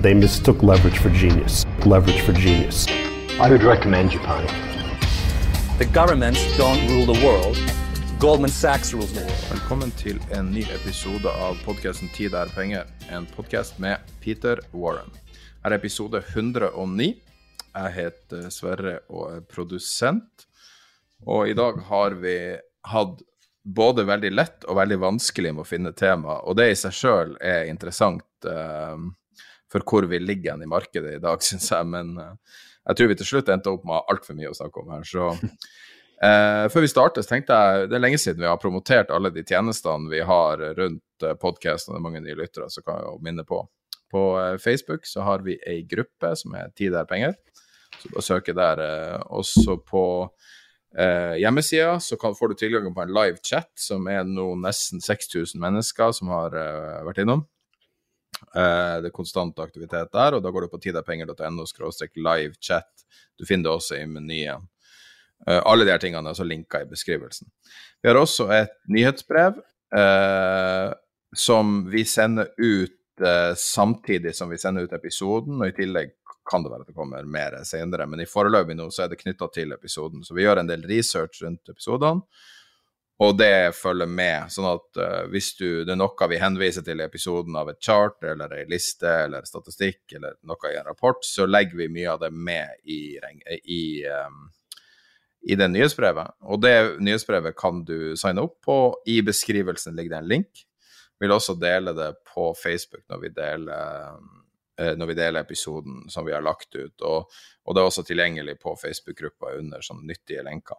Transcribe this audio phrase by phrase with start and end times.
[0.00, 1.66] They mistook leverage for genius.
[1.84, 2.86] Leverage for genius.
[3.40, 4.46] I would recommend Japan.
[5.78, 7.58] The governments don't rule the world.
[8.20, 9.50] Goldman Sachs rules the world.
[9.50, 15.10] Velkommen til en ny episode av podkasten 'Tid er penger', en podkast med Peter Warren.
[15.64, 17.20] Her er episode 109.
[17.74, 20.46] Jeg heter Sverre og er produsent.
[21.26, 23.22] Og i dag har vi hatt
[23.64, 27.36] både veldig lett og veldig vanskelig med å finne tema, og det i seg sjøl
[27.42, 28.96] er interessant eh,
[29.72, 31.88] for hvor vi ligger igjen i markedet i dag, syns jeg.
[31.92, 34.92] Men eh, jeg tror vi til slutt endte opp med altfor mye å snakke om
[34.94, 35.08] her.
[35.08, 35.30] Så
[36.28, 39.32] eh, før vi starter, så tenkte jeg det er lenge siden vi har promotert alle
[39.34, 43.00] de tjenestene vi har rundt eh, podkasten, og det er mange nye lyttere, så kan
[43.00, 43.62] jeg jo minne på.
[44.12, 47.36] På eh, Facebook så har vi ei gruppe som er Tid er penger,
[47.98, 48.86] så bare søke der.
[49.34, 50.06] Også på
[50.96, 55.02] eh, hjemmesida så kan, får du tilgang på en live chat, som er nå nesten
[55.04, 57.44] 6000 mennesker som har eh, vært innom.
[58.54, 61.66] Eh, det er konstant aktivitet der, og da går du på tidapenger.no
[62.14, 63.06] livechat.
[63.38, 64.68] Du finner det også i menyen.
[65.46, 67.48] Eh, alle de her tingene er altså linka i beskrivelsen.
[68.02, 69.60] Vi har også et nyhetsbrev
[69.96, 70.92] eh,
[71.36, 76.14] som vi sender ut eh, samtidig som vi sender ut episoden, og i tillegg
[76.48, 79.20] kan det være at det kommer mer senere, men i foreløpig nå så er det
[79.20, 80.22] knytta til episoden.
[80.24, 82.24] Så vi gjør en del research rundt episodene.
[83.18, 87.00] Og det følger med, sånn at uh, hvis du, det er noe vi henviser til
[87.02, 91.18] i episoden av et chart eller ei liste eller statistikk eller noe i en rapport,
[91.26, 93.18] så legger vi mye av det med i,
[93.58, 94.44] i, um,
[95.50, 96.38] i det nyhetsbrevet.
[96.46, 98.78] Og det nyhetsbrevet kan du signe opp på.
[99.10, 100.64] I beskrivelsen ligger det en link.
[101.18, 104.30] Vi vil også dele det på Facebook når vi deler, um,
[104.94, 107.02] når vi deler episoden som vi har lagt ut.
[107.02, 107.26] Og,
[107.66, 110.78] og det er også tilgjengelig på Facebook-gruppa under sånne nyttige lenker.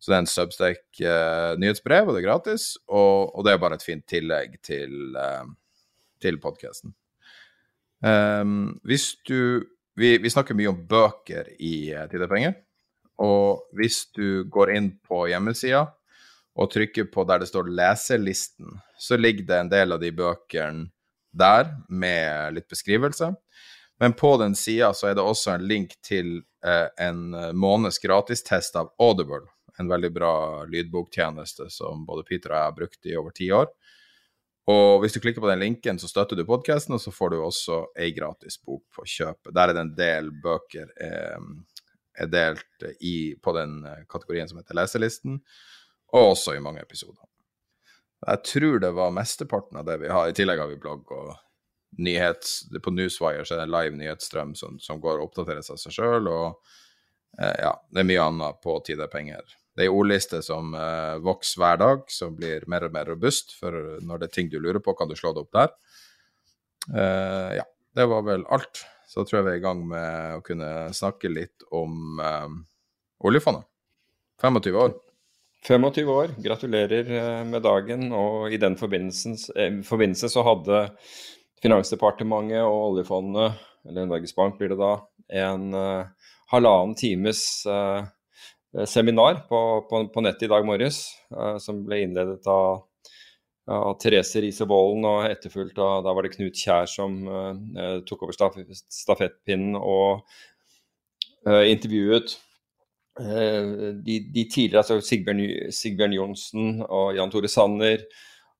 [0.00, 2.70] Så det er en Substack-nyhetsbrev, og det er gratis.
[2.88, 5.44] Og, og, det er bare et fint tillegg til, uh,
[6.24, 6.94] til podkasten.
[8.00, 9.60] Um, ehm, hvis du
[10.00, 12.24] vi, vi, snakker mye om bøker i uh, Tid
[13.20, 15.82] og hvis du går inn på hjemmesida
[16.56, 20.88] og trykker på der det står 'leselisten', så ligger det en del av de bøkene
[21.30, 23.34] der med litt beskrivelse.
[24.00, 28.80] Men på den sida så er det også en link til uh, en måneds gratistest
[28.80, 29.44] av Audible
[29.80, 30.34] en veldig bra
[30.68, 33.70] lydboktjeneste som både Peter og jeg har brukt i over ti år.
[34.70, 37.40] Og hvis du klikker på den linken, så støtter du podkasten, og så får du
[37.40, 39.54] også ei gratis bok på kjøpet.
[39.56, 41.48] Der er det en del bøker eh,
[42.20, 43.80] er delt i, på den
[44.10, 45.40] kategorien som heter leselisten,
[46.12, 47.24] og også i mange episoder.
[48.26, 50.28] Jeg tror det var mesteparten av det vi har.
[50.28, 51.32] I tillegg har vi blogg og
[51.98, 52.66] nyhets...
[52.84, 55.96] På Newswire så er det en live nyhetsstrøm som, som går og oppdateres av seg
[55.96, 56.60] sjøl, og
[57.40, 61.16] eh, ja, det er mye annet på Tide penger det er ei ordliste som uh,
[61.24, 63.54] vokser hver dag, som blir mer og mer robust.
[63.56, 63.72] For
[64.04, 65.72] når det er ting du lurer på, kan du slå det opp der.
[66.92, 67.64] Uh, ja,
[67.96, 68.82] det var vel alt.
[69.08, 72.52] Så tror jeg vi er i gang med å kunne snakke litt om uh,
[73.24, 73.64] oljefondet.
[74.44, 74.92] 25 år.
[75.64, 76.36] 25 år.
[76.44, 77.10] Gratulerer
[77.48, 78.06] med dagen.
[78.16, 80.86] Og i den forbindelse så hadde
[81.60, 84.94] Finansdepartementet og oljefondet, eller Norges Bank blir det da,
[85.42, 85.66] en
[86.48, 88.04] halvannen times Eh,
[88.86, 91.02] seminar på, på, på nettet i dag morges,
[91.34, 92.84] uh, som ble innledet av,
[93.70, 98.26] av Therese Riise Vålen og etterfulgt av Da var det Knut Kjær som uh, tok
[98.26, 98.58] over staf,
[98.94, 100.22] stafettpinnen og
[101.48, 102.38] uh, intervjuet
[103.20, 105.40] de, de, tidligere, altså Sigbjørn,
[105.74, 108.06] Sigbjørn Johnsen og Jan Tore Sanner.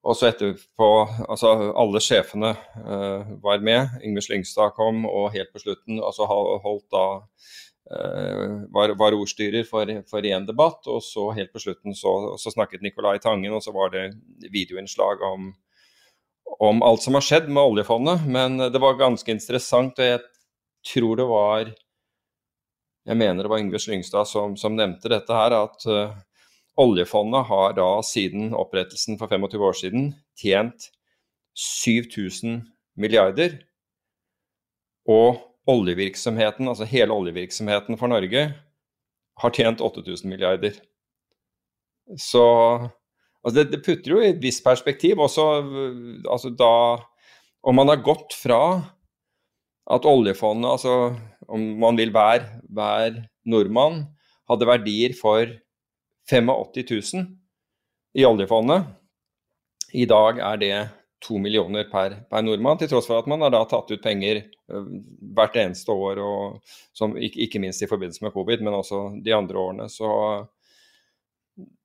[0.05, 0.89] Og så etterpå
[1.31, 2.51] Altså alle sjefene
[3.41, 3.95] var med.
[4.05, 7.07] Yngve Slyngstad kom, og helt på slutten altså holdt da
[8.71, 10.87] var, var, ordstyrer for, for én debatt.
[10.87, 14.05] Og så helt på slutten så, så, snakket Nicolai Tangen, og så var det
[14.53, 15.51] videoinnslag om,
[16.63, 18.27] om alt som har skjedd med oljefondet.
[18.31, 20.23] Men det var ganske interessant, og jeg
[20.87, 21.73] tror det var
[23.09, 26.13] Jeg mener det var Yngve Slyngstad som, som nevnte dette her, at uh,
[26.79, 30.91] oljefondet har da siden opprettelsen for 25 år siden tjent
[31.57, 32.61] 7000
[33.01, 33.57] milliarder.
[35.09, 38.47] Og oljevirksomheten, altså hele oljevirksomheten for Norge,
[39.41, 40.77] har tjent 8000 milliarder.
[42.19, 42.45] Så
[43.43, 45.21] altså det, det, putter jo i et visst perspektiv.
[45.21, 45.45] Også,
[46.29, 46.73] altså da
[47.61, 48.81] Om man har gått fra
[49.91, 51.17] at oljefondet, altså
[51.51, 54.07] om man vil hver, hver nordmann,
[54.49, 55.51] hadde verdier for
[56.31, 57.27] 85 000
[58.17, 58.87] i oljefondet.
[59.93, 60.75] I dag er det
[61.21, 64.43] to millioner per, per, nordmann, til tross for at man har da tatt ut penger
[64.73, 64.87] uh,
[65.37, 69.61] hvert eneste år, og, som, ikke, minst i forbindelse med covid, men også de andre
[69.61, 69.89] årene.
[69.93, 70.09] Så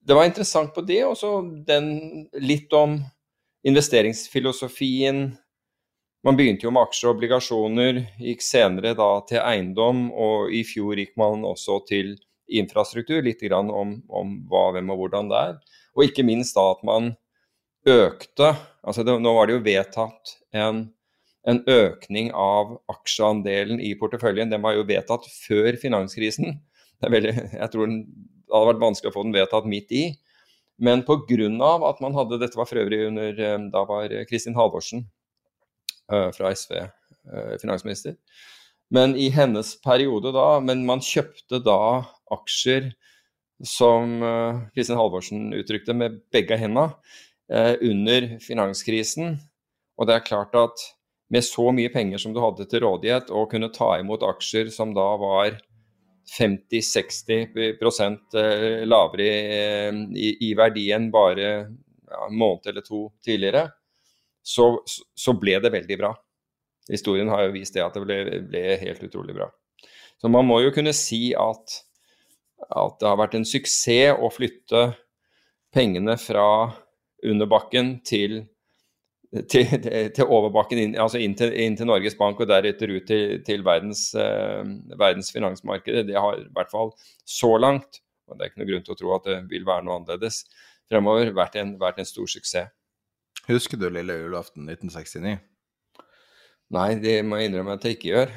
[0.06, 1.02] det var interessant på det.
[1.08, 1.32] Og så
[2.42, 3.00] litt om
[3.66, 5.26] investeringsfilosofien.
[6.26, 10.98] Man begynte jo med aksjer og obligasjoner, gikk senere da til eiendom, og i fjor
[11.02, 12.16] gikk man også til
[12.46, 15.60] infrastruktur, litt grann om, om hva, hvem og hvordan det er.
[15.98, 17.14] Og ikke minst da at man
[17.86, 18.56] økte
[18.86, 20.86] altså det, Nå var det jo vedtatt en,
[21.48, 24.52] en, økning av aksjeandelen i porteføljen.
[24.52, 26.60] Den var jo vedtatt før finanskrisen.
[27.06, 30.06] Veldig, jeg tror det hadde vært vanskelig å få den vedtatt midt i.
[30.82, 31.50] Men pga.
[31.90, 35.06] at man hadde Dette var for øvrig under eh, Da var Kristin Halvorsen
[36.12, 38.18] uh, fra SV eh, finansminister.
[38.92, 42.92] Men i hennes periode da Men man kjøpte da aksjer
[43.64, 44.20] som
[44.76, 49.36] Kristin Halvorsen uttrykte, med begge hendene eh, under finanskrisen.
[50.00, 50.82] Og det er klart at
[51.34, 54.94] med så mye penger som du hadde til rådighet, og kunne ta imot aksjer som
[54.96, 55.58] da var
[56.26, 57.46] 50-60
[58.38, 59.26] eh, lavere
[60.18, 63.68] i, i, verdi enn bare ja, en måned eller to tidligere,
[64.46, 66.12] så, så, ble det veldig bra.
[66.90, 69.50] Historien har jo vist det at det ble, ble, helt utrolig bra.
[70.22, 71.80] Så man må jo kunne si at,
[72.70, 74.88] at det har vært en suksess å flytte
[75.74, 76.48] pengene fra
[77.32, 78.44] under bakken til,
[79.52, 79.72] til,
[80.16, 83.66] til overbakken, inn, altså inn til, inn til, Norges Bank og deretter ut til, til
[83.66, 84.62] verdens, eh,
[84.96, 86.08] verdens, finansmarkeder.
[86.08, 86.94] Det har i hvert fall
[87.26, 89.88] så langt, og det er ikke noe grunn til å tro at det vil være
[89.88, 90.44] noe annerledes
[90.92, 92.74] fremover, vært en, vært en stor suksess.
[93.46, 95.38] Husker du lille julaften 1969?
[96.74, 98.32] Nei, det må jeg innrømme at jeg ikke gjør.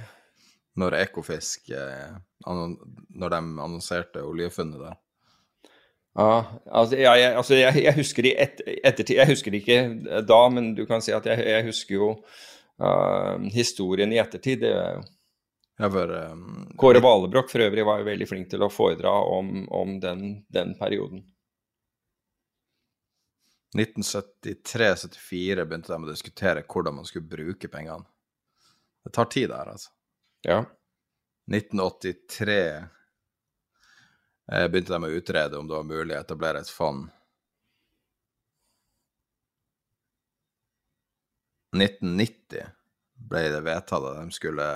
[0.79, 4.99] Når Ekofisk eh, Når de annonserte oljefunnet der?
[6.17, 9.17] Ja, altså, jeg, jeg, altså jeg, jeg, husker i et, ettertid.
[9.21, 12.11] Jeg husker det ikke da, men du kan si at jeg, husker jo
[12.83, 14.65] uh, historien i ettertid.
[14.65, 15.07] Det er jo
[15.95, 20.01] Var, um, Kåre Valebrokk for øvrig var jo veldig flink til å foredra om, om
[20.03, 21.23] den, den, perioden.
[23.79, 28.09] 1973-74 begynte de å diskutere hvordan man skulle bruke pengene.
[29.07, 29.93] Det tar tid der, altså.
[30.43, 30.65] Ja.
[31.53, 32.85] 1983 Eh,
[34.49, 37.09] begynte de å utrede om det var mulig å etablere et fond.
[41.77, 42.71] 1990
[43.29, 44.67] ble det vedtatt at de skulle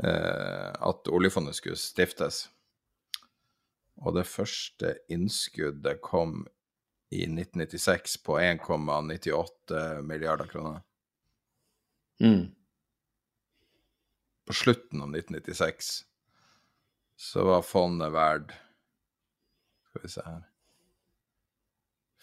[0.00, 2.46] eh, at oljefondet skulle stiftes.
[4.04, 6.44] Og det første innskuddet kom
[7.12, 10.82] i 1996 på 1,98 milliarder kroner.
[12.20, 12.52] Mm.
[14.46, 16.05] På slutten av 1996
[17.16, 18.52] så var fondet verdt
[19.88, 20.44] Skal vi se her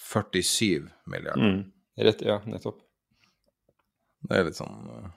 [0.04, 1.42] 47 milliarder.
[1.42, 1.72] Mm.
[1.96, 2.82] Rett, ja, nettopp.
[4.24, 5.10] Det er litt sånn uh,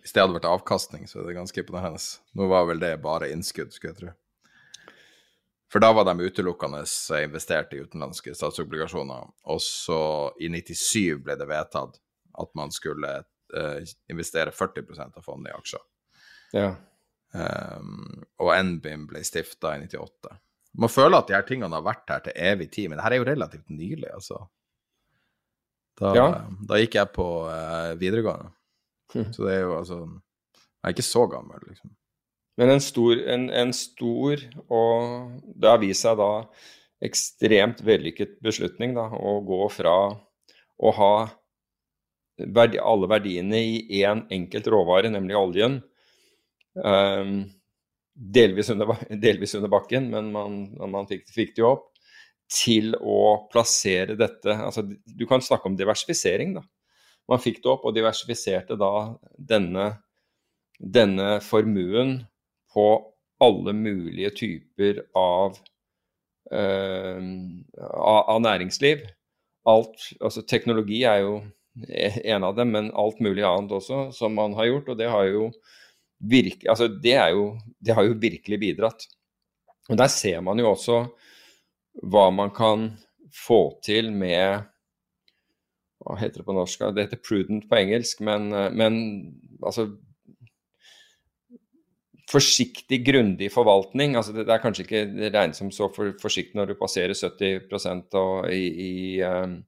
[0.00, 2.00] Hvis det hadde vært avkastning, så er det ganske imponerende.
[2.36, 4.14] Nå var vel det bare innskudd, skulle jeg tro.
[5.72, 6.84] For da var de utelukkende
[7.24, 9.30] investert i utenlandske statsobligasjoner.
[9.50, 10.00] Og så
[10.38, 11.98] i 97 ble det vedtatt
[12.42, 15.86] at man skulle uh, investere 40% av fondet i aksjer.
[16.54, 16.68] Ja.
[17.34, 20.34] Um, og NBIM ble stifta i 98.
[20.78, 23.14] Man føler at de her tingene har vært her til evig tid, men det her
[23.14, 24.44] er jo relativt nylig, altså.
[25.98, 26.28] Da, ja.
[26.66, 28.50] da gikk jeg på uh, videregående.
[29.14, 29.28] Hm.
[29.34, 31.92] Så det er jo altså Jeg er ikke så gammel, liksom.
[32.58, 36.30] Men en stor, en, en stor og det har vist seg da
[37.04, 41.14] ekstremt vellykket beslutning da, å gå fra å ha
[42.38, 45.80] verdi, alle verdiene i én en enkelt råvare, nemlig oljen,
[46.74, 51.90] delvis, under, delvis, under, bakken, men man, man fikk, fikk, det jo opp.
[52.54, 56.60] Til å plassere dette altså Du kan snakke om diversifisering, da.
[57.30, 58.90] Man fikk det opp og diversifiserte da
[59.38, 59.86] denne,
[60.76, 62.18] denne formuen
[62.74, 62.88] på
[63.44, 65.56] alle mulige typer av,
[66.52, 67.20] uh,
[67.80, 69.06] av, av, næringsliv.
[69.68, 71.38] Alt, altså Teknologi er jo
[72.24, 74.92] en av dem, men alt mulig annet også som man har gjort.
[74.92, 75.48] Og det har jo,
[76.20, 77.48] virke, altså det jo,
[77.80, 79.06] det har jo virkelig bidratt.
[79.90, 81.02] Og Der ser man jo også
[82.10, 82.92] hva man kan
[83.34, 84.70] få til med
[86.04, 86.82] Hva heter det på norsk?
[86.92, 88.96] Det heter prudent på engelsk, men, men
[89.64, 89.86] altså
[92.30, 94.16] forsiktig, grundig forvaltning.
[94.16, 97.14] altså Det, det er kanskje ikke det regnes som så for, forsiktig når du passerer
[97.14, 99.58] 70 og, i, i, um,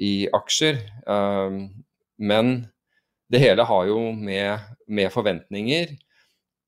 [0.00, 0.80] i, aksjer.
[1.06, 1.84] Um,
[2.18, 2.66] men
[3.30, 5.94] det hele har jo med, med forventninger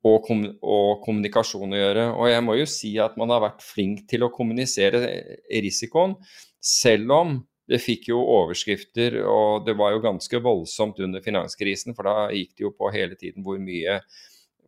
[0.07, 2.07] og, kom, og, kommunikasjon å gjøre.
[2.15, 5.03] Og jeg må jo si at man har vært flink til å kommunisere
[5.51, 6.17] risikoen,
[6.63, 12.07] selv om det fikk jo overskrifter, og det var jo ganske voldsomt under finanskrisen, for
[12.07, 14.01] da gikk det jo på hele tiden hvor mye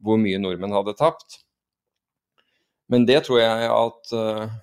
[0.05, 1.41] hvor mye nordmenn hadde tapt.
[2.89, 4.59] Men det tror jeg at uh,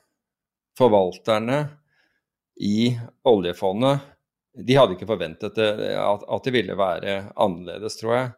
[0.79, 1.59] forvalterne
[2.55, 2.95] i
[3.27, 4.11] oljefondet
[4.55, 8.29] de hadde ikke forventet det, at, at, det ville være annerledes, tror jeg.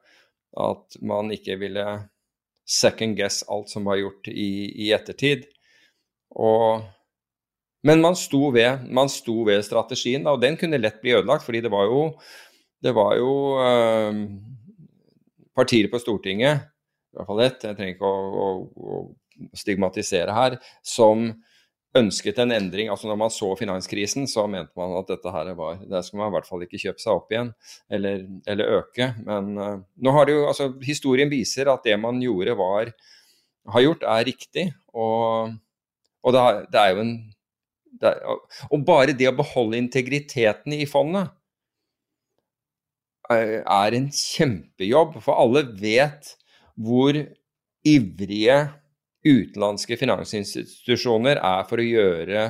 [0.55, 1.85] At man ikke ville
[2.67, 4.51] second guess alt som var gjort i,
[4.87, 5.45] i ettertid.
[6.35, 6.83] Og,
[7.87, 11.45] men man sto, ved, man sto ved strategien, og den kunne lett bli ødelagt.
[11.45, 12.01] fordi det var jo,
[12.83, 14.25] det var jo uh,
[15.55, 16.67] partier på Stortinget
[17.17, 18.97] i hvert fall ett, jeg trenger ikke å, å, å,
[19.57, 21.31] stigmatisere her, som
[21.97, 22.89] ønsket en endring.
[22.91, 26.31] altså Når man så finanskrisen, så mente man at dette her var Der skal man
[26.31, 27.53] i hvert fall ikke kjøpe seg opp igjen,
[27.89, 29.11] eller, eller øke.
[29.27, 32.91] Men uh, nå har det jo, altså historien viser at det man gjorde var,
[33.73, 34.67] har gjort, er riktig.
[34.93, 35.55] Og,
[36.23, 37.15] og det, er, det, er, jo en
[38.01, 38.21] er,
[38.71, 41.33] Og bare det å beholde integriteten i fondet
[43.27, 46.29] er en kjempejobb, for alle vet
[46.79, 47.17] hvor
[47.87, 48.59] ivrige
[49.27, 52.47] utenlandske finansinstitusjoner er for å gjøre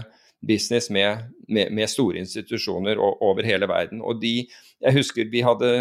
[0.47, 4.03] business med, med, med store institusjoner over hele verden.
[4.05, 4.47] Og de,
[4.83, 5.71] jeg husker vi hadde,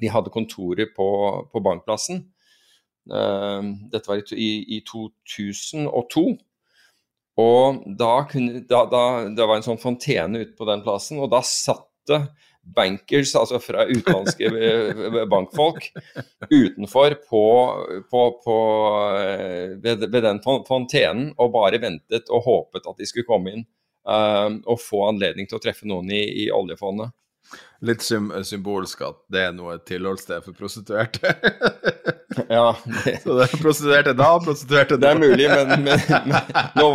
[0.00, 1.08] vi hadde kontorer på,
[1.52, 2.24] på Bankplassen.
[3.10, 6.26] Uh, dette var i, i 2002.
[7.36, 11.28] Og da, kunne, da, da, det var en sånn fontene ute på den plassen, og
[11.34, 12.22] da satte
[12.74, 15.88] bankers, altså fra utenlandske eh, bankfolk,
[16.50, 17.44] utenfor på,
[18.10, 18.56] på, på,
[19.20, 23.64] eh, ved, ved, den fontenen og bare ventet og håpet at de skulle komme inn
[24.08, 27.14] uh, og få anledning til å treffe noen i, i oljefondet.
[27.84, 31.32] Litt symbolsk at det er noe tilholdssted for prostituerte.
[32.56, 32.70] ja.
[33.04, 33.18] Det...
[33.20, 35.02] Så det er prostituerte da, prostituerte da.
[35.02, 36.88] Det er mulig, men, men, men nå,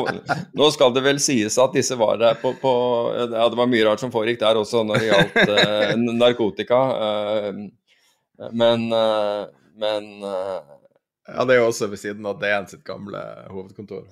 [0.58, 2.74] nå, skal det vel sies at disse var der på, på,
[3.20, 5.93] Ja, det var mye rart som foregikk der også når det gjaldt uh,
[6.24, 6.81] narkotika.
[6.98, 9.46] Uh, men uh,
[9.81, 13.22] men Ja, det er jo også ved siden av DN sitt gamle
[13.53, 14.10] hovedkontor.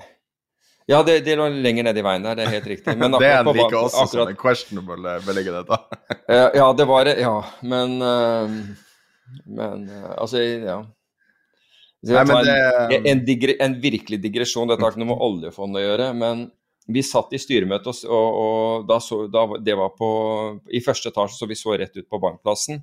[0.89, 2.95] Ja, det, det, lå lenger nede i veien der, det er helt riktig.
[2.97, 5.99] Men det er like også akkurat, som en questionable eh, beliggenhet, da.
[6.59, 7.35] ja, det var det, ja.
[7.61, 8.55] Men uh,
[9.45, 9.83] Men
[10.17, 10.79] altså, ja.
[12.09, 12.55] Nei, det,
[12.95, 16.07] en, en, digre, en, virkelig digresjon, dette har ikke noe med oljefondet å gjøre.
[16.17, 16.45] Men
[16.89, 20.09] vi satt i styremøte, og, og, og da så, da, det var på,
[20.73, 22.81] i første etasje, så vi så rett ut på Bankplassen.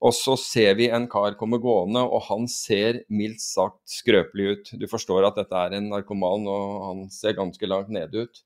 [0.00, 4.70] Og så ser vi en kar komme gående, og han ser mildt sagt skrøpelig ut.
[4.80, 8.40] Du forstår at dette er en narkoman, og han ser ganske langt nede ut.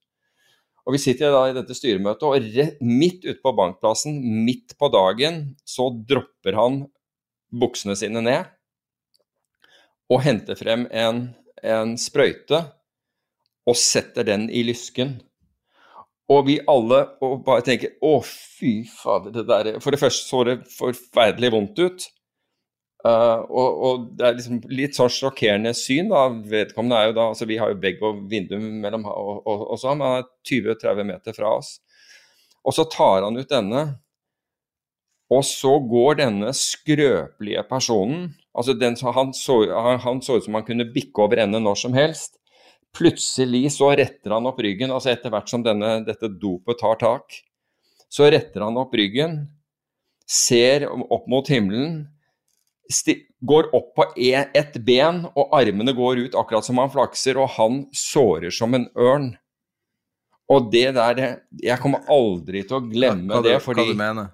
[0.84, 4.90] Og Vi sitter da i dette styremøtet, og rett, midt ute på bankplassen, midt på
[4.92, 6.82] dagen, så dropper han
[7.54, 8.50] buksene sine ned
[10.12, 11.28] og henter frem en,
[11.64, 12.60] en sprøyte
[13.64, 15.16] og setter den i lysken.
[16.32, 20.44] Og vi alle og bare tenker å, fy fader, det der For det første så
[20.48, 22.06] det forferdelig vondt ut.
[23.04, 26.08] Uh, og, og, det er liksom litt sånn sjokkerende syn.
[26.08, 29.66] da, Vedkommende er jo da altså Vi har jo vegg og vindu mellom og, og,
[29.74, 31.74] og han er 20-30 meter fra oss.
[32.64, 33.82] Og så tar han ut denne,
[35.34, 40.56] og så går denne skrøpelige personen altså den, han, så, han, han så ut som
[40.58, 42.38] han kunne bikke over ende når som helst.
[42.94, 47.38] Plutselig så retter han opp ryggen, altså etter hvert som denne, dette dopet tar tak.
[48.12, 49.40] Så retter han opp ryggen,
[50.30, 52.04] ser opp mot himmelen,
[53.42, 57.82] går opp på ett ben, og armene går ut akkurat som han flakser, og han
[57.96, 59.32] sårer som en ørn.
[60.52, 61.20] Og det der
[61.56, 64.26] Jeg kommer aldri til å glemme hva, hva det, fordi Hva du mener?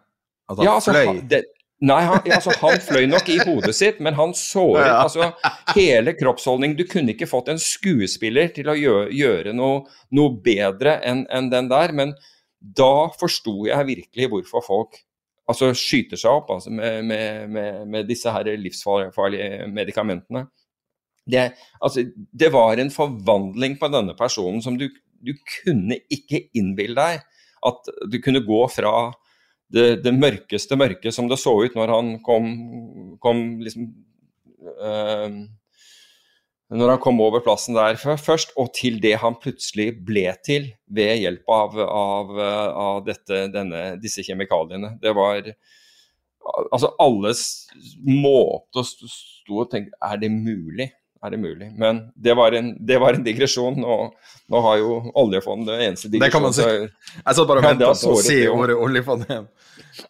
[0.50, 1.20] At han ja, altså, fløy?
[1.30, 1.44] Det,
[1.80, 4.98] Nei, han, altså, han, fløy nok i hodet sitt, men han såret ja.
[5.00, 5.30] altså,
[5.72, 6.76] hele kroppsholdningen.
[6.76, 11.48] Du kunne ikke fått en skuespiller til å gjøre, gjøre noe, noe, bedre enn en
[11.52, 11.94] den der.
[11.96, 12.12] Men
[12.60, 15.00] da forsto jeg virkelig hvorfor folk
[15.48, 20.50] altså, skyter seg opp altså, med, med, med, med, disse her livsfarlige medikamentene.
[21.24, 21.46] det,
[21.80, 24.90] altså, det var en forvandling på denne personen som du,
[25.24, 25.32] du
[25.62, 27.24] kunne ikke innbille deg.
[27.64, 28.92] At du kunne gå fra
[29.74, 32.50] det, det, mørkeste mørke som det så ut når han kom,
[33.22, 33.88] kom liksom
[34.82, 35.40] øh,
[36.70, 41.16] Når han kom over plassen der først, og til det han plutselig ble til ved
[41.18, 42.30] hjelp av, av,
[42.84, 44.96] av dette, denne, disse kjemikaliene.
[45.02, 45.50] Det var
[46.72, 47.40] Altså, alles
[48.00, 50.86] måte og sto og tenkte Er det mulig?
[51.22, 51.72] Er det mulig.
[51.76, 53.76] Men det var en, det var en digresjon.
[53.80, 53.96] Nå,
[54.48, 56.26] nå, har jo oljefondet det eneste digresjon.
[56.26, 56.64] Det kan man si.
[57.18, 59.50] Jeg satt bare og venta på å se ordet oljefond igjen.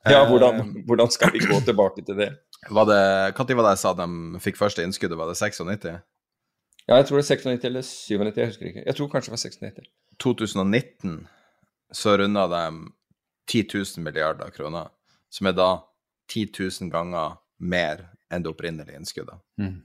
[0.04, 2.30] Ja, hvordan, hvordan, skal vi gå tilbake til det?
[2.68, 3.02] Var det,
[3.38, 4.08] Når var det jeg sa de
[4.44, 5.18] fikk første innskuddet?
[5.18, 5.98] Var det 96?
[6.86, 8.86] Ja, jeg tror det er 96 eller 97, jeg husker ikke.
[8.86, 9.92] Jeg tror kanskje det var 96.
[10.20, 11.20] 2019
[11.92, 12.64] så runda de
[13.50, 14.90] 10 000 milliarder kroner,
[15.30, 15.70] som er da
[16.30, 19.40] 10 000 ganger mer enn det opprinnelige innskuddet.
[19.58, 19.80] Mm.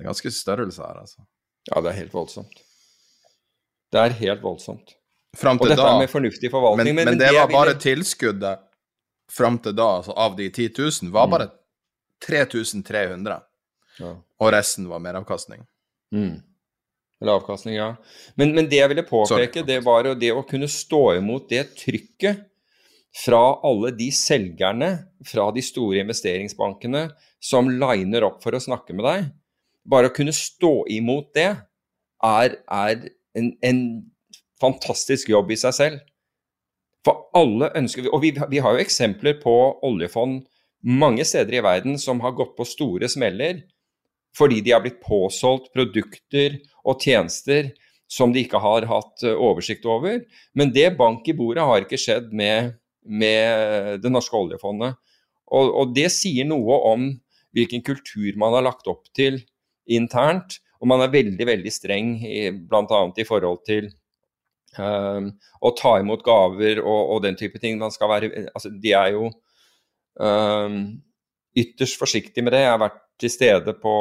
[0.00, 1.26] Det er ganske størrelse her, altså.
[1.68, 2.62] Ja, det er helt voldsomt.
[3.92, 4.94] Det er helt voldsomt.
[5.36, 6.88] Og dette da, er med fornuftig forvaltning.
[6.88, 7.82] Men, men, men det, det, var bare ville...
[7.84, 8.62] tilskuddet
[9.30, 11.34] fram til da, altså av de 10 000, var mm.
[11.36, 11.48] bare
[12.24, 13.36] 3300.
[14.00, 14.14] Ja.
[14.40, 15.66] Og resten var meravkastning.
[16.16, 16.40] Mm.
[17.20, 17.90] Eller avkastning, ja.
[18.40, 19.66] Men, men, det jeg ville påpeke, Sorry.
[19.68, 22.46] det var jo det å kunne stå imot det trykket
[23.20, 24.90] fra alle de selgerne
[25.28, 27.10] fra de store investeringsbankene
[27.42, 29.28] som liner opp for å snakke med deg,
[29.84, 33.04] bare å kunne stå imot det er, er
[33.38, 33.82] en, en,
[34.60, 36.00] fantastisk jobb i seg selv.
[37.00, 39.54] For alle ønsker Og vi, vi har jo eksempler på
[39.88, 40.42] oljefond
[40.84, 43.62] mange steder i verden som har gått på store smeller
[44.36, 47.72] fordi de har blitt påsolgt produkter og tjenester
[48.10, 50.20] som de ikke har hatt eh, oversikt over.
[50.54, 54.98] Men det bank i bordet har ikke skjedd med, med det norske oljefondet.
[55.50, 57.08] Og, og, det sier noe om
[57.56, 59.40] hvilken kultur man har lagt opp til
[59.92, 60.60] internt.
[60.80, 62.14] Og man er veldig veldig streng
[62.70, 63.00] bl.a.
[63.20, 63.90] i forhold til
[64.78, 65.28] um,
[65.60, 67.78] å ta imot gaver og, og, den type ting.
[67.80, 69.28] Man skal være, altså, de er jo
[70.16, 70.82] um,
[71.56, 72.64] ytterst forsiktige med det.
[72.64, 73.94] Jeg har vært til stede på,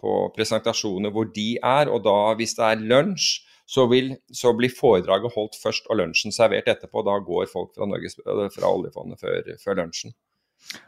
[0.00, 3.28] på, presentasjoner hvor de er, og da hvis det er lunsj,
[3.68, 7.02] så, vil, så blir foredraget holdt først og lunsjen servert etterpå.
[7.04, 8.16] Da går folk fra, Norges,
[8.54, 10.14] fra oljefondet før, før lunsjen.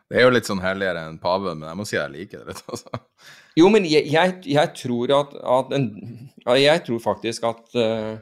[0.08, 2.54] Det er jo litt sånn helligere enn paven, men jeg må si jeg liker det.
[2.54, 2.62] litt.
[2.72, 3.02] Altså.
[3.58, 5.86] Jo, men jeg, jeg, jeg tror at, at en,
[6.60, 8.14] Jeg tror faktisk at, uh,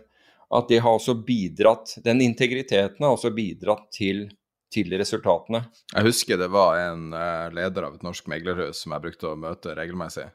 [0.57, 4.27] at det har også bidratt Den integriteten har også bidratt til,
[4.73, 5.67] til resultatene.
[5.93, 9.39] Jeg husker det var en uh, leder av et norsk meglerhus som jeg brukte å
[9.39, 10.27] møte regelmessig.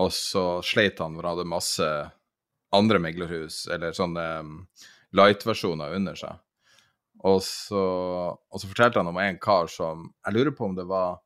[0.00, 1.88] Og så sleit han for han hadde masse
[2.72, 4.54] andre meglerhus, eller sånne um,
[5.16, 6.38] light-versjoner under seg.
[7.28, 7.82] Og så,
[8.32, 11.20] og så, fortalte han om en kar som Jeg lurer på om det var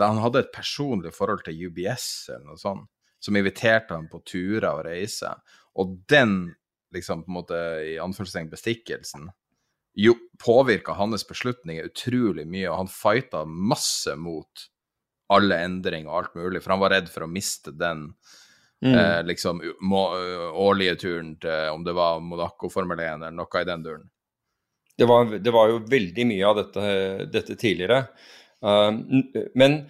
[0.00, 2.88] han hadde et personlig forhold til UBS eller noe sånt,
[3.22, 5.38] som inviterte ham på turer og reiser.
[5.78, 6.52] Og den,
[6.94, 9.28] liksom, på en måte, i anførselstegn, bestikkelsen,
[9.94, 14.68] jo påvirka hans beslutninger utrolig mye, og han fighta masse mot
[15.32, 18.08] alle endringer og alt mulig, for han var redd for å miste den
[18.84, 18.94] mm.
[18.94, 20.02] eh, liksom må,
[20.64, 24.08] årlige turen til om det var Monaco Formel 1 eller noe i den duren.
[24.98, 26.82] Det var, det var, jo veldig mye av dette,
[27.32, 28.04] dette tidligere.
[28.62, 29.82] Uh, men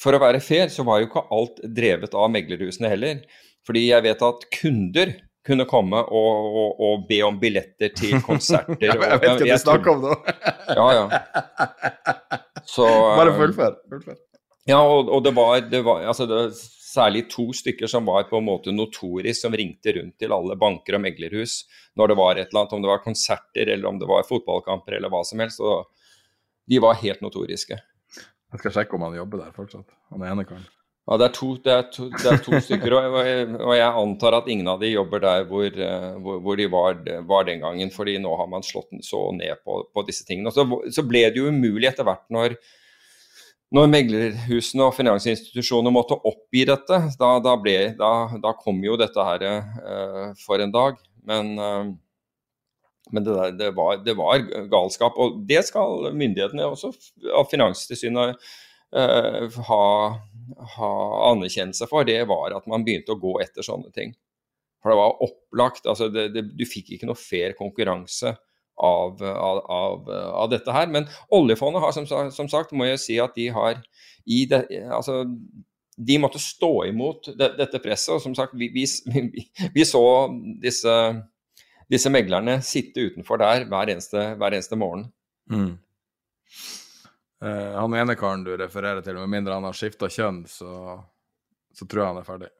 [0.00, 3.22] for å være fair, så var jo ikke alt drevet av meglerhusene heller.
[3.66, 5.14] Fordi jeg vet at kunder
[5.46, 8.76] kunne komme og, og, og be om billetter til konserter.
[8.82, 10.16] jeg vet ikke hva du snakker om nå.
[10.74, 11.04] ja, ja.
[12.66, 13.76] Så, Bare fullfør.
[13.90, 14.18] fullfør.
[14.66, 16.40] Ja, og, og, det var, det var altså det,
[16.82, 20.96] særlig to stykker som var på en måte notorisk, som ringte rundt til alle banker
[20.98, 21.60] og meglerhus
[21.98, 24.98] når det var et eller annet, om det var konserter eller om det var fotballkamper
[24.98, 25.62] eller hva som helst.
[25.62, 25.86] og
[26.66, 27.78] De var helt notoriske.
[28.56, 30.64] Jeg skal sjekke om han jobber der fortsatt, han ene karen.
[31.06, 33.90] Ja, det er to, det er to, det er to stykker, og jeg, og jeg,
[34.00, 36.96] antar at ingen av de jobber der hvor, eh, hvor, hvor de var,
[37.28, 40.50] var, den gangen, fordi nå har man slått så ned på, på disse tingene.
[40.50, 42.56] Så, så, ble det jo umulig etter hvert når,
[43.76, 46.98] når meglerhusene og finansinstitusjonene måtte oppgi dette.
[47.20, 50.98] Da, da, ble, da, da kom jo dette her uh, for en dag.
[51.28, 51.94] Men uh,
[53.12, 55.18] men det, der, det, var, det, var, galskap.
[55.18, 56.90] Og det skal myndighetene også
[57.38, 58.34] av Finanstilsynet
[58.96, 59.84] uh, ha,
[60.76, 60.92] ha,
[61.30, 62.06] anerkjennelse for.
[62.08, 64.16] Det var at man begynte å gå etter sånne ting.
[64.82, 65.86] For det var opplagt.
[65.86, 68.34] altså det, Du fikk ikke noe fair konkurranse
[68.76, 70.10] av, av, av,
[70.42, 70.90] av dette her.
[70.92, 73.80] Men oljefondet har som, som, sagt, må jeg si at de har
[74.26, 75.22] i det, altså,
[75.96, 78.16] de måtte stå imot dette presset.
[78.16, 80.04] og som sagt, vi, vi, vi, vi så
[80.62, 80.92] disse
[81.90, 85.06] disse meglerne sitte utenfor der hver eneste, hver eneste morgen.
[85.50, 85.74] Mm.
[87.44, 90.96] Uh, han ene karen du refererer til, med mindre han har skifta kjønn, så,
[91.76, 92.52] så, tror jeg han er ferdig.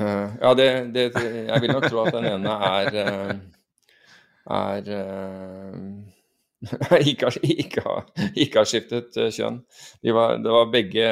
[0.00, 3.34] Uh, ja, det, det, jeg vil nok tro at den ene er uh,
[4.50, 5.76] er uh,
[7.10, 7.82] ikke, ikke,
[8.36, 9.62] ikke, har, skiftet kjønn.
[10.04, 11.06] De var, det, var begge,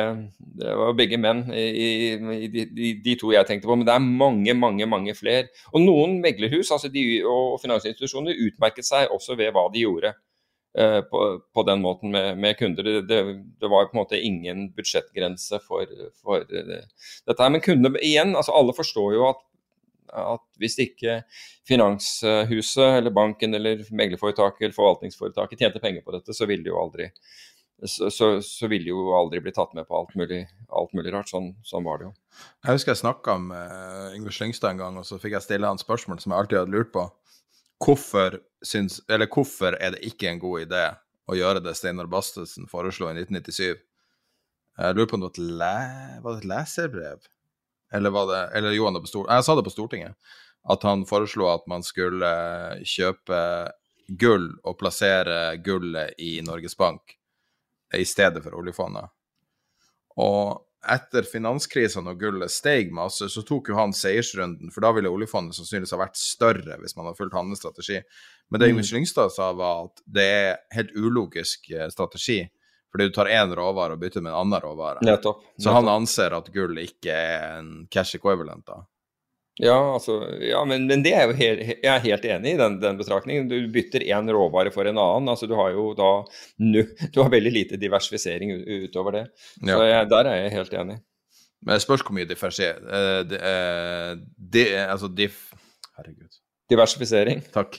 [0.60, 1.64] det var begge menn i,
[2.12, 2.66] i de,
[3.04, 3.78] de, to jeg tenkte på.
[3.78, 5.48] Men det er mange, mange mange flere.
[5.72, 10.12] Og noen meglerhus altså de, og finansinstitusjoner utmerket seg også ved hva de gjorde.
[10.78, 12.84] Eh, på, på, den måten med, med kunder.
[12.84, 13.22] Det,
[13.60, 15.88] det, var på en måte ingen budsjettgrense for,
[16.20, 16.82] for det,
[17.26, 17.50] dette her.
[17.54, 19.40] Men kundene igjen, altså alle forstår jo at,
[20.08, 21.20] at hvis ikke
[21.68, 26.80] finanshuset eller banken eller meglerforetaket eller forvaltningsforetaket tjente penger på dette, så ville de jo
[26.80, 27.10] aldri
[27.86, 30.42] så, så, så ville jo aldri bli tatt med på alt mulig,
[30.74, 31.30] alt mulig rart.
[31.30, 32.12] Sånn, sånn, var det jo.
[32.66, 35.80] Jeg husker jeg snakka med Yngve Slyngstad en gang, og så fikk jeg stille han
[35.80, 37.06] spørsmål som jeg alltid hadde lurt på
[37.84, 40.84] hvorfor, syns, hvorfor er det ikke en god idé
[41.30, 43.78] å gjøre det Steinar Bastesen foreslo i 1997?
[44.78, 45.76] Jeg lurer på om det var et, le,
[46.24, 47.30] var det et leserbrev?
[47.94, 48.88] Eller det Eller jo.
[49.28, 50.14] Jeg sa det på Stortinget.
[50.68, 52.28] At han foreslo at man skulle
[52.84, 53.40] kjøpe
[54.08, 57.14] gull og plassere gullet i Norges Bank
[57.96, 59.08] i stedet for oljefondet.
[60.18, 65.10] Og etter finanskrisa, når gullet steg masse, så tok jo han seiersrunden, for da ville
[65.10, 67.98] oljefondet sannsynligvis ha vært større hvis man hadde fulgt hans strategi.
[68.48, 68.90] Men det Yngve mm.
[68.92, 72.40] Slyngstad sa, var at det er helt ulogisk eh, strategi.
[72.92, 75.02] Fordi du tar én råvare og bytter med en annen råvare.
[75.04, 75.42] Nettopp.
[75.42, 75.64] Nettopp.
[75.64, 78.64] Så han anser at gull ikke er en cash equivalent.
[78.66, 78.84] da.
[79.58, 82.78] Ja, altså, ja men, men, det er jo helt, jeg er helt enig i den,
[82.82, 83.48] den betraktningen.
[83.50, 85.30] Du bytter én råvare for en annen.
[85.32, 86.10] altså Du har jo da
[87.14, 88.54] du har veldig lite diversifisering
[88.86, 89.24] utover det.
[89.58, 89.74] Ja.
[89.74, 90.98] Så jeg, der er jeg helt enig.
[91.58, 95.48] Men det spørs hvor mye differensier uh, det, uh, det, Altså diff...
[95.98, 96.37] Herregud.
[96.68, 97.40] Diversifisering.
[97.54, 97.78] Takk.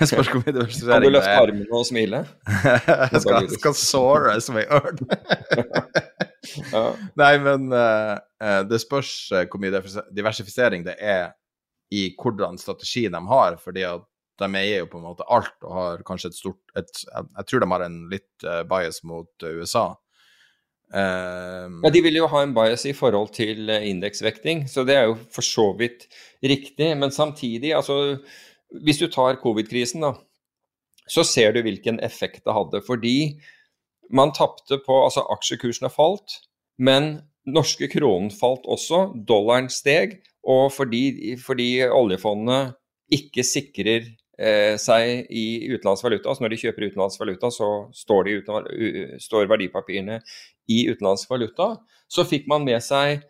[0.00, 2.24] Spørs hvor mye diversifisering Kan du løfte armene og smile?
[3.12, 4.98] jeg skal, skal såre som ei ørn.
[6.74, 6.84] ja.
[7.20, 8.18] Nei, men uh,
[8.66, 9.74] det spørs uh, hvor mye
[10.16, 11.30] diversifisering det er
[11.94, 14.02] i hvordan strategi de har, fordi at
[14.42, 17.62] de eier jo på en måte alt og har kanskje et stort et, Jeg tror
[17.62, 19.92] de har en litt bias mot USA.
[20.94, 25.08] Um, ja, De vil jo ha en bias i forhold til indeksvekting, så det er
[25.08, 26.06] jo for så vidt
[26.38, 26.92] riktig.
[26.96, 28.18] Men samtidig, altså
[28.84, 30.14] Hvis du tar covid-krisen, da,
[31.06, 32.80] så ser du hvilken effekt det hadde.
[32.86, 33.40] Fordi
[34.10, 36.40] man tapte på Altså, aksjekursene falt,
[36.78, 39.12] men norske kronen falt også.
[39.28, 40.20] Dollaren steg.
[40.44, 42.74] Og fordi, fordi oljefondene
[43.12, 48.28] ikke sikrer eh, seg i utenlandsk valuta, altså når de kjøper utenlandsk valuta, så står,
[48.28, 50.18] de står verdipapirene
[50.70, 51.74] i utenlandsk valuta.
[52.08, 53.20] Så fikk man med seg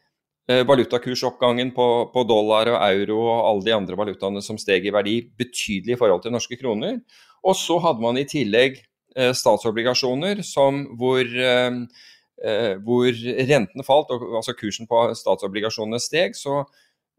[0.48, 4.94] eh, valutakursoppgangen på, på, dollar og euro og alle de andre valutaene som steg i
[4.94, 6.98] verdi betydelig i forhold til norske kroner.
[7.44, 8.82] Og så hadde man i tillegg
[9.14, 11.70] Eh, statsobligasjoner som, hvor, eh,
[12.42, 13.10] eh, hvor
[13.46, 16.34] rentene falt, og altså kursen på statsobligasjonene steg.
[16.34, 16.64] så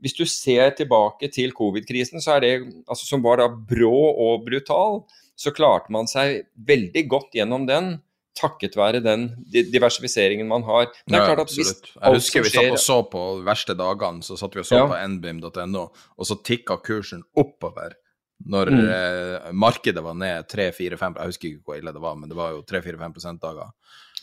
[0.04, 5.06] hvis du ser tilbake til covid-krisen, altså, som var da brå og brutal,
[5.38, 8.02] så klarte man seg veldig godt gjennom den
[8.36, 10.90] takket være den diversifiseringen man har.
[11.06, 13.76] Men det er klart at hvis Jeg husker vi satt og så på de verste
[13.80, 14.88] dagene, så satt vi og så ja.
[14.92, 17.96] på nbim.no, og så tikka kursen oppover
[18.44, 18.82] når mm.
[18.92, 22.52] eh, markedet var ned 3-4-5 Jeg husker ikke hvor ille det var, men det var
[22.52, 23.72] jo 3-4-5% dager.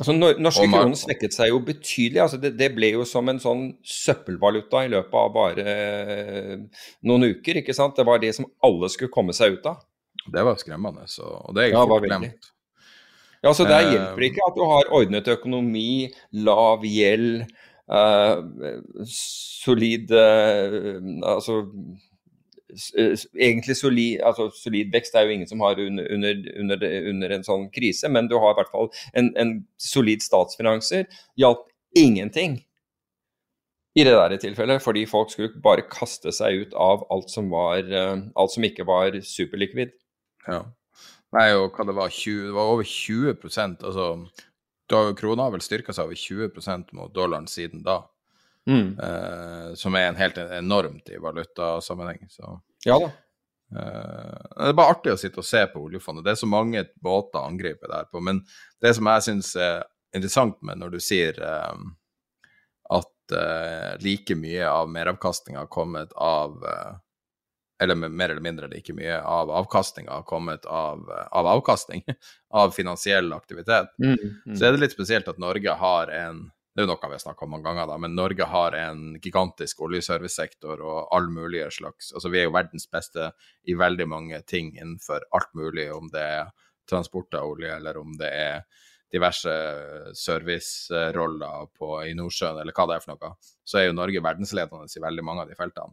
[0.01, 2.21] Altså, norske kroner svekket seg jo betydelig.
[2.25, 7.29] altså det, det, ble jo som en sånn søppelvaluta i løpet av bare eh, noen
[7.33, 7.63] uker.
[7.63, 7.97] ikke sant?
[7.97, 9.81] Det var det som alle skulle komme seg ut av.
[10.33, 12.53] Det var skremmende, så, og det er jeg ja, fort glemt.
[13.43, 17.43] Ja, så Der eh, hjelper det ikke at du har ordnet økonomi, lav gjeld,
[17.91, 18.39] uh,
[19.11, 21.63] solid uh, altså
[22.73, 27.35] Eh, egentlig solid, altså solid, vekst er jo ingen som har under, under, under, under
[27.37, 31.05] en sånn krise, men du har i hvert fall en, en solid statsfinanser.
[31.41, 31.67] Hjalp
[31.99, 32.63] ingenting
[33.93, 37.85] i det der tilfellet, fordi folk skulle bare kaste seg ut av alt som, var,
[37.85, 39.93] eh, alt som ikke var superlikvid.
[40.49, 40.63] Ja.
[41.33, 43.37] Nei, og hva det var, 20, det var over 20
[43.89, 44.09] altså
[45.17, 48.03] Krona har vel styrka seg over 20 mot dollaren siden da.
[48.69, 48.99] Mm.
[48.99, 52.27] Uh, som er en helt enormt i valutasammenheng.
[52.31, 52.59] Så.
[52.85, 53.09] Ja da.
[53.73, 56.27] Uh, det er bare artig å sitte og se på oljefondet.
[56.27, 58.21] Det er så mange båter å angripe der på.
[58.21, 58.43] Men
[58.85, 61.41] det som jeg syns er interessant med når du sier
[61.73, 61.95] um,
[62.93, 63.09] at
[64.05, 66.59] like mye av meravkastninga har kommet av
[67.83, 72.03] eller mer eller mindre like mye av avkastninga har kommet av, av, avkastning,
[72.63, 74.17] av finansiell aktivitet, mm,
[74.47, 74.57] mm.
[74.57, 77.21] så er det litt spesielt at Norge har en det er jo noe vi har
[77.21, 82.15] snakka om mange ganger, da, men Norge har en gigantisk oljeservicesektor og all mulige slags
[82.17, 83.29] Altså, vi er jo verdens beste
[83.69, 88.17] i veldig mange ting innenfor alt mulig, om det er transport av olje, eller om
[88.17, 88.65] det er
[89.13, 89.53] diverse
[90.17, 93.35] serviceroller på, i Nordsjøen, eller hva det er for noe,
[93.69, 95.93] så er jo Norge verdensledende i veldig mange av de feltene.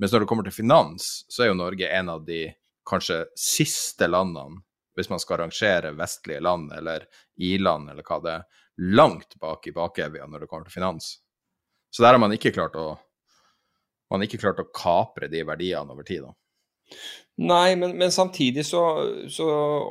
[0.00, 2.46] Mens når det kommer til finans, så er jo Norge en av de
[2.88, 4.62] kanskje siste landene,
[4.96, 7.04] hvis man skal rangere vestlige land eller
[7.40, 8.48] i-land eller hva det er,
[8.80, 11.18] langt bak i bakevja når det kommer til finans.
[11.92, 12.94] Så der har man ikke klart å
[14.10, 16.24] man ikke klart å kapre de verdiene over tid.
[16.24, 16.32] da.
[17.40, 18.82] Nei, men, men samtidig så,
[19.30, 19.46] så,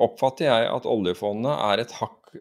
[0.10, 2.34] oppfatter jeg at oljefondet er et hakk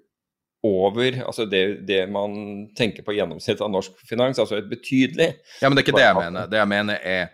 [0.66, 2.32] over altså det, det man
[2.76, 5.28] tenker på gjennomsnitt av norsk finans, altså et betydelig
[5.62, 6.48] Ja, men det er ikke det jeg mener.
[6.50, 7.28] Det jeg mener er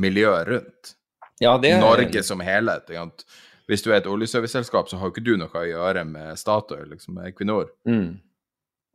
[0.00, 0.94] miljøet rundt.
[1.42, 1.74] Ja, det.
[1.80, 2.90] Norge som helhet.
[3.68, 6.86] Hvis du er et oljeserviceselskap, så har jo ikke du noe å gjøre med Statoil,
[6.92, 7.70] liksom, med Equinor.
[7.88, 8.20] Mm.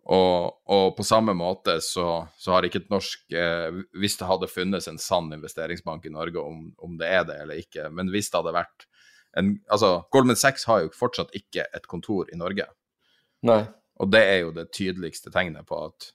[0.10, 4.48] Og, og, på samme måte så, så, har ikke et norsk eh, Hvis det hadde
[4.50, 8.32] funnes en sann investeringsbank i Norge, om, om, det er det eller ikke, men hvis
[8.32, 8.88] det hadde vært
[9.38, 12.66] en Altså, Goldman Sachs har jo fortsatt ikke et kontor i Norge.
[13.46, 13.62] Nei.
[14.02, 16.10] Og det er jo det tydeligste tegnet på at,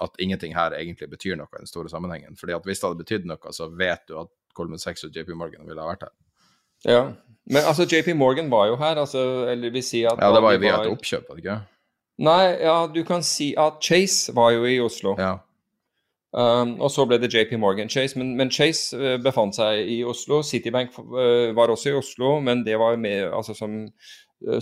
[0.00, 2.36] at ingenting her egentlig betyr noe i den store sammenhengen.
[2.40, 5.34] Fordi at hvis det hadde betydd noe, så vet du at Goldman Sachs og JP
[5.38, 6.14] Morgan ville ha vært her.
[6.88, 7.02] Ja,
[7.50, 10.56] men altså JP Morgan var jo her, altså, eller vi sier at Ja, det var
[10.56, 11.60] jo via et oppkjøp, var det ikke?
[12.20, 15.14] Nei, ja, du kan si at Chase var jo i Oslo.
[15.18, 15.38] Ja.
[16.30, 20.00] Um, og så ble det JP Morgan Chase, men, men Chase uh, befant seg i
[20.06, 20.44] Oslo.
[20.46, 23.80] Citibank uh, var også i Oslo, men det var med, altså som,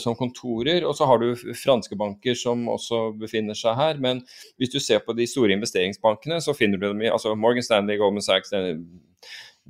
[0.03, 0.85] som, kontorer.
[0.87, 4.01] Og så har du franske banker som også befinner seg her.
[4.03, 4.25] Men
[4.59, 7.99] hvis du ser på de store investeringsbankene, så finner du dem i altså Morgan Stanley,
[8.01, 8.55] Goldman Sachs,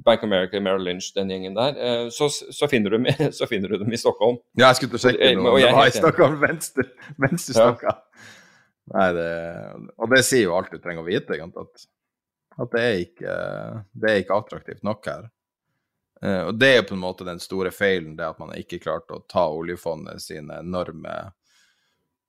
[0.04, 3.06] Bank of America, Merrill Lynch, den gjengen der, eh, så, så, finner du,
[3.38, 4.38] så, finner du, dem i Stockholm.
[4.58, 5.58] Ja, jeg skulle sjekke noe.
[5.60, 6.84] Det var i Stockholm mens du,
[7.18, 7.98] mens du snakka.
[8.94, 9.30] Nei, det,
[9.98, 11.88] og det sier jo alt du trenger å vite, at,
[12.56, 13.34] at det, er ikke,
[13.92, 15.26] det er ikke attraktivt nok her.
[16.22, 19.18] Eh, og det er på en måte den store feilen, det at man ikke klarte
[19.18, 21.14] å ta oljefondet sine enorme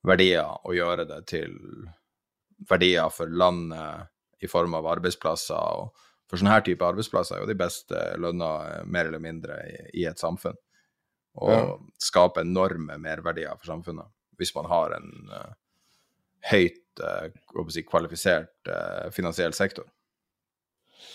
[0.06, 1.56] verdier og gjøre det til
[2.70, 7.50] verdier for landet i form av arbeidsplasser og for sånne her type arbeidsplasser er jo
[7.50, 10.58] de beste lønna eh, mer eller mindre i, i et samfunn.
[11.40, 11.64] Og ja.
[12.02, 15.50] skape enorme merverdier for samfunnet hvis man har en uh,
[16.48, 18.70] høyt uh, si, kvalifisert
[19.12, 19.84] finansiell sektor.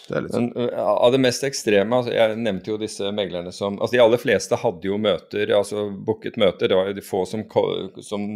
[0.09, 0.51] Det sånn.
[0.55, 4.21] Men, av det mest ekstreme, altså, jeg nevnte jo disse meglerne som altså De aller
[4.21, 6.71] fleste hadde jo møter, altså booket møter.
[6.71, 7.45] Det var jo de få som,
[8.05, 8.29] som,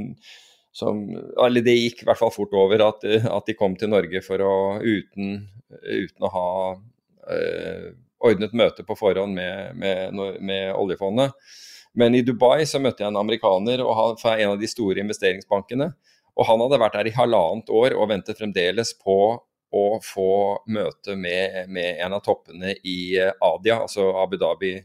[0.76, 1.04] som
[1.44, 4.44] Eller det gikk i hvert fall fort over at, at de kom til Norge for
[4.44, 6.50] å uten uten å ha
[7.34, 7.88] øh,
[8.24, 11.34] ordnet møte på forhånd med, med, med, oljefondet.
[11.98, 13.82] Men i Dubai så møtte jeg en amerikaner
[14.20, 15.90] fra en av de store investeringsbankene.
[16.38, 19.18] Og han hadde vært der i halvannet år og ventet fremdeles på
[19.74, 20.30] å få
[20.72, 24.76] møte med, med en av toppene i eh, Adia, altså Abu Dhabi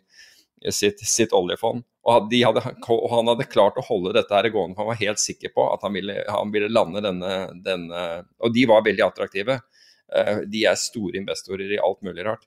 [0.72, 1.84] sitt, sitt oljefond.
[2.04, 5.22] Og, hadde, og, han hadde klart å holde dette her gående, for han var helt
[5.24, 8.02] sikker på at han ville, han ville lande denne, denne
[8.44, 9.60] Og de var veldig attraktive.
[10.14, 12.44] Eh, de er store investorer i alt mulig rart.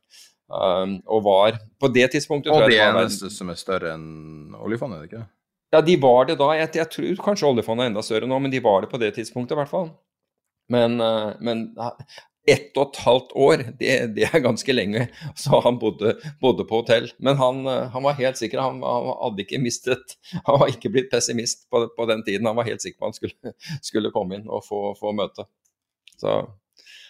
[0.46, 5.02] Um, og var på det tidspunktet Og det eneste som er større enn oljefondet, er
[5.02, 5.22] det ikke
[5.74, 6.52] Ja, de var det da.
[6.54, 9.10] Jeg, jeg, tror kanskje oljefondet er enda større nå, men de var det på det
[9.16, 9.88] tidspunktet i hvert fall.
[10.72, 11.68] Men, uh, men
[12.46, 15.06] ett og et halvt år, det, det, er ganske lenge.
[15.38, 17.08] Så han bodde, bodde på hotell.
[17.18, 20.92] Men han, uh, han, var helt sikker, han, han, hadde ikke mistet Han var ikke
[20.94, 22.46] blitt pessimist på, på, den tiden.
[22.50, 25.48] Han var helt sikker på han skulle, skulle komme inn og få, få møte.
[26.16, 26.40] Så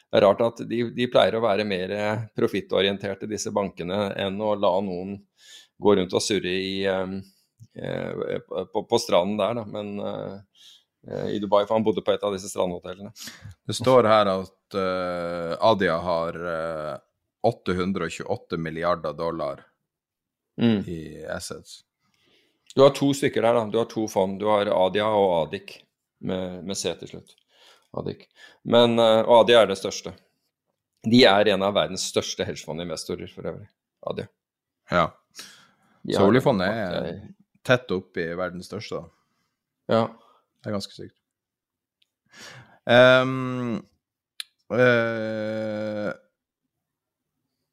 [0.07, 1.93] det er rart at de, de pleier å være mer
[2.39, 5.17] profittorienterte, disse bankene, enn å la noen
[5.83, 8.39] gå rundt og surre i, eh,
[8.73, 9.65] på, på, stranden der, da.
[9.69, 10.67] Men eh,
[11.31, 13.13] i Dubai, for han bodde på et av disse strandhotellene.
[13.67, 16.97] Det står her at uh, Adia har uh,
[17.47, 19.63] 828 milliarder dollar
[20.61, 20.81] mm.
[20.91, 21.81] i assets.
[22.75, 23.65] Du har to stykker der, da.
[23.71, 24.41] Du har to fond.
[24.41, 25.79] Du har Adia og Adik
[26.27, 27.37] med, med C til slutt.
[27.97, 28.27] Adik.
[28.67, 30.13] Men, uh, Adia er det største.
[31.07, 33.71] De er en av verdens største hedgefondinvestorer for øvrig.
[34.11, 34.27] Adia.
[34.91, 35.09] Ja.
[36.07, 37.11] Så oljefondet er
[37.67, 39.13] tett opp i verdens største, da.
[39.91, 40.05] Ja.
[40.67, 41.19] Det er ganske sykt.
[42.91, 43.77] Um,
[44.75, 46.09] uh,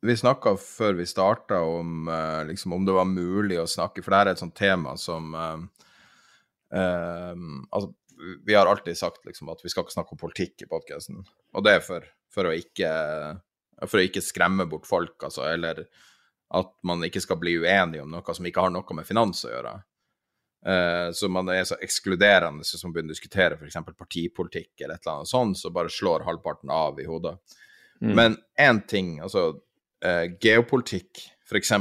[0.05, 4.13] vi snakka før vi starta om, uh, liksom, om det var mulig å snakke, for
[4.13, 5.57] det er et sånt tema som uh,
[6.69, 7.89] altså,
[8.45, 11.25] vi har alltid sagt liksom, at vi skal ikke snakke om politikk i podkasten.
[11.57, 12.91] Og det er for, for, å ikke,
[13.87, 15.87] for, å ikke skremme bort folk, altså, eller
[16.53, 19.55] at man ikke skal bli uenig om noe som ikke har noe med finans å
[19.55, 19.73] gjøre.
[20.63, 23.79] Uh, så man er så ekskluderende som man begynner å diskutere f.eks.
[23.99, 27.35] partipolitikk eller et eller annet sånt, så bare slår halvparten av i hodet.
[27.99, 28.13] Mm.
[28.15, 31.73] Men én ting, altså uh, geopolitikk, f.eks.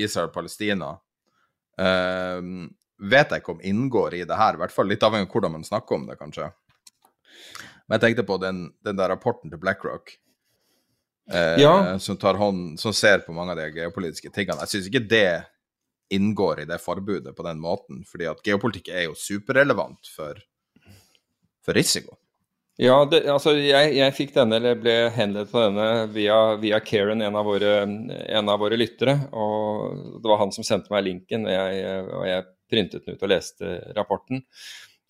[0.00, 0.94] Israel-Palestina,
[1.80, 2.40] uh,
[3.02, 5.56] vet jeg ikke om inngår i det her, i hvert fall litt avhengig av hvordan
[5.56, 6.48] man snakker om det, kanskje.
[7.86, 10.14] Men jeg tenkte på den, den der rapporten til BlackRock,
[11.30, 11.98] eh, Ja.
[11.98, 14.60] som, tar hånd, som ser på mange av de geopolitiske tingene.
[14.62, 15.44] Jeg syns ikke det
[16.12, 20.40] inngår i det forbudet på den måten, fordi at geopolitikk er jo superrelevant for,
[21.64, 22.16] for risiko.
[22.80, 27.20] Ja, det, altså jeg, jeg fikk denne, eller ble henledet på denne via, via Karen,
[27.20, 29.18] en av, våre, en av våre lyttere.
[29.36, 33.26] og Det var han som sendte meg linken, og jeg, og jeg printet den ut
[33.26, 34.42] og leste rapporten.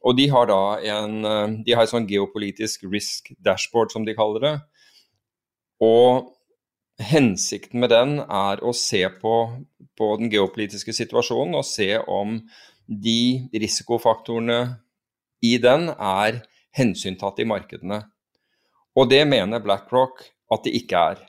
[0.03, 0.61] Og De har da
[0.91, 1.17] en,
[1.63, 4.55] de har et sånn geopolitisk risk dashboard, som de kaller det.
[5.87, 6.33] Og
[7.03, 9.37] hensikten med den er å se på,
[10.03, 12.41] på den geopolitiske situasjonen og se om
[12.87, 14.59] de risikofaktorene
[15.43, 16.43] i den er
[16.75, 18.01] hensyntatt i markedene.
[18.99, 21.21] Og det mener BlackRock at det ikke er.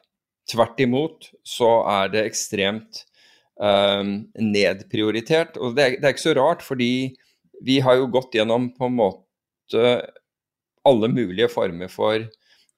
[0.49, 3.03] Tvert imot så er det ekstremt
[3.62, 4.03] eh,
[4.41, 5.59] nedprioritert.
[5.62, 7.13] Og det er, det er ikke så rart, fordi
[7.63, 9.93] vi har jo gått gjennom på en måte
[10.83, 12.25] alle mulige former for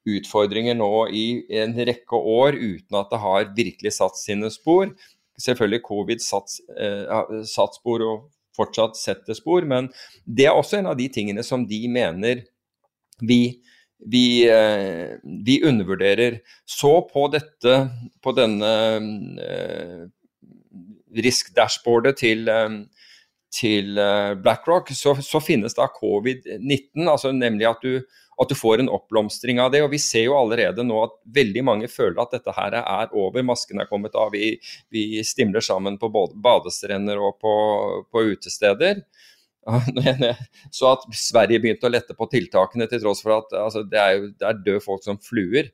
[0.06, 1.26] utfordringer nå i
[1.58, 4.92] en rekke år uten at det har virkelig satt sine spor.
[5.42, 9.90] Selvfølgelig covid satt, eh, satt spor og fortsatt setter spor, men
[10.26, 12.46] det er også en av de tingene som de mener
[13.20, 13.60] vi,
[14.00, 16.40] vi, eh, vi undervurderer.
[16.64, 17.80] Så på dette,
[18.24, 18.72] på denne
[19.44, 20.06] eh,
[21.16, 22.48] risk-dashbordet til,
[23.56, 24.00] til
[24.44, 28.02] BlackRock, så, så finnes da covid-19, altså nemlig at du,
[28.42, 29.82] at du får en oppblomstring av det.
[29.86, 33.46] og Vi ser jo allerede nå at veldig mange føler at dette her er over,
[33.48, 34.34] masken er kommet av.
[34.36, 34.56] Vi,
[34.92, 37.56] vi stimler sammen på både badestrender og på,
[38.12, 39.06] på utesteder.
[40.76, 44.18] Så at Sverige begynte å lette på tiltakene til tross for at altså, det, er
[44.18, 45.72] jo, er døde folk som fluer.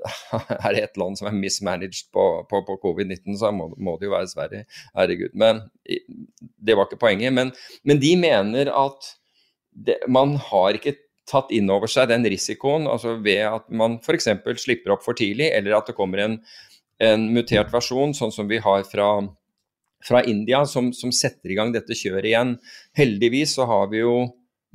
[0.64, 4.08] Er det et land som er mismanaged på, på, på covid-19, så må, må, det
[4.08, 4.62] jo være Sverige.
[4.96, 5.34] Herregud.
[5.36, 7.34] Men det var ikke poenget.
[7.36, 7.52] Men,
[7.84, 9.10] men de mener at
[9.70, 10.96] det, man har ikke
[11.28, 14.28] tatt inn over seg den risikoen altså ved at man f.eks.
[14.62, 16.38] slipper opp for tidlig, eller at det kommer en,
[17.02, 19.12] en mutert versjon, sånn som vi har fra
[20.04, 22.54] fra India som, som, setter i gang dette kjøret igjen.
[22.96, 24.14] Heldigvis så har vi jo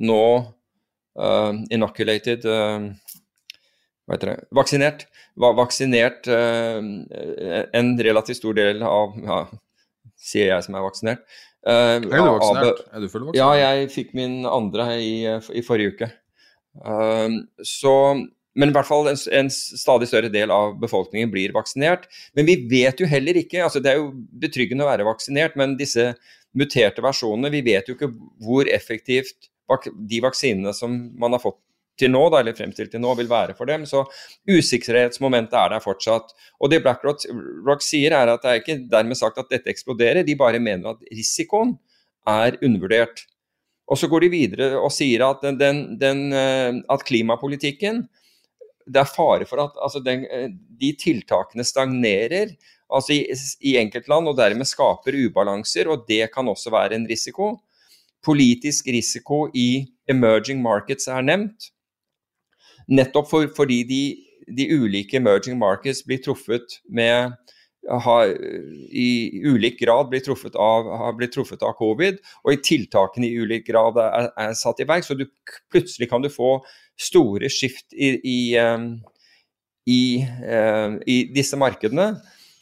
[0.06, 2.92] nå uh, inoculated uh,
[4.06, 5.06] Hva heter det Vaksinert.
[5.36, 6.78] vaksinert uh,
[7.74, 9.40] en relativt stor del av ja,
[10.26, 11.26] Sier jeg som er vaksinert.
[11.66, 12.86] er du vaksinert?
[12.92, 13.42] er du fullvaksinert?
[13.42, 16.12] Ja, jeg fikk min andre i, i forrige uke.
[16.76, 17.98] Så
[18.56, 22.06] men i hvert fall en, en, stadig større del av befolkningen blir vaksinert.
[22.38, 25.76] Men vi vet jo heller ikke altså Det er jo betryggende å være vaksinert, men
[25.80, 26.14] disse
[26.56, 29.52] muterte versjonene, vi vet jo ikke hvor effektivt
[30.08, 31.60] de vaksinene som man har fått
[32.00, 33.86] til nå, da, eller fremstilt til nå, vil være for dem.
[33.88, 34.04] Så
[34.52, 36.34] usikkerhetsmomentet er der fortsatt.
[36.60, 37.24] Og det BlackRock
[37.68, 40.96] Rock sier, er at det er ikke dermed sagt at dette eksploderer, de bare mener
[40.96, 41.76] at risikoen
[42.28, 43.24] er undervurdert.
[43.86, 48.06] Og så går de videre og sier at, den, den, den, at klimapolitikken
[48.86, 50.26] det er fare for at altså, den,
[50.82, 52.54] de tiltakene stagnerer
[52.94, 53.22] altså i,
[53.66, 57.56] i enkeltland og dermed skaper ubalanser, og det kan også være en risiko.
[58.26, 61.72] Politisk risiko i emerging markets er nevnt.
[62.88, 64.02] Nettopp for, fordi de,
[64.58, 67.34] de, ulike emerging markets blir truffet med
[67.90, 68.32] har
[68.90, 69.10] i
[69.46, 74.00] ulik grad blitt truffet av, blitt truffet av covid, og i tiltakene i ulik grad
[74.02, 75.06] er, er satt i verk.
[75.06, 75.28] Så du,
[75.74, 76.58] plutselig kan du få
[76.98, 78.40] store skift i, i,
[79.92, 80.02] i,
[81.06, 82.14] i disse markedene.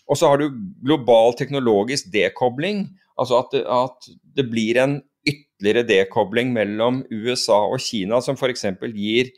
[0.10, 2.88] Og så har du global teknologisk dekobling,
[3.20, 8.66] altså at, at det blir en ytterligere dekobling mellom USA og Kina, som f.eks.
[8.92, 9.32] gir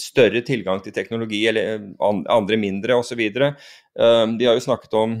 [0.00, 3.20] større tilgang til teknologi, eller andre mindre osv.
[3.30, 5.20] De har jo snakket om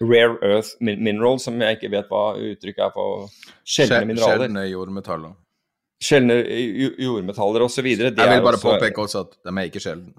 [0.00, 3.06] rare earth mineral, som jeg ikke vet hva uttrykket er på
[3.68, 4.46] sjeldne mineraler.
[4.46, 5.38] Sjeldne jordmetaller.
[6.00, 6.36] Sjeldne
[7.04, 7.88] jordmetaller osv.
[7.92, 10.14] Jeg vil bare også, påpeke også at de er ikke sjeldne.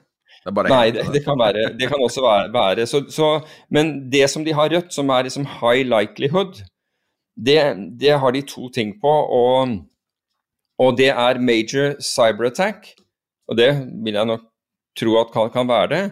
[0.44, 2.52] Nei, det, det, kan være, det kan også være.
[2.52, 2.84] være.
[2.86, 3.28] Så, så,
[3.72, 6.60] men det som de har rødt, som er liksom high likelihood,
[7.34, 7.56] det,
[8.00, 9.08] det har de to ting på.
[9.08, 9.78] og
[10.78, 12.94] og det er major cyberattack,
[13.48, 13.70] og det
[14.04, 14.40] vil jeg nok
[14.98, 16.04] tro at kan, kan være det.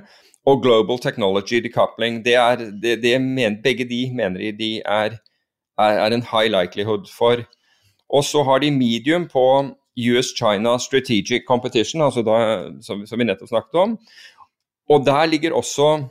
[0.46, 2.24] Og global technology decoupling.
[2.24, 5.18] Det er, det, det men, begge de mener de er,
[5.78, 7.44] er, er, en high likelihood for.
[8.10, 12.36] Og så har de medium på US-China Strategic Competition, altså da,
[12.82, 13.96] som, som, vi nettopp snakket om.
[14.90, 16.08] Og der ligger også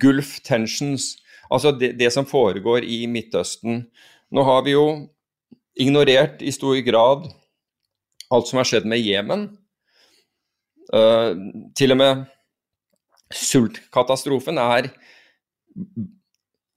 [0.00, 1.16] Gulf tensions,
[1.50, 3.84] altså det, det som foregår i Midtøsten.
[4.32, 5.08] Nå har vi jo
[5.78, 7.28] ignorert i stor grad
[8.34, 9.48] alt som har skjedd med Jemen.
[10.88, 11.36] Uh,
[11.76, 12.26] til og med
[13.34, 14.88] sultkatastrofen er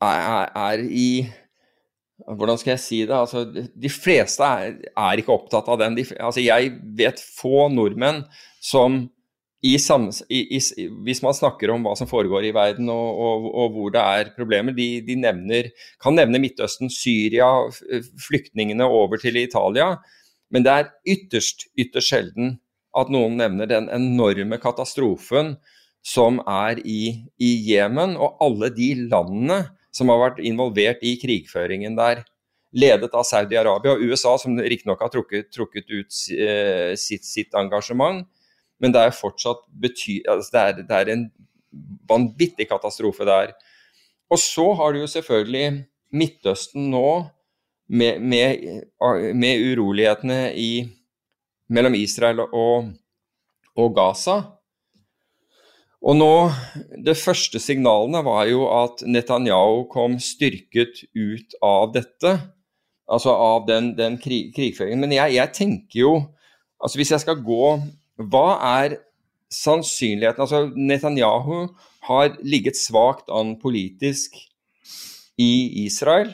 [0.01, 1.29] er, er, i
[2.21, 3.15] Hvordan skal jeg si det?
[3.17, 5.95] Altså, de fleste er, er ikke opptatt av den.
[5.97, 8.21] De, altså, jeg vet få nordmenn
[8.61, 9.07] som
[9.61, 13.75] i, i, i, hvis man snakker om hva som foregår i verden og, og, og
[13.75, 15.69] hvor det er problemer, de, de nevner,
[16.01, 17.49] kan nevne Midtøsten, Syria,
[18.25, 19.93] flyktningene over til Italia.
[20.51, 22.55] Men det er ytterst, ytterst sjelden
[22.97, 25.55] at noen nevner den enorme katastrofen
[26.01, 29.61] som er i Jemen, og alle de landene
[29.93, 32.23] som har vært involvert i krigføringen der.
[32.71, 38.23] Ledet av Saudi-Arabia og USA, som riktignok har trukket, trukket ut eh, sitt, sitt, engasjement.
[38.81, 41.27] Men det er fortsatt bety altså det, er, det er en
[42.09, 43.53] vanvittig katastrofe der.
[44.31, 47.23] Og så har du jo selvfølgelig Midtøsten nå,
[47.91, 48.81] med, med,
[49.35, 50.71] med urolighetene i,
[51.71, 52.89] mellom Israel og,
[53.75, 54.37] og Gaza.
[56.01, 56.33] Og nå,
[57.05, 62.35] De første signalene var jo at Netanyahu kom styrket ut av dette.
[63.11, 65.03] Altså av den, den krig, krigføringen.
[65.03, 66.13] Men jeg, jeg, tenker jo
[66.81, 67.65] altså Hvis jeg skal gå
[68.29, 68.99] Hva er
[69.51, 71.69] sannsynligheten Altså Netanyahu
[72.07, 74.37] har ligget svakt an politisk
[75.41, 76.33] i Israel.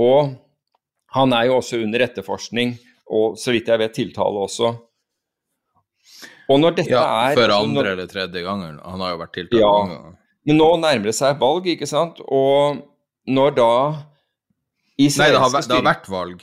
[0.00, 0.34] Og
[1.14, 2.74] han er jo også under etterforskning,
[3.06, 4.72] og så vidt jeg vet tiltale også.
[6.50, 8.80] Og når dette ja, er Før andre når, eller tredje gangen.
[8.84, 10.16] Han har jo vært tiltalt ja, mange ganger.
[10.44, 12.18] Men nå nærmer det seg valg, ikke sant?
[12.26, 12.82] Og
[13.32, 13.70] når da
[14.94, 16.42] Nei, det har, det har vært valg,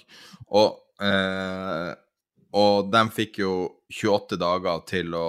[0.51, 1.91] og, eh,
[2.59, 3.53] og de fikk jo
[3.92, 5.28] 28 dager til å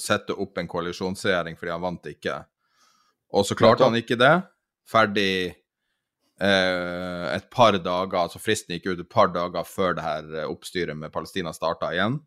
[0.00, 2.40] sette opp en koalisjonsregjering fordi han vant ikke.
[3.34, 4.34] Og så klarte han ikke det.
[4.90, 5.54] Ferdig
[6.42, 10.98] eh, et par dager, altså fristen gikk ut et par dager før det her oppstyret
[10.98, 12.20] med Palestina starta igjen.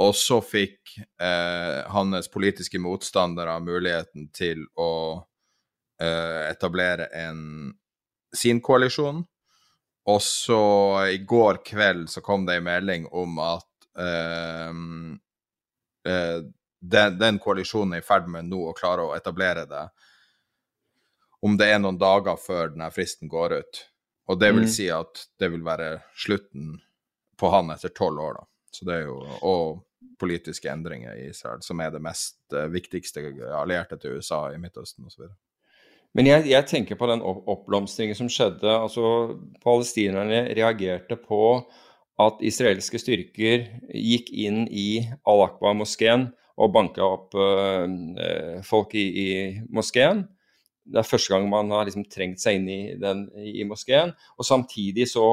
[0.00, 4.92] Og så fikk eh, hans politiske motstandere muligheten til å
[6.00, 7.72] eh, etablere en,
[8.36, 9.24] sin koalisjon.
[10.10, 10.62] Og så
[11.12, 13.69] i går kveld så kom det en melding om at eh, eh,
[16.80, 19.82] den, den, koalisjonen er i ferd med nå å klare å etablere det.
[21.44, 23.82] Om det er noen dager før denne fristen går ut.
[24.30, 24.72] Og det vil mm.
[24.72, 26.76] si at det vil være slutten
[27.40, 28.46] på han etter tolv år, da.
[28.70, 29.80] Så det er jo, og
[30.20, 33.24] politiske endringer i Israel, som er det mest uh, viktigste
[33.56, 35.26] allierte til USA i Midtøsten osv.
[36.16, 38.66] Men jeg, jeg, tenker på den oppblomstringen som skjedde.
[38.66, 41.40] altså Palestinerne reagerte på
[42.20, 43.64] at israelske styrker
[43.94, 46.28] gikk inn i Al-Aqba-moskeen
[46.60, 49.28] og banka opp uh, folk i, i,
[49.72, 50.24] moskeen.
[50.90, 54.12] Det er første gang man har liksom trengt seg inn i, den, i moskeen.
[54.36, 55.26] Og samtidig så,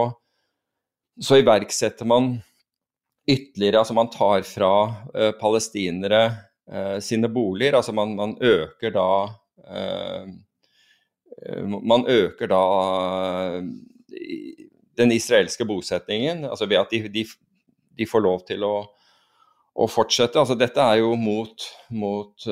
[1.20, 2.38] så iverksetter man
[3.28, 4.74] ytterligere Altså man tar fra
[5.12, 6.22] uh, palestinere
[6.72, 7.80] uh, sine boliger.
[7.80, 9.08] Altså man, man øker da
[11.84, 12.62] Man øker da
[14.98, 17.26] den israelske bosetningen, altså ved at de, de,
[17.98, 18.74] de får lov til å,
[19.78, 20.40] å, fortsette.
[20.40, 22.48] Altså dette er jo mot, mot,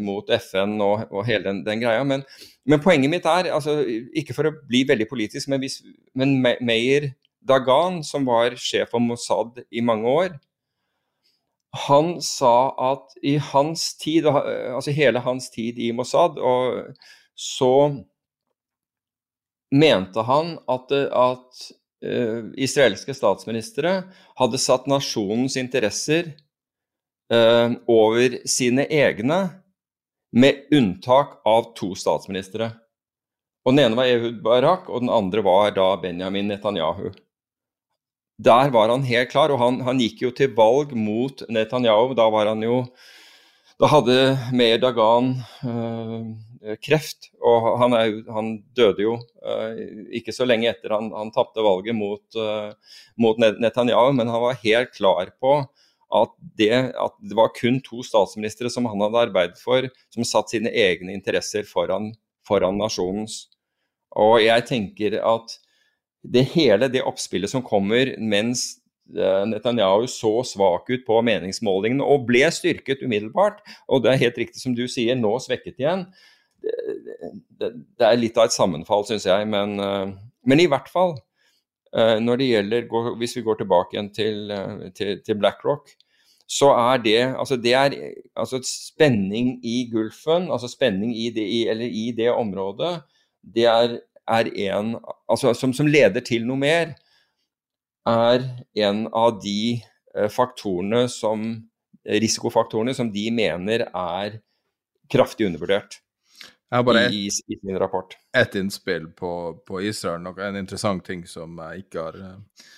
[0.00, 2.04] mot FN og, og, hele den, den greia.
[2.08, 2.24] Men,
[2.64, 3.80] men, poenget mitt er, altså,
[4.16, 5.82] ikke for å bli veldig politisk, men, hvis,
[6.18, 7.12] men Meir
[7.42, 10.40] Dagan, som var sjef for Mossad i mange år,
[11.88, 16.36] han sa at i hans tid, altså hele hans tid i Mossad,
[17.34, 17.72] så
[19.72, 21.62] mente han at, at
[22.04, 24.02] uh, israelske statsministre
[24.38, 26.34] hadde satt nasjonens interesser
[27.32, 29.42] uh, over sine egne,
[30.32, 32.70] med unntak av to statsministre.
[33.62, 37.12] Og Den ene var Ehud Barak, og den andre var da Benjamin Netanyahu.
[38.42, 42.16] Der var han helt klar, og han, han, gikk jo til valg mot Netanyahu.
[42.18, 42.86] Da var han jo
[43.80, 44.16] Da hadde
[44.54, 45.32] Meir Dagan
[45.66, 46.26] øh,
[46.82, 49.78] kreft, og han, er, han døde jo øh,
[50.14, 52.72] ikke så lenge etter han, han tapte valget mot, øh,
[53.18, 55.56] mot, Netanyahu, men han var helt klar på
[56.12, 60.52] at det, at det var kun to statsministre som han hadde arbeidet for, som satt
[60.52, 62.12] sine egne interesser foran,
[62.46, 63.46] foran nasjonens.
[64.12, 65.56] Og jeg tenker at
[66.22, 68.76] det hele det oppspillet som kommer mens
[69.16, 74.42] eh, Netanyahu så svak ut på meningsmålingene og ble styrket umiddelbart, og det er helt
[74.44, 76.06] riktig som du sier, nå svekket igjen.
[76.62, 80.14] Det, det, er litt av et sammenfall, syns jeg, men, eh,
[80.48, 81.16] men, i hvert fall
[81.96, 82.86] eh, når det gjelder,
[83.18, 84.54] Hvis vi går tilbake igjen til,
[84.94, 85.90] til, til BlackRock,
[86.52, 87.94] så er det altså det er
[88.36, 92.98] altså spenning i Gulfen, altså spenning i det, eller i det området,
[93.42, 94.96] det er er en
[95.28, 96.94] altså som, som, leder til noe mer,
[98.06, 98.44] er
[98.86, 99.78] en av de
[100.16, 101.44] eh, faktorene som
[102.02, 104.40] risikofaktorene som de mener er
[105.12, 106.00] kraftig undervurdert.
[106.72, 108.14] Jeg har bare i, i, sin rapport.
[108.36, 112.70] ett innspill på, på Israel, noe, en interessant ting som jeg ikke har uh,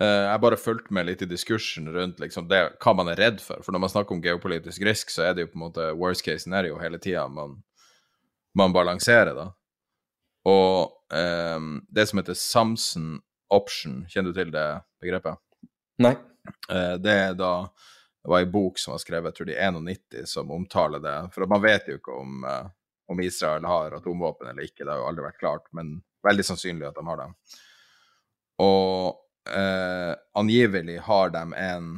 [0.00, 3.60] Jeg bare fulgte med litt i diskursen rundt liksom, det, hva man er redd for.
[3.60, 6.24] For når man snakker om geopolitisk risk, så er det jo på en måte worst
[6.24, 7.58] case scenario hele tida man,
[8.56, 9.50] man balanserer, da.
[10.48, 13.14] Og um, det som heter Samson
[13.52, 14.66] option, kjenner du til det
[15.04, 15.36] begrepet?
[16.00, 16.16] Nei.
[16.72, 17.54] Uh, det er da
[18.22, 21.18] det var ei bok som var skrevet, jeg tror de 91, som omtaler det.
[21.34, 22.70] For man vet jo ikke om, uh,
[23.10, 26.86] om Israel har atomvåpen eller ikke, det har jo aldri vært klart, men veldig sannsynlig
[26.88, 27.34] at de har dem.
[28.62, 31.90] Og eh, angivelig har de en,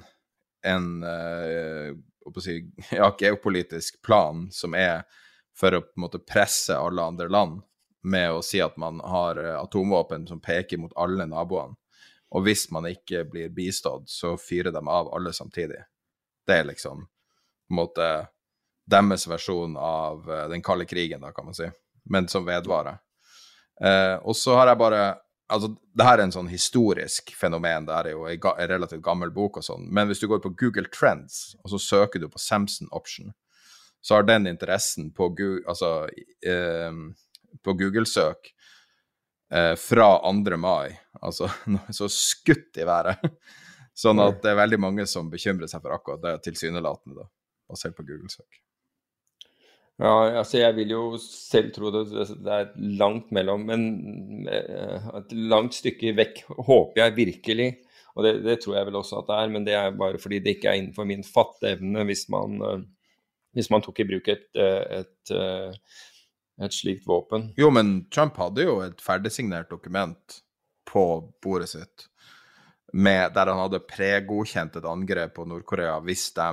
[0.64, 0.88] en
[2.40, 2.56] si,
[2.90, 5.04] ja, geopolitisk plan som er
[5.54, 7.62] for å på en måte presse alle andre land
[8.04, 11.76] med å si at man har atomvåpen som peker mot alle naboene.
[12.34, 15.84] Og hvis man ikke blir bistått, så fyrer de av alle samtidig.
[16.46, 18.08] Det er liksom på en måte
[18.84, 21.68] deres versjon av uh, den kalde krigen, da, kan man si,
[22.10, 23.00] men som vedvarer.
[23.80, 25.04] Uh, og så har jeg bare
[25.54, 29.28] Altså, det her er en sånn historisk fenomen, det her er jo en, relativt gammel
[29.30, 32.40] bok og sånn, men hvis du går på Google Trends, og så søker du på
[32.40, 33.28] Samson Option,
[34.00, 35.28] så har den interessen på,
[35.68, 35.90] altså,
[36.48, 36.96] uh,
[37.60, 38.50] på Google-søk
[39.78, 40.56] fra 2.
[40.58, 41.50] mai, altså
[42.00, 43.20] så skutt i været.
[43.94, 47.28] Sånn at det er veldig mange som bekymrer seg for akkurat det, tilsynelatende, da,
[47.70, 48.63] basert på Google-søk.
[50.02, 52.08] Ja, altså jeg vil jo selv tro det,
[52.42, 57.68] det er langt mellom, men eh, et langt stykke vekk, håper jeg virkelig.
[58.14, 60.40] Og det, det, tror jeg vel også at det er, men det er bare fordi
[60.42, 62.82] det ikke er innenfor min fatteevne hvis eh,
[63.54, 65.34] hvis man tok i bruk et, eh, et,
[66.58, 67.52] et, slikt våpen.
[67.58, 70.40] Jo, men Trump hadde jo et ferdigsignert dokument
[70.90, 71.04] på
[71.42, 72.08] bordet sitt
[72.94, 76.48] med, der han hadde pregodkjent et angrep på Nord-Korea hvis de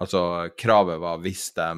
[0.00, 1.68] Altså, kravet var hvis de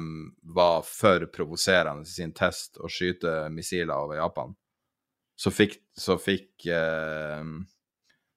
[0.55, 4.53] var for provoserende i sin test å skyte missiler over Japan,
[5.35, 7.43] så fikk, så fikk eh,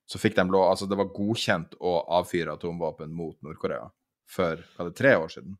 [0.06, 3.88] så fikk de lov Altså, det var godkjent å avfyre atomvåpen mot Nord-Korea
[4.30, 5.56] for hva det, tre år siden.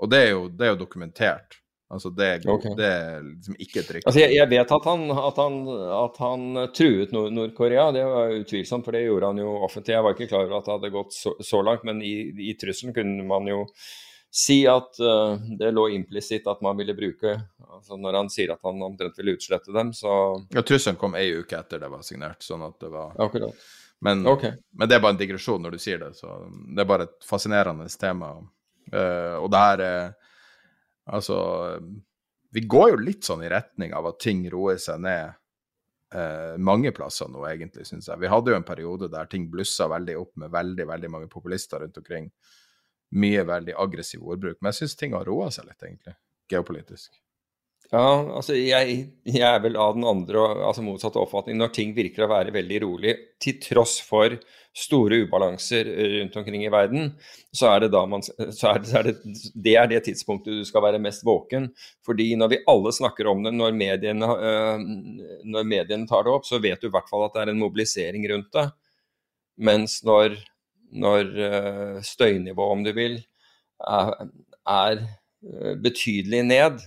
[0.00, 1.58] Og det er jo, det er jo dokumentert.
[1.90, 2.74] Altså det, okay.
[2.78, 4.06] det, er liksom ikke et rykte.
[4.06, 5.56] Altså jeg, jeg, vet at han, at han,
[5.96, 9.96] at han truet Nord-Korea, det var utvilsomt, for det gjorde han jo offentlig.
[9.96, 12.14] Jeg var ikke klar over at det hadde gått så, så langt, men i,
[12.46, 13.64] i, trusselen kunne man jo
[14.30, 18.62] si at uh, det lå implisitt at man ville bruke altså Når han sier at
[18.62, 20.12] han omtrent ville utslette dem, så
[20.54, 23.66] Ja, trusselen kom ei uke etter det var signert, sånn at det var Akkurat.
[23.98, 24.54] Men, okay.
[24.78, 26.38] men det er bare en digresjon når du sier det, så
[26.70, 28.36] det er bare et fascinerende tema.
[28.94, 30.12] Uh, og det her er
[31.10, 31.36] Altså
[32.54, 35.32] Vi går jo litt sånn i retning av at ting roer seg ned
[36.14, 38.18] eh, mange plasser nå, egentlig, syns jeg.
[38.18, 41.82] Vi hadde jo en periode der ting blussa veldig opp med veldig, veldig mange populister
[41.84, 42.26] rundt omkring.
[43.22, 44.58] Mye veldig aggressiv ordbruk.
[44.58, 46.16] Men jeg syns ting har roa seg litt, egentlig,
[46.50, 47.12] geopolitisk.
[47.90, 48.06] Ja,
[48.38, 51.56] altså jeg, jeg, er vel av den andre, altså motsatte oppfatning.
[51.58, 54.36] Når ting virker å være veldig rolig, til tross for
[54.78, 57.08] store ubalanser rundt omkring i verden,
[57.50, 58.36] så er det da man, så
[58.70, 59.14] er det, så er det,
[59.56, 61.66] det, er det tidspunktet du skal være mest våken.
[62.06, 64.86] Fordi når vi alle snakker om det, når mediene, øh,
[65.50, 67.64] når mediene tar det opp, så vet du i hvert fall at det er en
[67.64, 68.66] mobilisering rundt det.
[69.66, 70.38] Mens når,
[70.94, 73.18] når øh, støynivået, om du vil,
[73.82, 74.14] er,
[74.78, 75.04] er
[75.82, 76.80] betydelig ned,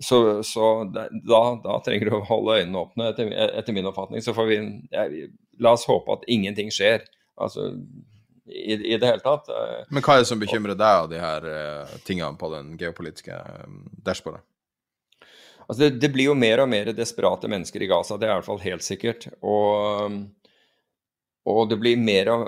[0.00, 4.22] så, så da, da, trenger du å holde øynene åpne, etter, etter min oppfatning.
[4.24, 4.56] Så får vi
[4.92, 5.28] jeg,
[5.62, 7.04] La oss håpe at ingenting skjer.
[7.40, 7.68] Altså
[8.46, 9.48] i, i, det hele tatt.
[9.48, 12.74] Eh, Men hva er det som bekymrer deg av de her uh, tingene på den
[12.80, 14.42] geopolitiske um, dashbordet?
[15.68, 18.40] Altså det, det, blir jo mer og mer desperate mennesker i Gaza, det er i
[18.40, 19.28] hvert fall helt sikkert.
[19.46, 20.18] Og um,
[21.48, 22.44] og det blir mer og,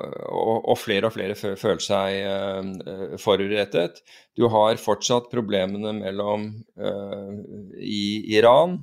[0.70, 3.98] og, flere og flere føler seg uh, forurettet.
[4.38, 6.46] Du har fortsatt problemene mellom
[6.78, 7.32] uh,
[7.74, 8.78] i Iran,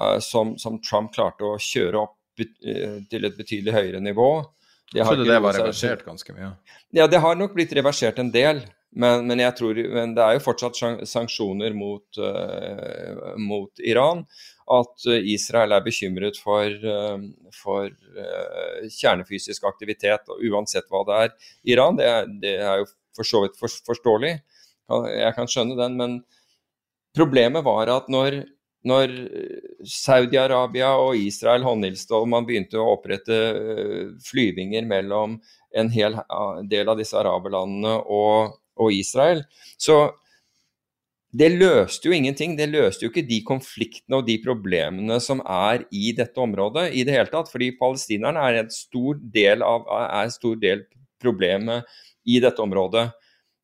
[0.00, 4.30] uh, som, som, Trump klarte å kjøre opp til et betydelig høyere nivå.
[4.94, 6.54] Jeg trodde det var reversert ganske mye?
[6.96, 8.64] Ja, det har nok blitt reversert en del.
[8.94, 10.78] Men, men, tror, men det er jo fortsatt
[11.10, 12.18] sanksjoner mot,
[13.42, 14.22] mot Iran
[14.72, 21.18] at eh, Israel er bekymret for, eh, for uh, kjernefysisk aktivitet, og uansett hva det
[21.24, 21.34] er.
[21.74, 24.32] Iran, det er, det er jo for så vidt forståelig,
[25.14, 25.94] jeg kan skjønne den.
[26.00, 26.16] Men
[27.16, 28.40] problemet var at når,
[28.84, 29.12] når
[29.86, 33.38] Saudi-Arabia og Israel håndhilste og man begynte å opprette
[34.26, 35.38] flyvinger mellom
[35.78, 36.18] en hel
[36.68, 39.44] del av disse araberlandene og, og Israel,
[39.78, 40.08] så
[41.34, 42.54] det løste jo ingenting.
[42.58, 47.02] Det løste jo ikke de konfliktene og de problemene som er i dette området i
[47.06, 47.50] det hele tatt.
[47.50, 50.86] Fordi palestinerne er en stor del av er en stor del
[51.22, 51.90] problemet
[52.30, 53.08] i dette området.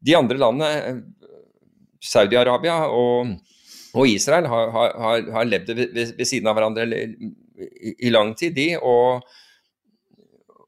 [0.01, 0.99] De andre landene,
[2.01, 3.37] Saudi-Arabia og
[3.99, 8.55] og Israel har, har, har levd ved, ved, siden av hverandre i, i lang tid,
[8.55, 8.68] de.
[8.79, 9.25] Og,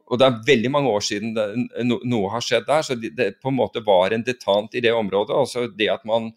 [0.08, 1.46] og, det er veldig mange år siden det,
[1.86, 4.82] no, noe har skjedd der, så det, det, på en måte var en detant i
[4.84, 5.38] det området.
[5.38, 6.32] Også det at man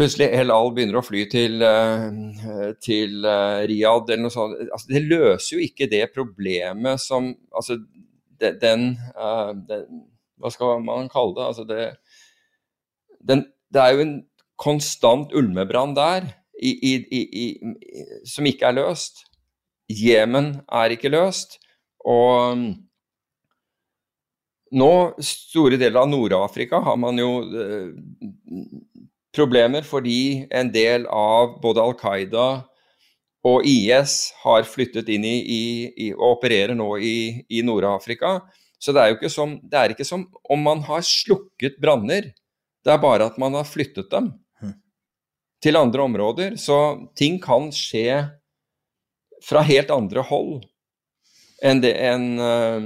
[0.00, 4.56] plutselig El Al begynner å fly til, uh, til uh, Riyadh eller noe sånt.
[4.70, 7.76] Altså, det løser jo ikke det problemet som Altså,
[8.40, 10.04] den, uh, den
[10.40, 11.46] Hva skal man kalle det?
[11.50, 11.88] Altså, det,
[13.28, 14.14] den, det er jo en
[14.60, 16.30] konstant ulmebrann der
[16.60, 17.44] i, i, i,
[18.28, 19.24] som ikke er løst.
[19.88, 21.56] Jemen er ikke løst.
[22.08, 22.60] Og
[24.70, 24.90] nå,
[25.24, 27.88] store deler av Nord-Afrika, har man jo eh,
[29.34, 32.48] problemer fordi en del av både Al Qaida
[33.46, 35.38] og IS har flyttet inn i,
[35.96, 38.40] i og opererer nå i, Nord-Afrika.
[38.80, 42.30] Så det er jo ikke som, det er ikke som om man har slukket branner,
[42.80, 44.32] det er bare at man har flyttet dem
[45.60, 46.56] til andre områder.
[46.60, 46.76] Så
[47.16, 48.24] ting kan skje
[49.44, 50.60] fra helt andre hold
[51.64, 52.84] enn det en uh,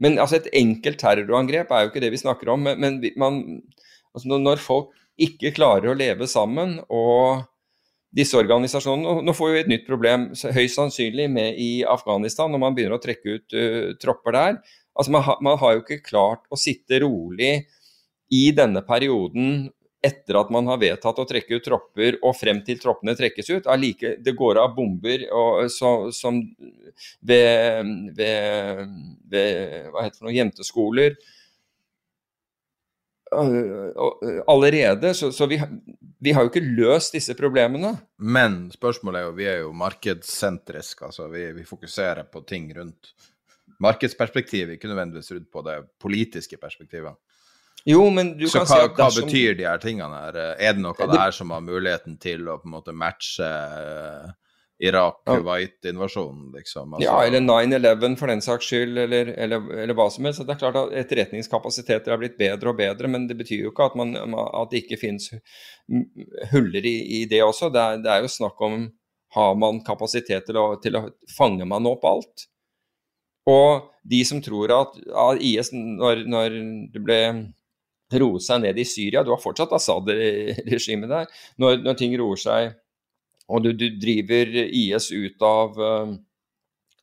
[0.00, 2.62] Men altså, et enkelt terrorangrep er jo ikke det vi snakker om.
[2.64, 3.34] Men, men man,
[4.14, 7.46] altså, når folk ikke klarer å leve sammen og
[8.10, 12.76] disse organisasjonene Nå får vi et nytt problem, høyst sannsynlig med i Afghanistan, når man
[12.76, 14.56] begynner å trekke ut uh, tropper der.
[14.98, 17.52] Altså, man, man har jo ikke klart å sitte rolig
[18.34, 19.68] i denne perioden
[20.02, 23.68] etter at man har vedtatt å trekke ut tropper, og frem til troppene trekkes ut.
[23.78, 26.40] Like, det går av bomber og, så, som
[27.20, 28.86] ved, ved,
[29.30, 31.18] ved hva heter det noe, jenteskoler
[34.46, 35.14] allerede.
[35.14, 35.60] Så, så vi,
[36.18, 37.94] vi, har jo ikke løst disse problemene.
[38.18, 41.04] Men spørsmålet er jo, vi er jo markedssentriske.
[41.10, 43.12] Altså vi, vi fokuserer på ting rundt
[43.80, 47.16] markedsperspektivet, ikke nødvendigvis rundt på det politiske perspektivet.
[47.88, 49.22] Jo, men du så kan hva, si at dersom...
[49.24, 50.36] hva betyr de her tingene her?
[50.60, 51.20] Er det noe av det...
[51.22, 54.34] her som har muligheten til å på en måte matche uh,
[54.80, 56.94] Irak-Kuwait-invasjonen, liksom?
[56.94, 57.04] Altså...
[57.04, 60.42] Ja, eller 9-11 for den saks skyld, eller, eller, eller, hva som helst.
[60.46, 63.90] Det er klart at Etterretningskapasiteter er blitt bedre og bedre, men det betyr jo ikke
[63.90, 65.28] at, man, at det ikke finnes
[66.54, 67.68] huller i, i det også.
[67.74, 68.86] Det er, det er, jo snakk om
[69.36, 71.06] har man kapasitet til å, til å
[71.36, 72.48] fange man opp alt?
[73.50, 74.96] Og de som tror at,
[75.28, 76.60] at IS, når, når
[76.94, 77.22] det ble
[78.18, 79.22] roe seg ned i Syria.
[79.22, 81.28] Du har fortsatt Assad-regimet der.
[81.62, 82.72] Når, når, ting roer seg
[83.50, 86.14] og du, du driver IS ut av, uh,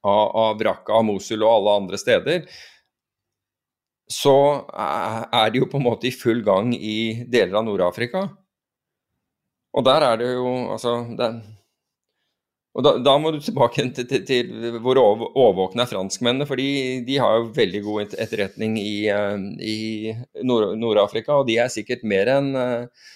[0.07, 2.47] av, av Raqqa, Mosul og alle andre steder,
[4.07, 4.37] så
[4.71, 8.23] er de jo på en måte i full gang i deler av Nord-Afrika.
[9.75, 11.27] Og der er det jo Altså, det,
[12.77, 16.45] og da, da, må du tilbake til, til, til hvor overvåkne er franskmennene.
[16.45, 20.13] For de har jo veldig god etterretning i, eh, i
[20.45, 23.07] Nord-Afrika, og de er sikkert mer enn eh,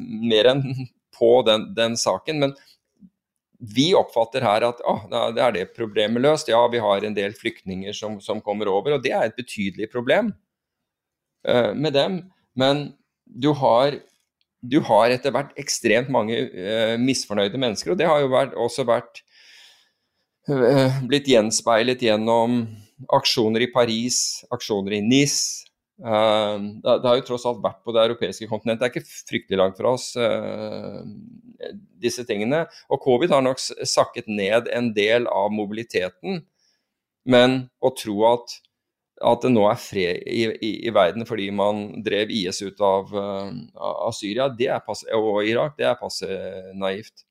[0.00, 0.64] mer enn
[1.18, 2.40] på den, den, saken.
[2.42, 2.54] Men
[3.58, 4.98] vi oppfatter her at å,
[5.34, 6.50] det er det problemet løst.
[6.52, 9.90] Ja, vi har en del flyktninger som, som kommer over, og det er et betydelig
[9.92, 10.32] problem
[11.48, 12.22] uh, med dem.
[12.58, 12.92] Men
[13.26, 13.98] du har
[14.58, 18.86] du har etter hvert ekstremt mange uh, misfornøyde mennesker, og det har jo vært, også
[18.88, 19.22] vært
[20.50, 22.64] uh, blitt gjenspeilet gjennom
[23.14, 25.38] aksjoner i Paris, aksjoner i NIS.
[25.98, 28.84] Uh, det, har jo tross alt vært på det europeiske kontinentet.
[28.84, 30.12] Det er ikke fryktelig langt fra oss,
[31.98, 32.64] disse tingene.
[32.92, 36.44] Og covid har nok sakket ned en del av mobiliteten,
[37.28, 38.60] men å tro at
[39.24, 43.10] at det nå er fred i, i, i, verden fordi man drev IS ut av,
[43.14, 44.48] uh, av Syria
[44.84, 46.28] passe, og Irak, det er passe
[46.78, 47.24] naivt.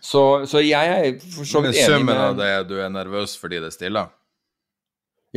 [0.00, 3.34] Så, så jeg er for så vidt enig med Summen av det du er nervøs
[3.40, 4.04] fordi det er stille?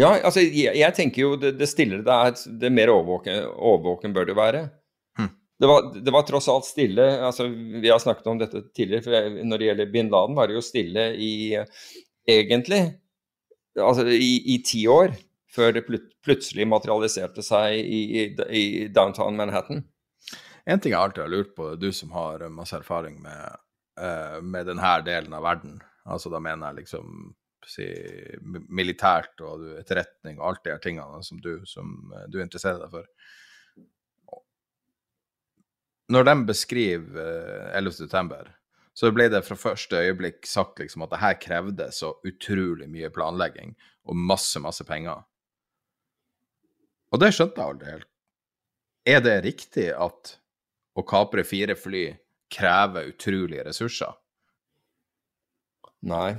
[0.01, 4.15] Ja, altså jeg, jeg tenker jo det, det stillere det er, det mer overvåken, overvåken
[4.15, 4.61] bør det være.
[5.19, 5.29] Hm.
[5.61, 9.05] Det, var, det var, tross alt stille altså Vi har snakket om dette tidligere.
[9.05, 11.33] for Når det gjelder bin Laden, var det jo stille i
[12.29, 12.81] egentlig
[13.79, 15.13] altså, i, i ti år
[15.51, 18.23] før det plut plutselig materialiserte seg i, i,
[18.53, 19.81] i, downtown Manhattan.
[20.69, 23.57] En ting jeg alltid har lurt på, du som har masse erfaring med,
[23.97, 27.33] uh, med denne delen av verden, altså da mener jeg liksom
[27.69, 27.87] si,
[28.69, 33.07] militært og etterretning og alt de her tingene som du, som du interesserer deg for.
[36.11, 38.49] Når de beskriver uh, 11.9
[38.93, 43.09] så ble det fra første øyeblikk sagt liksom at det her krevde så utrolig mye
[43.13, 43.71] planlegging
[44.03, 45.23] og masse, masse penger.
[47.11, 48.09] Og det skjønte jeg aldri helt.
[49.07, 50.35] Er det riktig at
[50.93, 52.03] å kapre fire fly
[52.51, 54.13] krever utrolige ressurser?
[56.05, 56.35] Nei.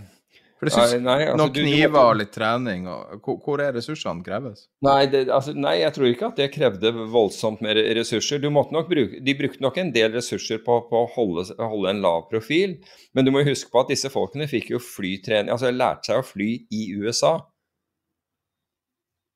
[0.63, 4.69] For Nei, nei, altså, Noen kniver og litt trening, og hvor, er ressursene kreves?
[4.87, 8.39] Nei, det, altså, nei, jeg tror ikke at det krevde voldsomt mer ressurser.
[8.47, 12.77] Bruke, de brukte nok en del ressurser på, på å holde, holde en lav profil,
[13.11, 16.29] men du må huske på at disse folkene fikk jo flytrening, altså lærte seg å
[16.31, 17.41] fly i USA.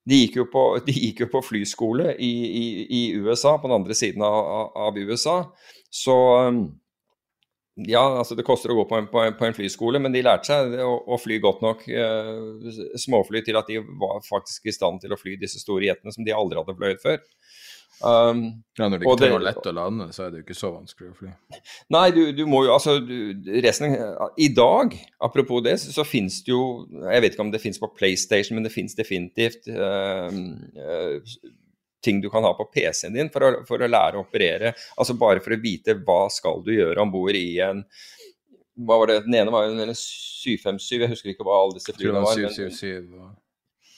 [0.06, 3.80] De gikk jo på, de gikk jo på flyskole i, i, i USA, på den
[3.80, 5.40] andre siden av, av- USA.
[5.90, 6.14] Så
[7.76, 10.22] ja, altså det koster å gå på en, på en, på en flyskole, men de
[10.24, 12.70] lærte seg å, å fly godt nok eh,
[13.02, 16.24] småfly til at de var faktisk i stand til å fly disse store jetene som
[16.24, 17.20] de aldri hadde fløyet før.
[18.04, 20.68] Um, Ja, når det ikke er lett å lande, så er det jo ikke så
[20.74, 21.30] vanskelig å fly.
[21.96, 23.14] Nei, du, du må jo altså du,
[23.64, 23.94] resten,
[24.36, 26.64] I dag, apropos det, så, så finnes det jo
[27.06, 31.36] Jeg vet ikke om det finnes på PlayStation, men det finnes definitivt uh, eh,
[32.06, 34.72] ting du kan ha på PC-en din for å, for å lære å operere.
[34.96, 37.82] Altså bare for å vite hva skal du gjøre om bord i en
[38.76, 41.94] hva var det, Den ene var jo en 757, jeg husker ikke hva alle disse
[41.96, 42.40] flyene var var.
[42.42, 43.06] men- 777.
[43.16, 43.30] Og...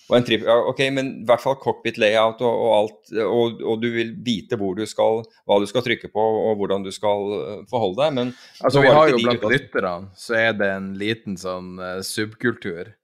[0.08, 3.82] og en trip, ok, men i hvert fall cockpit layout og, og alt, og, og
[3.82, 7.34] du vil vite hvor du skal, hva du skal trykke på og hvordan du skal
[7.40, 8.14] eh, forholde deg.
[8.20, 8.32] Men
[8.62, 12.94] Altså, vi har jo blant lytterne, så er det en liten sånn uh, subkultur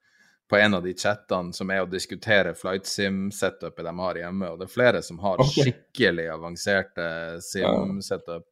[0.50, 4.58] på en av de chattene som er å diskutere flight sim-setupet de har hjemme, og
[4.60, 5.70] det er flere som har okay.
[5.70, 7.06] skikkelig avanserte
[7.44, 8.44] sim-setup.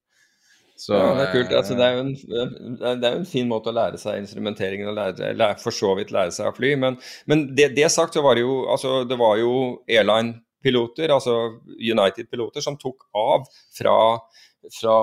[0.82, 1.52] Så ja, det er kult.
[1.52, 4.88] eh, Altså, det, er en, det er- jo en fin måte å lære seg instrumenteringen
[4.90, 6.72] og lære, lære, for så vidt lære seg å fly.
[6.80, 6.96] Men,
[7.30, 9.52] men det, det sagt, så var det jo altså, Det var jo
[9.86, 11.36] airline-piloter, altså
[11.76, 13.94] United-piloter, som tok av fra,
[14.80, 14.96] fra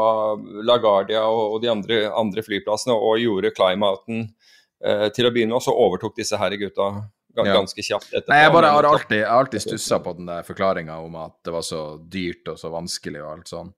[0.68, 4.39] LaGuardia og, og de andre, andre flyplassene og gjorde climb-outen eh,
[4.80, 6.86] til å begynne med, og så overtok disse her gutta
[7.38, 7.54] Ja.
[7.54, 8.32] ganske kjapt etterpå.
[8.34, 11.62] Nei, jeg bare har alltid, alltid stussa på den der forklaringa om at det var
[11.62, 13.74] så dyrt og så vanskelig og alt sånn.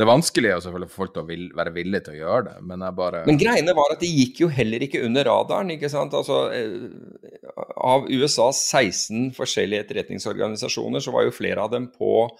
[0.00, 2.54] Det er vanskelig selvfølgelig for folk til å vil, være villige til å gjøre det,
[2.64, 5.74] men jeg bare Men greiene var at de gikk jo heller ikke under radaren.
[5.74, 6.14] ikke sant?
[6.16, 12.30] Altså, eh, Av USAs 16 forskjellige etterretningsorganisasjoner, så var jo flere av dem på,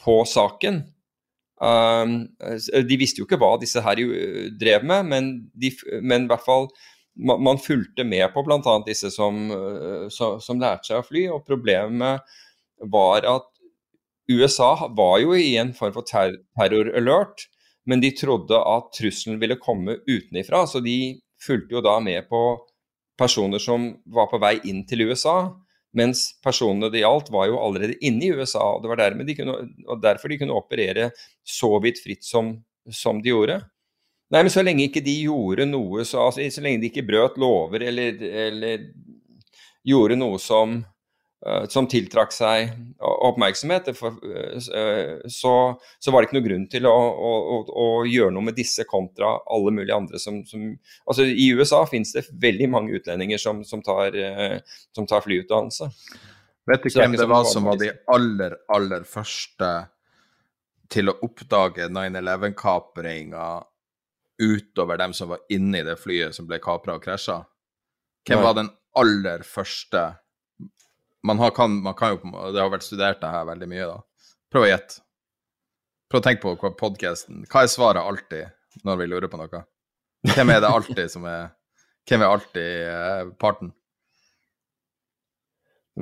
[0.00, 0.86] på saken.
[1.60, 4.00] Um, de visste jo ikke hva disse her
[4.58, 5.70] drev med, men, de,
[6.00, 6.70] men i hvert fall
[7.16, 8.76] man, man fulgte med på bl.a.
[8.86, 11.26] disse som, eh, som, som lærte seg å fly.
[11.34, 12.22] Og problemet
[12.92, 13.48] var at
[14.30, 17.48] USA var jo i en form for ter terror-alert,
[17.86, 22.42] men de trodde at trusselen ville komme utenifra, så de fulgte jo da med på
[23.18, 25.52] personer som var på vei inn til USA,
[25.98, 28.62] mens personene det gjaldt var jo allerede inne i USA.
[28.76, 29.56] og Det var de kunne,
[29.88, 31.10] og derfor de kunne operere
[31.44, 32.54] så vidt fritt som,
[32.88, 33.58] som de gjorde.
[34.32, 37.36] Nei, men så lenge ikke de gjorde noe, så, altså, så lenge de ikke brøt
[37.40, 38.16] lover eller,
[38.46, 38.86] eller
[39.84, 40.78] gjorde noe som,
[41.44, 42.70] uh, som tiltrakk seg
[43.28, 45.52] oppmerksomhet, for, uh, så,
[46.00, 48.86] så var det ikke noe grunn til å, å, å, å gjøre noe med disse
[48.88, 50.70] kontra alle mulige andre som, som
[51.04, 55.90] Altså, i USA finnes det veldig mange utlendinger som, som, tar, uh, som tar flyutdannelse.
[56.72, 59.74] Vet du hvem det sånn var som var var de aller, aller første
[60.92, 63.50] til å oppdage 9-11-kapringa
[64.42, 67.42] utover dem som var inni det flyet som ble kapra og krasja?
[68.26, 68.46] Hvem Nei.
[68.46, 70.10] var den aller første
[71.22, 74.32] man, har, kan, man kan jo Det har vært studert det her veldig mye, da.
[74.50, 75.02] Prøv å gjette.
[76.10, 79.62] Prøv å tenke på hva podcasten Hva er svaret alltid når vi lurer på noe?
[80.32, 81.52] Hvem er det alltid som er
[82.08, 83.72] Hvem er alltid eh, parten?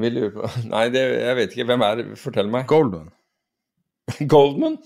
[0.00, 1.68] Vi lurer på Nei, det, jeg vet ikke.
[1.70, 2.08] Hvem er det?
[2.20, 2.66] Fortell meg.
[2.70, 3.10] Goldman.
[4.34, 4.78] Goldman?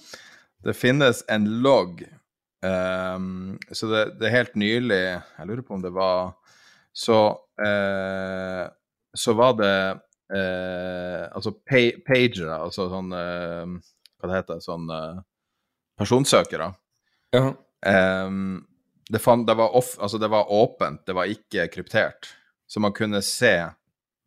[0.65, 2.03] Det finnes en logg.
[2.65, 6.35] Ehm, så det, det er helt nylig Jeg lurer på om det var
[6.95, 7.19] Så,
[7.61, 8.65] uh,
[9.15, 9.77] så var det
[10.35, 13.75] uh, altså pa pagere, altså sånn uh,
[14.19, 14.91] Hva det heter Sånn
[15.99, 16.73] personsøkere.
[17.35, 17.53] Ja.
[18.27, 18.65] Um,
[19.11, 22.33] det, fan, det, var off, altså det var åpent, det var ikke kryptert.
[22.67, 23.53] Så man kunne se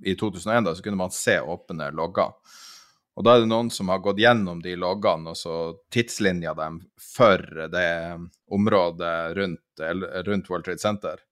[0.05, 2.35] I 2001 da, så kunne man se åpne logger.
[3.17, 5.55] Og da er det noen som har gått gjennom de loggene og så
[5.93, 7.41] tidslinja dem for
[7.73, 7.89] det
[8.53, 9.81] området rundt,
[10.27, 11.23] rundt World Trade Center.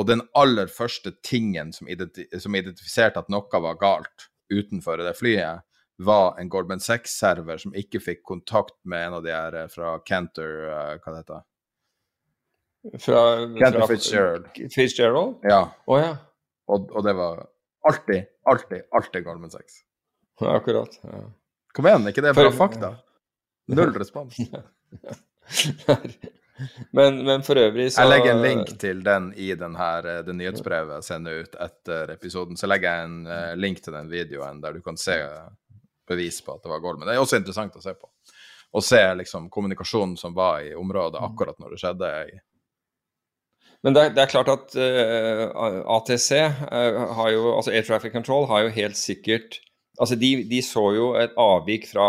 [0.00, 1.90] Og den aller første tingen som,
[2.40, 5.66] som identifiserte at noe var galt utenfor det flyet,
[6.00, 9.98] var en Goldman Sachs-server som ikke fikk kontakt med en av de her eh, fra
[10.08, 11.42] Cantor eh, Hva det heter
[13.04, 13.20] Fra,
[13.58, 14.48] Cantor fra Fitzgerald.
[14.72, 15.44] Fitzgerald?
[15.44, 15.60] Ja.
[15.84, 16.14] Oh, ja.
[16.72, 17.44] Og, og det var
[17.84, 19.82] alltid, alltid, alltid Goldman Sachs.
[20.40, 20.98] Ja, Akkurat.
[21.04, 21.22] Ja.
[21.76, 22.94] Kom igjen, er ikke det bra For- fakta?
[23.70, 24.38] Null respons.
[26.90, 30.20] men, men for øvrig så Jeg legger en link til den i den her, eh,
[30.26, 32.58] det nyhetsbrevet jeg sender ut etter episoden.
[32.58, 35.16] Så legger jeg en eh, link til den videoen der du kan se
[36.10, 37.06] bevis på at det var Goldman.
[37.08, 38.10] Det er også interessant å se på.
[38.74, 42.10] Og se liksom kommunikasjonen som var i området akkurat når det skjedde.
[42.26, 42.38] i
[43.86, 45.46] Men det er, det er klart at uh,
[45.96, 46.28] ATC,
[46.70, 49.58] uh, har jo, altså Air Traffic Control, har jo helt sikkert
[50.00, 52.06] Altså de, de så jo et avvik fra,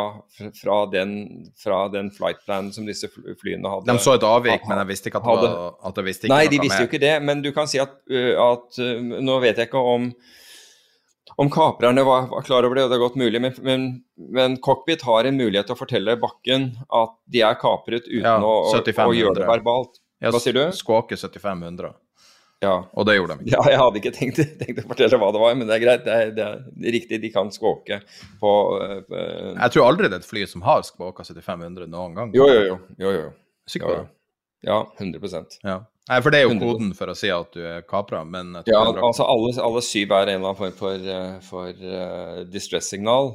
[0.55, 1.15] fra, den,
[1.59, 3.91] fra den flightplanen som disse flyene hadde.
[3.91, 6.37] De så et avvik, men jeg visste ikke at det var at det visste ikke
[6.37, 6.85] Nei, de visste med.
[6.85, 7.15] jo ikke det.
[7.27, 7.97] Men du kan si at,
[8.45, 8.79] at
[9.11, 10.13] Nå vet jeg ikke om
[11.35, 13.85] om kaprerne var, var, klar over det, og det er godt mulig, men, men,
[14.35, 16.67] men, cockpit har en mulighet til å fortelle bakken
[17.01, 20.01] at de er kapret uten ja, å, å, gjøre det verbalt.
[20.21, 20.63] Hva sier du?
[20.75, 21.95] Skåke 7500.
[22.61, 22.75] Ja.
[22.93, 23.53] Og det gjorde de ikke.
[23.55, 26.03] Ja, jeg hadde ikke tenkt, tenkt, å fortelle hva det var, men det er greit.
[26.05, 28.01] Det er, det er riktig, de kan skåke
[28.41, 32.35] på uh, Jeg tror aldri det er et fly som har skåka 7500 noen gang.
[32.37, 32.81] Jo, jo, jo.
[33.01, 33.31] jo, jo.
[33.69, 34.05] Sikker på det?
[34.61, 35.79] Ja, 100% ja.
[36.09, 36.61] Nei, for det er jo 100%.
[36.61, 40.29] koden for å si at du er kapra, men Ja, altså alle, alle, syv er
[40.29, 41.09] en eller annen form for,
[41.47, 43.33] for uh, distress-signal.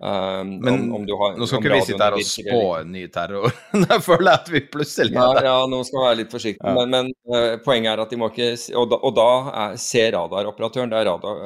[0.00, 3.00] Um, men om, om har, nå skal ikke vi sitte her og spå en ny
[3.10, 3.50] terror.
[3.82, 6.70] Nå føler jeg at vi plutselig ja, ja, nå skal vi være litt forsiktige.
[6.70, 6.74] Ja.
[6.76, 9.30] Men, men uh, poenget er at de må ikke Og da, og da
[9.64, 11.40] er, ser radaroperatøren Det er radar,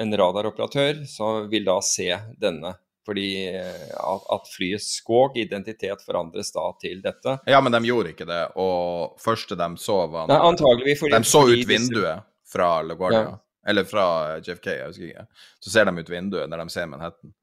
[0.00, 2.08] en radaroperatør som vil da se
[2.40, 2.72] denne
[3.10, 7.32] fordi at, at flyets skog identitet forandres da til dette.
[7.48, 11.26] Ja, men de gjorde ikke det, og første de så var Nei, antagelig fordi, De
[11.26, 12.22] så ut vinduet
[12.52, 13.34] fra LaGuardia, ja.
[13.72, 14.04] eller fra
[14.38, 15.26] JFK, jeg husker ikke.
[15.64, 17.34] Så ser de ut vinduet når de ser Manhattan.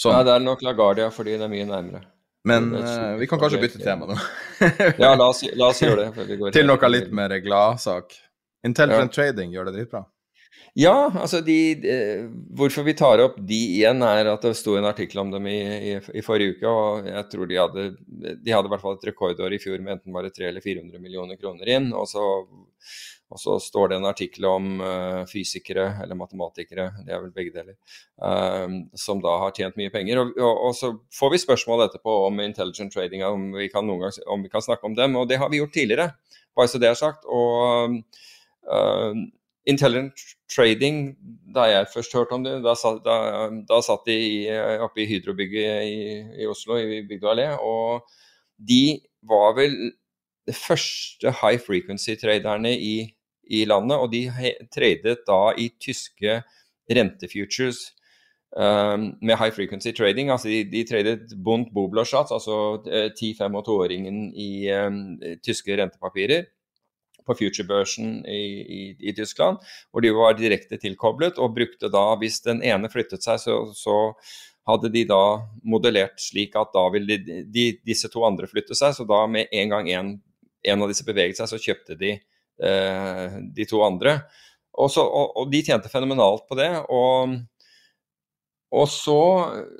[0.00, 0.14] Sånn.
[0.16, 2.06] Nei, det er nok LaGuardia fordi det er mye nærmere.
[2.48, 4.16] Men uh, vi kan kanskje bytte tema nå.
[5.02, 6.38] ja, la oss, la oss gjøre det.
[6.56, 8.16] til noe litt mer gladsak.
[8.64, 9.16] Intelligent ja.
[9.18, 10.06] trading gjør det dritbra.
[10.78, 11.94] Ja, altså de, de,
[12.54, 15.58] Hvorfor vi tar opp de igjen, er at det sto en artikkel om dem i,
[15.90, 16.70] i, i forrige uke.
[16.70, 17.86] og Jeg tror de hadde
[18.44, 21.02] de hadde i hvert fall et rekordår i fjor med enten bare 300 eller 400
[21.02, 21.88] millioner kroner inn.
[21.96, 22.22] Og så,
[23.30, 27.54] og så står det en artikkel om uh, fysikere, eller matematikere, det er vel begge
[27.54, 27.76] deler,
[28.22, 28.66] uh,
[28.98, 30.22] som da har tjent mye penger.
[30.22, 34.06] Og, og, og, så får vi spørsmål etterpå om intelligent trading, om vi kan, noen
[34.06, 35.18] gang, om vi kan snakke om dem.
[35.18, 36.10] Og det har vi gjort tidligere,
[36.58, 37.26] bare så det er sagt.
[37.26, 38.00] og
[38.70, 39.28] uh,
[39.68, 40.16] Intelligent
[40.48, 41.16] trading,
[41.54, 43.16] da jeg først hørte om det, da, da,
[43.68, 44.16] da satt de
[44.80, 45.98] oppe i Hydro-bygget i,
[46.42, 47.48] i, Oslo, i Bygdø allé.
[47.60, 48.06] Og
[48.56, 49.76] de var vel
[50.48, 52.94] de første high frequency-traderne i,
[53.44, 53.98] i, landet.
[53.98, 54.24] Og de
[54.72, 56.40] tradet da i tyske
[56.90, 57.82] rentefutures
[58.56, 60.30] um, med high frequency trading.
[60.32, 62.80] Altså de, de tradet Bund Bobler-shots, altså
[63.12, 66.48] 10-5 og 2-åringen i um, tyske rentepapirer
[67.30, 69.60] på future-børsen i, i, i, Tyskland,
[69.90, 73.98] hvor de var direkte tilkoblet og brukte da, hvis den ene flyttet seg, så, så
[74.68, 75.22] hadde de da
[75.66, 79.50] modellert slik at da ville de, de, disse to andre flytte seg, så da med
[79.54, 80.12] en gang en,
[80.66, 84.18] en av disse beveget seg, så kjøpte de eh, de to andre.
[84.76, 86.70] Og, så, og, og, de tjente fenomenalt på det.
[86.92, 87.38] Og,
[88.70, 89.20] og så,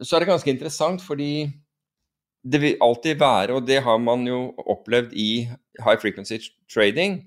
[0.03, 1.49] så er det ganske interessant, fordi
[2.41, 5.45] det vil alltid være, og det har man jo opplevd i
[5.85, 6.41] high frequency
[6.73, 7.21] trading,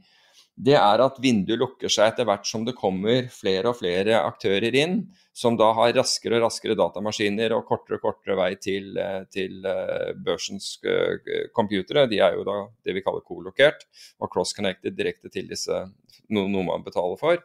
[0.54, 4.76] det er at vinduet lukker seg etter hvert som det kommer flere og flere aktører
[4.78, 4.99] inn,
[5.34, 8.91] som da har raskere og raskere datamaskiner og kortere og kortere vei til,
[9.34, 9.66] til
[10.24, 10.76] børsens
[11.58, 12.06] computere.
[12.12, 13.88] De er jo da det vi kaller kolokert
[14.22, 15.80] og cross-connected direkte til disse,
[16.30, 17.41] noe, man betaler for.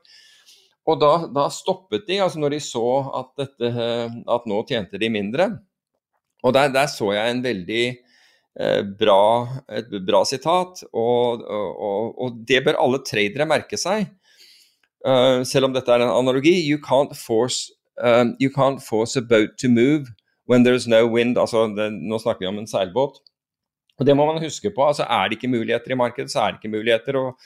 [0.89, 2.85] Og da, da, stoppet de, altså når de så
[3.23, 3.73] at, dette,
[4.37, 5.51] at nå tjente de mindre.
[6.45, 8.08] Og der, der så jeg en veldig eh,
[8.99, 9.23] bra,
[9.71, 14.09] et bra sitat, og, og, og, det bør alle tradere merke seg.
[15.07, 16.57] Uh, selv om dette er en analogi.
[16.67, 17.71] You can't force,
[18.03, 20.11] um, you can't force a boat to move
[20.51, 21.39] when there's no wind.
[21.39, 23.23] Altså, det, nå snakker vi om en seilbåt.
[23.99, 24.85] Og Det må man huske på.
[24.87, 27.17] altså Er det ikke muligheter i markedet, så er det ikke muligheter.
[27.17, 27.39] og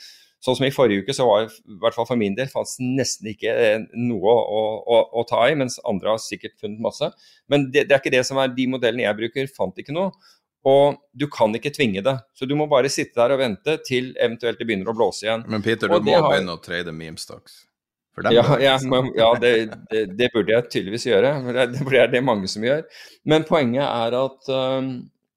[0.43, 2.75] Sånn som i forrige uke, så var det, i hvert fall for min del fantes
[2.83, 3.53] nesten ikke
[3.95, 7.07] noe å, å, å, ta i, mens andre har sikkert funnet masse.
[7.47, 10.11] Men det, det, er ikke det som er de modellene jeg bruker, fant ikke noe.
[10.63, 12.15] Og du kan ikke tvinge det.
[12.33, 15.43] Så du må bare sitte der og vente til eventuelt det begynner å blåse igjen.
[15.51, 16.29] Men Peter, du må har...
[16.31, 17.65] begynne å trade memestocks.
[18.29, 19.53] Ja, ja, men, ja det,
[19.91, 21.33] det, det, burde jeg tydeligvis gjøre.
[21.49, 22.85] Det, det er det mange som gjør.
[23.27, 24.93] Men poenget er at um,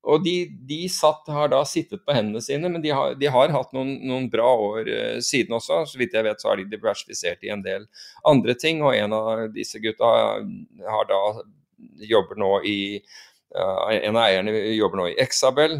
[0.06, 0.34] og de,
[0.68, 3.96] de satt, har da sittet på hendene sine, men de har, de har hatt noen,
[4.06, 5.82] noen, bra år uh, siden også.
[5.90, 7.88] Så vidt jeg vet så har de diversifisert i en del
[8.28, 8.84] andre ting.
[8.86, 10.12] Og en av disse gutta
[10.86, 11.22] har da
[12.06, 12.78] jobber nå i
[13.56, 15.78] En av eierne jobber nå i Exabel,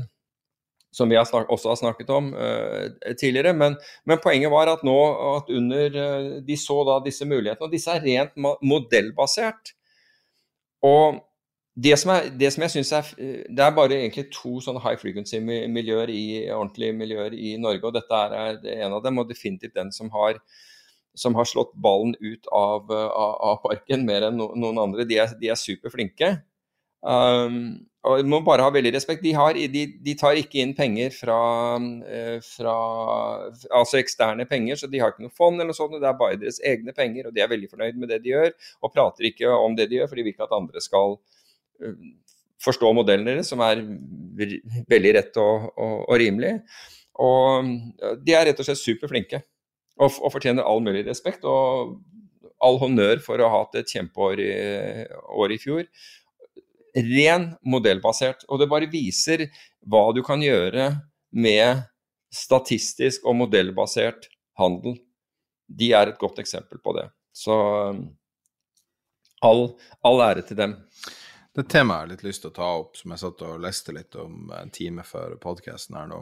[0.97, 2.87] som vi har snak, også har snakket om uh,
[3.21, 3.53] tidligere.
[3.53, 3.77] Men,
[4.09, 4.97] men, poenget var at nå
[5.35, 5.99] at under
[6.47, 9.75] De så da disse mulighetene, og disse er rent modellbasert.
[10.87, 11.21] Og
[11.77, 13.09] det som, er, det som, jeg synes er
[13.53, 18.17] Det er bare egentlig to sånne high frequency-miljøer i ordentlige miljøer i Norge, og dette
[18.17, 18.57] er
[18.87, 20.41] en av dem, og definitivt den som har,
[21.17, 25.05] som har slått ballen ut av, av, av parken mer enn no, noen andre.
[25.05, 26.33] De er, de er superflinke.
[27.07, 29.25] Um, og må bare ha veldig respekt.
[29.25, 31.39] De, har, de, de tar ikke inn penger fra,
[32.07, 32.75] eh, fra,
[33.75, 35.97] Altså eksterne penger, så de har ikke noe fond eller noe sånt.
[35.99, 38.53] Det er bare deres egne penger, og de er veldig fornøyd med det de gjør.
[38.83, 41.97] Og prater ikke om det de gjør, for de vil ikke at andre skal uh,
[42.63, 43.83] forstå modellen deres, som er
[44.95, 46.55] veldig rett og, og, og rimelig.
[47.27, 47.73] Og
[48.23, 49.41] de er rett og slett superflinke
[49.97, 51.43] og, og fortjener all mulig respekt.
[51.43, 51.99] og
[52.65, 54.53] all honnør for å ha hatt et kjempeår i,
[55.43, 55.83] år i fjor
[56.97, 58.47] ren modellbasert.
[58.49, 59.47] Og det bare viser
[59.87, 60.91] hva du kan gjøre
[61.37, 61.85] med
[62.33, 64.29] statistisk og modellbasert
[64.61, 64.97] handel.
[65.67, 67.09] De er et godt eksempel på det.
[67.37, 67.55] Så
[67.93, 68.05] um,
[69.45, 69.69] all,
[70.07, 70.77] all ære til dem.
[71.57, 73.95] Det temaet jeg har litt lyst til å ta opp, som jeg satt og leste
[73.97, 76.19] litt om en time før podkasten her nå.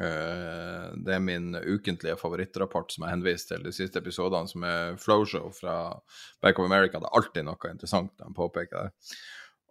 [0.00, 4.96] Eh, det er min ukentlige favorittrapport som jeg henviste til de siste episodene, som er
[5.00, 5.76] Flowshow fra
[6.40, 7.00] Back of America.
[7.00, 9.16] Det er alltid noe interessant de påpeker der.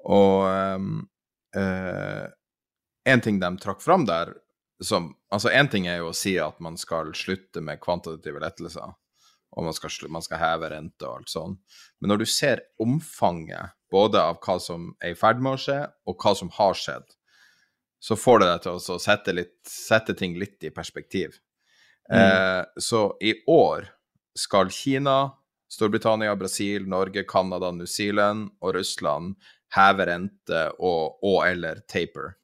[0.10, 0.48] Og
[0.78, 0.94] um,
[1.58, 2.26] uh,
[3.06, 4.34] en ting de trakk fram der
[4.82, 8.90] som Altså, én ting er jo å si at man skal slutte med kvantitative lettelser,
[9.56, 11.54] og man skal, man skal heve rente og alt sånn.
[12.02, 15.78] Men når du ser omfanget både av hva som er i ferd med å skje,
[16.04, 17.16] og hva som har skjedd,
[18.04, 21.40] så får det deg til å sette, litt, sette, ting litt i perspektiv.
[22.12, 22.20] Mm.
[22.20, 23.88] Eh, så i år
[24.36, 25.18] skal Kina,
[25.72, 29.38] Storbritannia, Brasil, Norge, Canada, New Zealand og Russland
[29.76, 32.36] heve rente og, og, eller taper.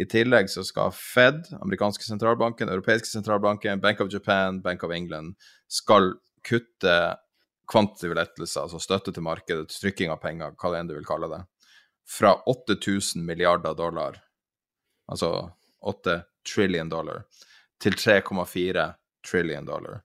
[0.00, 5.34] I tillegg så skal Fed, amerikanske sentralbanken, europeiske sentralbanken, Bank of Japan, Bank of England
[5.68, 6.14] skal
[6.46, 6.96] kutte
[7.70, 11.30] kvantitative lettelser, altså støtte til markedet, trykking av penger, hva det enn du vil kalle
[11.30, 11.42] det,
[12.10, 14.18] fra 8000 milliarder dollar,
[15.10, 15.50] altså
[15.86, 17.22] 8 trillion dollar,
[17.80, 18.88] til 3,4
[19.26, 20.00] trillion dollar.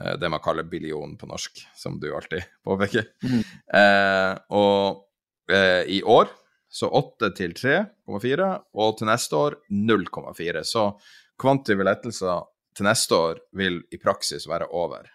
[0.00, 3.10] Eh, det man kaller billion på norsk, som du alltid påpeker.
[3.24, 3.42] Mm.
[3.80, 5.04] Eh, og
[5.52, 6.30] eh, i år.
[6.74, 10.64] Så 8 til 3,4, og til neste år 0,4.
[10.66, 10.88] Så
[11.38, 15.06] kvantive lettelser til neste år vil i praksis være over.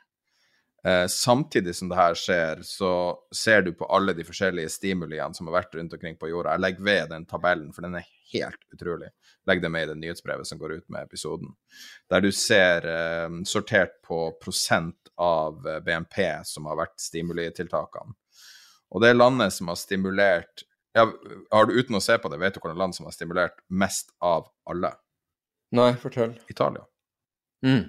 [0.88, 2.92] Eh, samtidig som det her skjer, så
[3.36, 6.56] ser du på alle de forskjellige stimuliene som har vært rundt omkring på jorda.
[6.56, 9.12] Jeg legger ved den tabellen, for den er helt utrolig.
[9.50, 11.52] Legg det med i det nyhetsbrevet som går ut med episoden.
[12.12, 18.16] Der du ser eh, sortert på prosent av eh, BNP som har vært stimulitiltakene.
[18.90, 20.66] Og det landet som har stimulert
[20.98, 21.06] ja,
[21.52, 24.10] har du Uten å se på det, vet du hvilket land som har stimulert mest
[24.26, 24.96] av alle?
[25.78, 26.34] Nei, fortell.
[26.50, 26.82] Italia.
[27.66, 27.84] Mm.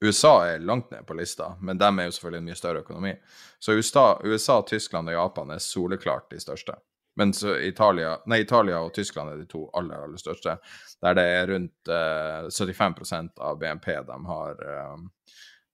[0.00, 3.14] USA er langt ned på lista, men dem er jo selvfølgelig en mye større økonomi.
[3.58, 6.74] Så USA, USA, Tyskland og Japan er soleklart de største.
[7.16, 7.32] Men
[7.64, 10.58] Italia, nei, Italia og Tyskland er de to aller, aller største,
[11.00, 14.98] der det er rundt eh, 75% av BNP de har eh,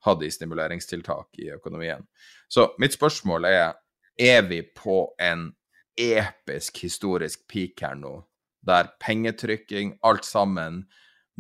[0.06, 2.06] hatt i stimuleringstiltak i økonomien.
[2.46, 3.72] Så mitt spørsmål er
[4.18, 5.50] er vi på en
[5.98, 8.22] episk historisk peak her nå,
[8.66, 10.84] der pengetrykking, alt sammen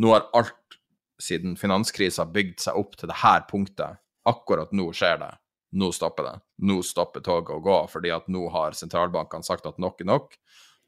[0.00, 0.78] Nå har alt
[1.20, 4.00] siden finanskrisa bygd seg opp til det her punktet.
[4.24, 5.28] Akkurat nå skjer det.
[5.76, 6.32] Nå stopper det.
[6.64, 10.32] Nå stopper toget å gå, fordi at nå har sentralbankene sagt at nok er nok.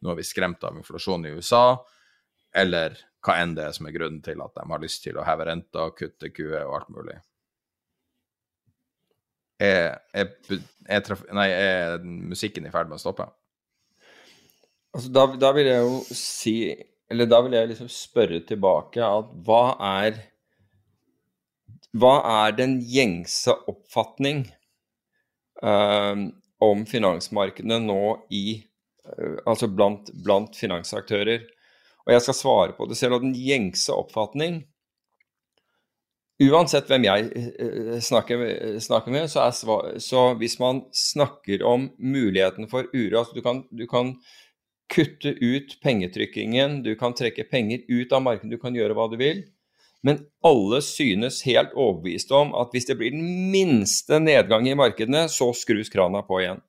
[0.01, 1.76] Nå er vi skremt av inflasjon i USA,
[2.57, 5.28] eller hva enn det er som er grunnen til at de har lyst til å
[5.28, 7.20] heve renta, kutte QE og alt mulig
[9.63, 13.29] er, er, nei, er musikken i ferd med å stoppe?
[14.95, 16.57] Altså, da, da, vil jeg jo si
[17.11, 19.63] Eller da vil jeg liksom spørre tilbake at hva
[20.03, 20.21] er
[21.95, 24.45] Hva er den gjengse oppfatning
[25.63, 26.15] uh,
[26.63, 28.01] om finansmarkedene nå
[28.35, 28.45] i
[29.07, 31.43] uh, Altså blant, blant finansaktører?
[32.05, 33.17] Og jeg skal svare på det selv.
[33.17, 34.63] Og den gjengse oppfatning
[36.43, 38.41] Uansett hvem jeg eh, snakker,
[38.82, 43.62] snakker med, så, er, så, hvis man snakker om muligheten for uro altså du kan,
[43.70, 44.16] du kan
[44.91, 49.16] kutte ut pengetrykkingen, du kan trekke penger ut av markedet, du kan gjøre hva du
[49.20, 49.45] vil.
[50.05, 55.28] Men alle synes helt overbevist om at hvis det blir den minste nedgang i markedene,
[55.32, 56.61] så skrus krana på igjen.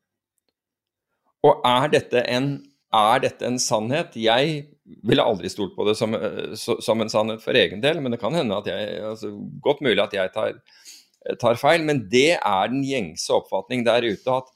[1.46, 2.54] Og er dette en,
[2.96, 4.16] er dette en sannhet?
[4.16, 8.14] Jeg ville aldri stolt på det som, eh, som, en sannhet for egen del, men
[8.14, 9.32] det kan hende at jeg altså,
[9.64, 10.60] Godt mulig at jeg tar,
[11.42, 14.52] tar, feil, men det er den gjengse oppfatning der ute at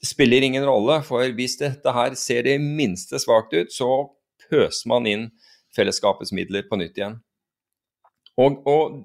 [0.00, 4.08] det spiller ingen rolle, for hvis dette her ser det minste svakt ut, så
[4.48, 5.26] pøser man inn
[5.76, 7.18] fellesskapets midler på nytt igjen.
[8.40, 9.02] Og, og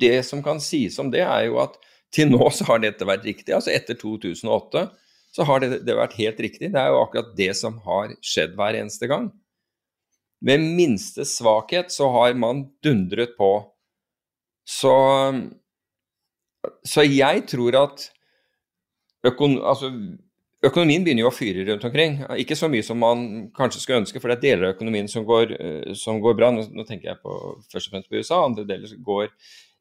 [0.00, 1.76] det som kan sies om det, er jo at
[2.14, 3.52] til nå så har dette vært riktig.
[3.52, 4.86] Altså etter 2008
[5.34, 6.70] så har det, det vært helt riktig.
[6.72, 9.28] Det er jo akkurat det som har skjedd hver eneste gang.
[10.44, 13.52] Ved minste svakhet så har man dundret på.
[14.64, 14.92] Så,
[16.84, 18.06] så jeg tror at
[19.24, 19.90] økon, altså,
[20.64, 22.18] økonomien begynner jo å fyre rundt omkring.
[22.40, 23.24] Ikke så mye som man
[23.56, 25.56] kanskje skulle ønske, for det er deler av økonomien som går,
[26.00, 26.50] som går bra.
[26.54, 27.38] Nå, nå, tenker jeg på,
[27.72, 29.28] først og fremst på USA, andre deler går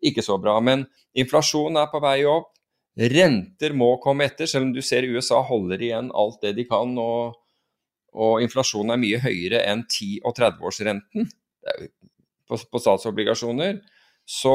[0.03, 0.57] ikke så bra.
[0.63, 2.51] Men inflasjonen er på vei opp.
[2.93, 6.91] Renter må komme etter, selv om du ser USA holder igjen alt det de kan.
[7.01, 7.39] Og,
[8.13, 11.27] og inflasjonen er mye høyere enn 10- og 30-årsrenten
[12.47, 13.81] på, på, statsobligasjoner.
[14.25, 14.53] Så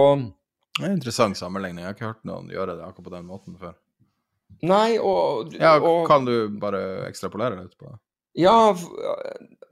[0.78, 1.82] Det er en interessant sammenligning.
[1.82, 3.76] Jeg har ikke hørt noen gjøre det akkurat på den måten før.
[4.66, 7.98] Nei, og, ja, og Kan du bare ekstrapolere litt på det?
[8.38, 8.72] Ja,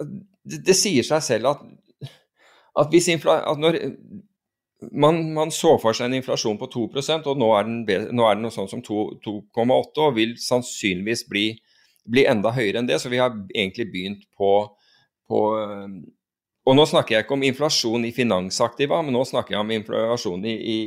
[0.03, 1.63] det, det sier seg selv at,
[2.83, 3.79] at hvis infla, at når
[4.93, 8.37] man, man, så for seg en inflasjon på 2% og nå er, den, nå er
[8.37, 11.47] det noe sånn som 2,8 og vil sannsynligvis bli,
[12.07, 13.01] bli, enda høyere enn det.
[13.03, 14.53] Så vi har egentlig begynt på,
[15.29, 15.43] på
[16.67, 20.47] og nå snakker jeg ikke om inflasjon i finansaktiva, men nå snakker jeg om inflasjon
[20.51, 20.79] i, i,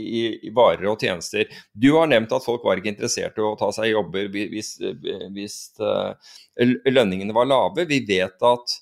[0.50, 1.48] i, varer og tjenester.
[1.72, 4.74] Du har nevnt at folk var ikke interessert i å ta seg jobber hvis,
[5.38, 6.12] hvis uh,
[6.60, 7.88] lønningene var lave.
[7.88, 8.76] Vi vet at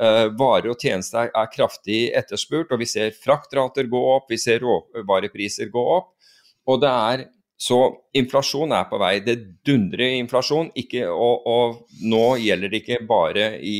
[0.00, 4.40] uh, varer og tjenester er, er, kraftig etterspurt, og vi ser fraktrater gå opp, vi
[4.40, 6.14] ser råvarepriser gå opp.
[6.64, 7.26] Og det er
[7.60, 7.78] så
[8.18, 9.16] inflasjon er på vei.
[9.24, 9.36] Det
[9.66, 13.78] dundrer inflasjon, ikke, og, og nå gjelder det ikke bare i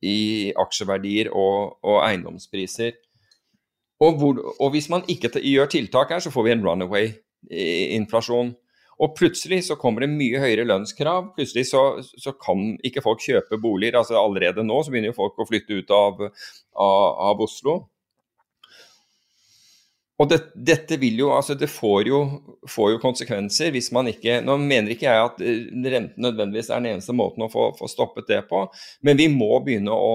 [0.00, 2.96] i aksjeverdier og, og eiendomspriser.
[4.00, 8.54] Og, hvor, og, hvis man ikke gjør tiltak her, så får vi en runaway-inflasjon.
[9.00, 11.30] Og plutselig så kommer det mye høyere lønnskrav.
[11.36, 13.98] Plutselig så, så, kan ikke folk kjøpe boliger.
[14.00, 17.76] altså Allerede nå så begynner jo folk å flytte ut av, av, av Oslo.
[20.20, 22.20] Og det, dette vil jo, altså det får jo,
[22.68, 25.64] får jo, konsekvenser hvis man ikke Nå mener ikke jeg at eh,
[25.94, 28.66] renten nødvendigvis er den eneste måten å få, få stoppet det på,
[29.06, 30.12] men vi må begynne å,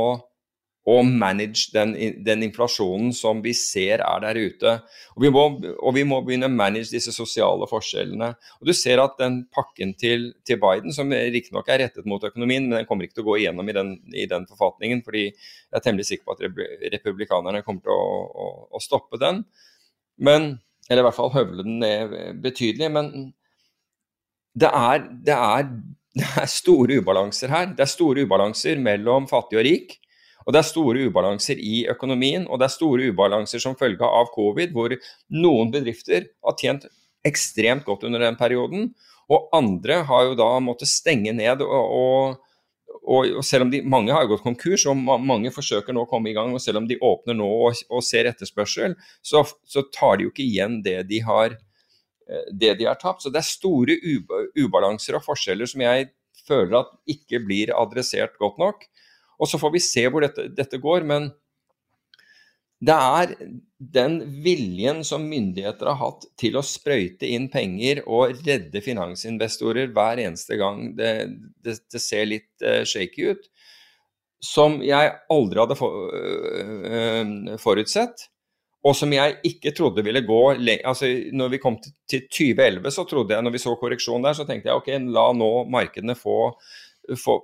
[0.85, 4.75] å manage den, den, inflasjonen som vi ser er der ute.
[5.15, 8.29] Og vi, må, og vi må begynne å manage disse sosiale forskjellene.
[8.61, 12.67] Og Du ser at den pakken til, til Biden, som riktignok er rettet mot økonomien,
[12.67, 15.79] men den kommer ikke til å gå igjennom i den, i den forfatningen, fordi jeg
[15.79, 18.11] er temmelig sikker på at republikanerne kommer til å,
[18.45, 19.41] å, å stoppe den.
[20.17, 20.55] Men
[20.85, 22.11] Eller i hvert fall høvle den ned
[22.43, 22.91] betydelig.
[22.93, 23.07] Men
[24.53, 25.69] det er, det, er,
[26.19, 27.71] det er, store ubalanser her.
[27.73, 29.95] Det er store ubalanser mellom fattig og rik.
[30.45, 34.29] Og det er store ubalanser i økonomien, og det er store ubalanser som følge av
[34.35, 34.93] covid, hvor
[35.33, 36.85] noen bedrifter har tjent
[37.25, 38.91] ekstremt godt under den perioden,
[39.25, 42.35] og andre har jo da måttet stenge ned og, og
[43.05, 46.35] og, selv om de, Mange har gått konkurs, og mange forsøker nå å komme i
[46.37, 46.53] gang.
[46.53, 50.33] og Selv om de åpner nå og, og ser etterspørsel, så, så, tar de jo
[50.33, 51.57] ikke igjen det de har,
[52.29, 53.23] eh, det de har tapt.
[53.23, 53.97] Så det er store
[54.57, 56.11] ubalanser og forskjeller som jeg
[56.45, 58.85] føler at ikke blir adressert godt nok.
[59.39, 61.03] Og Så får vi se hvor dette, dette går.
[61.03, 61.31] men
[62.83, 63.33] det er
[63.77, 70.19] den viljen som myndigheter har hatt til å sprøyte inn penger og redde finansinvestorer hver
[70.25, 71.13] eneste gang det,
[71.63, 73.49] det, det ser litt uh, shaky ut,
[74.43, 78.27] som jeg aldri hadde for, uh, forutsett.
[78.85, 80.41] Og som jeg ikke trodde ville gå
[80.85, 84.45] altså Når vi kom til 2011, så trodde jeg, når vi så korreksjon der, så
[84.45, 86.51] tenkte jeg ok, la nå markedene få,
[87.17, 87.39] få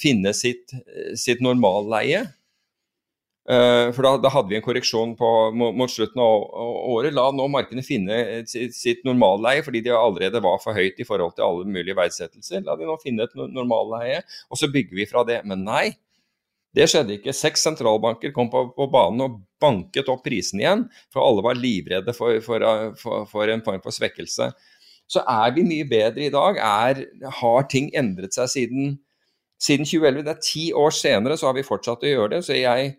[0.00, 0.72] finne sitt,
[1.20, 2.24] sitt normalleie.
[3.46, 6.46] Uh, for da, da, hadde vi en korreksjon på, mot, slutten av
[6.90, 7.14] året.
[7.14, 8.16] La nå markedene finne
[8.50, 12.64] sitt, sitt normalleie, fordi de allerede var for høyt i forhold til alle mulige verdsettelser.
[12.66, 15.38] La de nå finne et normalleie, og så bygger vi fra det.
[15.46, 15.84] Men nei,
[16.74, 17.36] det skjedde ikke.
[17.36, 20.84] Seks sentralbanker kom på, på banen og banket opp prisene igjen,
[21.14, 22.66] for alle var livredde for, for,
[22.98, 24.50] for, for en form for svekkelse.
[25.06, 26.58] Så er vi mye bedre i dag.
[26.58, 27.06] Er,
[27.38, 28.96] har ting endret seg siden,
[29.62, 30.26] siden 2011?
[30.26, 32.46] Det er ti år senere, så har vi fortsatt å gjøre det.
[32.50, 32.96] så jeg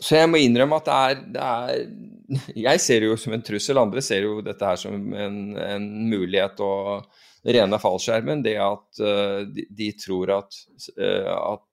[0.00, 1.82] så jeg må innrømme at det er, det er,
[2.66, 5.90] Jeg ser det jo som en trussel, andre ser jo dette her som en, en
[6.08, 6.72] mulighet å
[7.44, 8.44] rene fallskjermen.
[8.44, 10.62] Det at uh, de, de, tror at,
[10.96, 11.66] uh, at,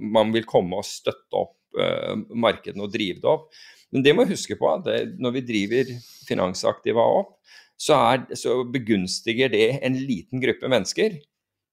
[0.00, 3.50] man vil komme og støtte opp uh, markedene og drive det opp.
[3.92, 5.90] Men det må vi huske på at det, når vi driver
[6.26, 7.36] finansaktiva opp,
[7.80, 11.16] så, er, så begunstiger det en liten gruppe mennesker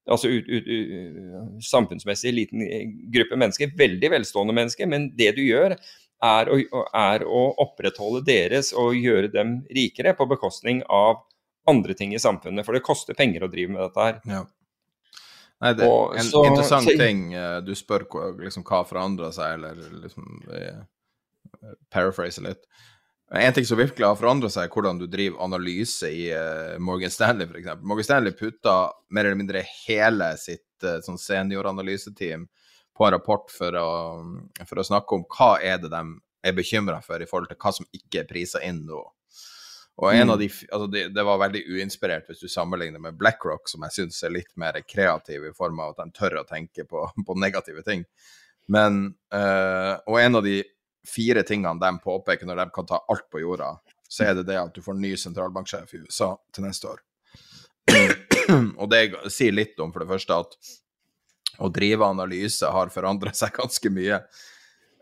[0.08, 5.42] altså ut, ut, ut, samfunnsmessig liten eh, gruppe mennesker, veldig velstående mennesker, men det du
[5.44, 5.76] gjør
[6.24, 6.58] er å,
[6.98, 11.22] er å, opprettholde deres og gjøre dem rikere på bekostning av
[11.68, 12.66] andre ting i samfunnet.
[12.66, 14.20] For det koster penger å drive med dette her.
[14.26, 14.44] Ja.
[15.58, 17.24] Nei, det er en så, interessant så, ting.
[17.34, 18.06] Eh, du spør
[18.38, 20.84] liksom, hva forandrer seg, eller liksom eh,
[21.92, 22.62] Paraphrase litt.
[23.30, 27.12] En ting som virkelig har forandra seg, er hvordan du driver analyse i uh, Morgan
[27.12, 27.82] Stanley, f.eks.
[27.84, 28.76] Morgan Stanley putta
[29.12, 32.46] mer eller mindre hele sitt uh, sånn senioranalyseteam
[32.96, 33.90] på en rapport for å,
[34.64, 36.02] for å, snakke om hva er det de
[36.48, 39.02] er bekymra for i forhold til hva som ikke er prisa inn nå.
[39.98, 43.68] Og en av de, altså det, det, var veldig uinspirert hvis du sammenligner med BlackRock,
[43.68, 46.86] som jeg syns er litt mer kreativ i form av at de tør å tenke
[46.88, 48.06] på, på negative ting.
[48.72, 50.62] Men, uh, og en av de
[51.08, 53.74] fire tingene de påpeker når de kan ta alt på jorda,
[54.08, 57.02] så er det det at du får ny sentralbanksjef i USA til neste år.
[58.80, 59.02] og det
[59.32, 60.56] sier litt om for det første at
[61.58, 64.20] å drive analyse har forandra seg ganske mye.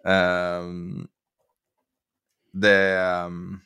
[0.07, 1.07] Um,
[2.57, 2.79] det
[3.27, 3.59] um,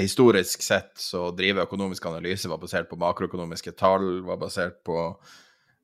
[0.00, 4.96] historisk sett så drive økonomisk analyse var basert på makroøkonomiske tall, var basert på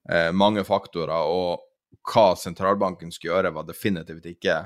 [0.09, 1.67] eh, mange faktorer, og
[2.09, 4.63] hva sentralbanken skulle gjøre, var definitivt ikke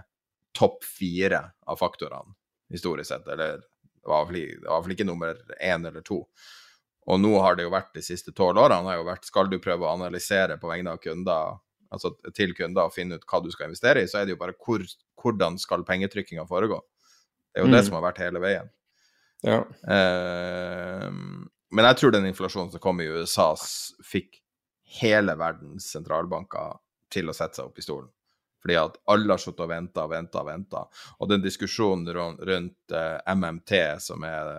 [0.55, 2.35] topp fire av faktorene
[2.73, 3.61] historisk sett, eller
[4.05, 6.23] det var iallfall ikke nummer én eller to.
[7.07, 9.59] Og nå har det jo vært de siste tolv årene har jo vært skal du
[9.63, 11.59] prøve å analysere på vegne av kunder,
[11.93, 14.41] altså til kunder og finne ut hva du skal investere i, så er det jo
[14.41, 14.85] bare hvor,
[15.21, 16.81] hvordan skal pengetrykkinga foregå.
[17.53, 17.77] Det er jo mm.
[17.77, 18.73] det som har vært hele veien.
[19.45, 19.61] Ja.
[19.93, 21.11] Eh,
[21.75, 23.53] men jeg tror den inflasjonen som kom i USA,
[24.07, 24.41] fikk
[25.01, 26.81] hele verdens sentralbanker
[27.13, 28.11] til å sette seg opp i stolen.
[28.65, 30.83] Fordi at alle har sittet og venta og venta og venta.
[31.21, 34.55] Og den diskusjonen rundt, eh, MMT, som er,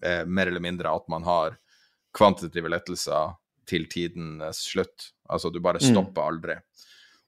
[0.00, 1.58] er, mer eller mindre at man har
[2.16, 3.34] kvantitative lettelser
[3.68, 5.10] til tidens slutt.
[5.28, 5.90] Altså du bare mm.
[5.90, 6.56] stopper aldri.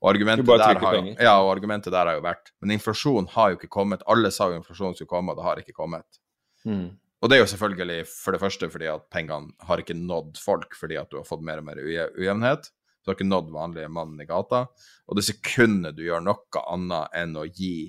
[0.00, 3.58] Og argumentet, der har, ja, og argumentet der har jo vært Men inflasjon har jo
[3.60, 4.04] ikke kommet.
[4.08, 6.20] Alle sa jo inflasjon skulle komme, og det har ikke kommet.
[6.64, 6.94] Mm.
[7.20, 10.76] Og det er jo selvfølgelig for det første fordi at pengene har ikke nådd folk
[10.76, 12.68] fordi at du har fått mer og mer ujevnhet.
[13.06, 14.64] Du har ikke nådd vanlige mannen i gata.
[15.06, 17.86] Og det sekundet du gjør noe annet enn å gi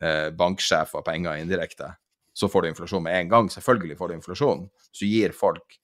[0.00, 1.90] eh, banksjefer penger indirekte,
[2.32, 3.50] så får du inflasjon med en gang.
[3.52, 4.64] Selvfølgelig får du inflasjon.
[4.96, 5.76] Så gir folk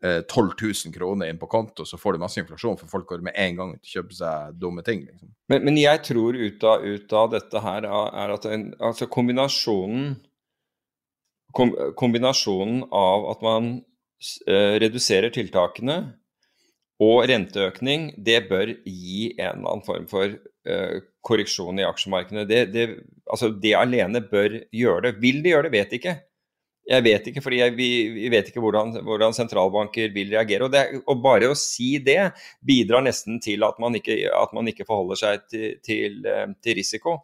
[0.00, 3.26] eh, 12 000 kroner inn på konto, så får du masse inflasjon, for folk går
[3.28, 5.04] med en gang til å kjøpe seg dumme ting.
[5.10, 5.34] Liksom.
[5.52, 10.14] Men, men, jeg tror ut av, ut av, dette her er at en, altså kombinasjonen
[11.52, 13.66] kombinasjonen av at man
[14.48, 15.98] eh, reduserer tiltakene
[17.02, 20.34] og renteøkning, det bør gi en eller annen form for
[20.68, 22.44] uh, korreksjon i aksjemarkedet.
[22.50, 22.84] Det, det,
[23.26, 25.16] altså det, alene bør gjøre det.
[25.22, 26.14] Vil det gjøre det, vet ikke.
[26.92, 30.66] Jeg vet ikke, fordi jeg, vi, vi, vet ikke hvordan, hvordan, sentralbanker vil reagere.
[30.66, 32.32] Og, det, og, bare å si det
[32.66, 36.78] bidrar nesten til at man ikke, at man ikke forholder seg til, til, eh, til
[36.80, 37.20] risiko.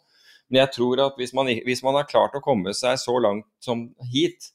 [0.48, 3.48] Men jeg tror at hvis man, hvis man, har klart å komme seg så langt
[3.64, 4.52] som hit,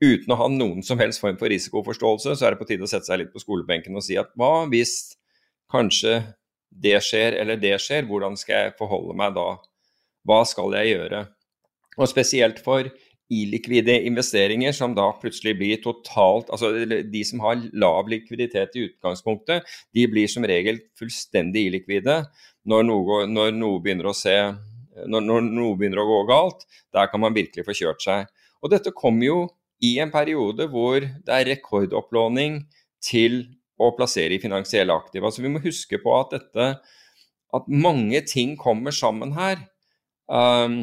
[0.00, 2.90] uten å ha noen som helst form for risikoforståelse, så er det på tide å
[2.90, 4.94] sette seg litt på skolebenken og si at hva hvis
[5.70, 6.22] kanskje
[6.70, 9.52] det skjer eller det skjer, hvordan skal jeg forholde meg da?
[10.26, 11.24] Hva skal jeg gjøre?
[11.98, 12.88] Og spesielt for
[13.30, 19.66] illikvide investeringer som da plutselig blir totalt Altså de som har lav likviditet i utgangspunktet,
[19.94, 22.24] de blir som regel fullstendig illikvide
[22.70, 24.34] når noe, når noe begynner å se
[25.06, 28.26] når, når, noe begynner å gå galt, der kan man virkelig få kjørt seg.
[28.60, 29.38] Og dette kommer jo
[29.84, 32.60] i en periode hvor det er rekordopplåning
[33.04, 33.42] til
[33.80, 35.30] å plassere i finansielle aktiva.
[35.32, 36.70] Så vi må huske på at dette
[37.56, 39.62] at mange ting kommer sammen her.
[40.30, 40.82] Um,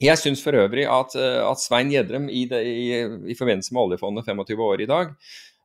[0.00, 2.86] jeg syns for øvrig at, at Svein Gjedrem i, i,
[3.32, 5.10] i, forbindelse med oljefondet 25 år i dag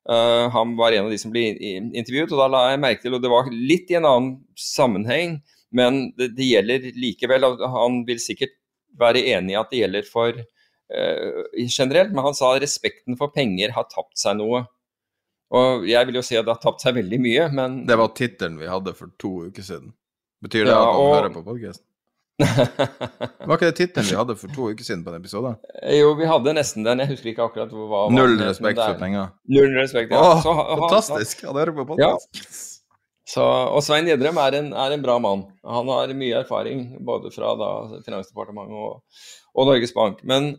[0.09, 3.15] uh, Han var en av de som ble intervjuet, og da la jeg merke til,
[3.15, 5.37] og det var litt i en annen sammenheng,
[5.71, 7.47] men det, det gjelder likevel.
[7.77, 8.57] Han vil sikkert
[8.99, 10.41] være enig i at det gjelder for
[11.67, 14.65] generelt, men han sa at respekten for penger har tapt seg noe.
[15.53, 18.13] Og jeg vil jo si at det har tapt seg veldig mye, men Det var
[18.17, 19.93] tittelen vi hadde for to uker siden.
[20.43, 21.15] Betyr det ja, at han og...
[21.15, 21.85] hører på podkasten?
[23.47, 25.53] var ikke det tittelen vi hadde for to uker siden på en episode?
[25.93, 27.03] Jo, vi hadde nesten den.
[27.03, 29.33] Jeg husker ikke akkurat hva Null respekt for penger.
[29.53, 30.21] Null respekt, ja.
[30.21, 31.45] Åh, Så, fantastisk!
[31.47, 32.41] Han hører på podkast.
[32.41, 32.69] Ja.
[33.33, 35.45] Så, og Svein Gjedrem er, er, en bra mann.
[35.63, 37.69] Han har mye erfaring både fra da,
[38.03, 40.19] Finansdepartementet og, og, Norges Bank.
[40.27, 40.55] Men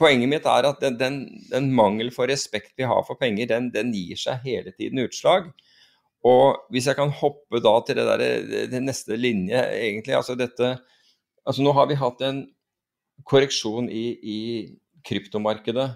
[0.00, 1.16] poenget mitt er at den, den,
[1.50, 5.50] den mangel for respekt vi har for penger, den, den, gir seg hele tiden utslag.
[6.26, 10.76] Og hvis jeg kan hoppe da til det, der, det neste linje, egentlig altså dette
[11.46, 12.40] altså Nå har vi hatt en
[13.22, 14.40] korreksjon i, i
[15.06, 15.92] kryptomarkedet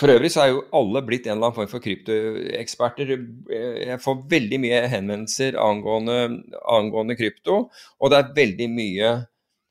[0.00, 3.10] for øvrig så er jo alle blitt en eller annen form for kryptoeksperter.
[3.52, 6.16] Jeg får veldig mye henvendelser angående,
[6.64, 7.58] angående, krypto,
[8.00, 9.10] og det er veldig mye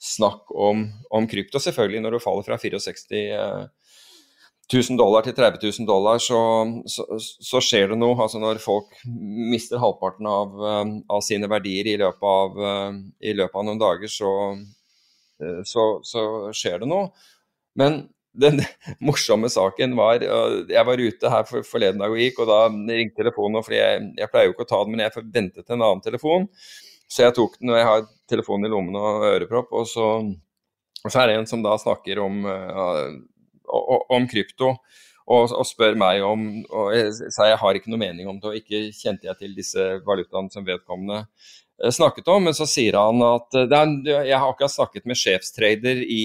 [0.02, 1.62] snakk om, om, krypto.
[1.62, 3.70] Selvfølgelig når du faller fra 64
[4.72, 6.40] 000 dollar til 30 000 dollar, så,
[6.88, 8.16] så, så skjer det noe.
[8.24, 10.56] Altså når folk mister halvparten av,
[11.12, 12.64] av sine verdier i løpet av,
[13.20, 14.32] i løpet av noen dager, så,
[16.08, 16.26] så
[16.56, 17.12] skjer det noe.
[17.78, 18.62] Men den
[19.08, 23.20] morsomme saken var Jeg var ute her for, forleden dag og gikk, og da ringte
[23.20, 23.64] telefonen.
[23.64, 26.48] for jeg, jeg, pleier jo ikke å ta den, men jeg ventet en annen telefon.
[27.12, 29.72] Så jeg tok den, og jeg har telefonen i lommen og ørepropp.
[29.78, 30.08] Og så,
[31.04, 34.76] og så er det en som da snakker om, uh, om krypto.
[35.32, 36.42] Og, og, spør meg om
[36.74, 39.86] og Jeg jeg har ikke noe mening om det, og ikke kjente jeg til disse
[40.04, 42.50] valutaene som vedkommende eh, snakket om.
[42.50, 43.94] Men så sier han at er,
[44.28, 46.24] jeg har akkurat snakket med sjefstrader i,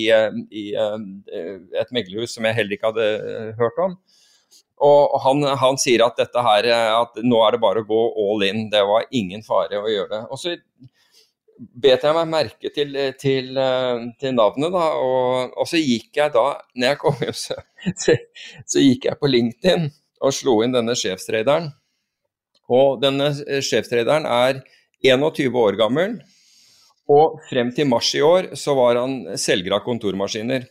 [0.51, 3.99] i et meglerhus som jeg heller ikke hadde hørt om.
[4.85, 6.69] Og han, han, sier at dette her,
[6.99, 8.67] at nå er det bare å gå all in.
[8.73, 10.23] Det var ingen fare å gjøre det.
[10.29, 10.57] Og så
[11.57, 13.51] bet jeg meg merke til, til,
[14.21, 14.85] til navnet, da.
[15.01, 16.47] Og, og, så gikk jeg da,
[16.77, 17.39] når jeg kom hjem,
[18.05, 18.17] så,
[18.67, 19.91] så, gikk jeg på LinkedIn
[20.25, 21.71] og slo inn denne sjefstraderen.
[22.73, 23.31] Og denne
[23.63, 24.63] sjefstraderen er
[25.05, 26.19] 21 år gammel.
[27.13, 30.67] Og frem til mars i år så var han selger av kontormaskiner.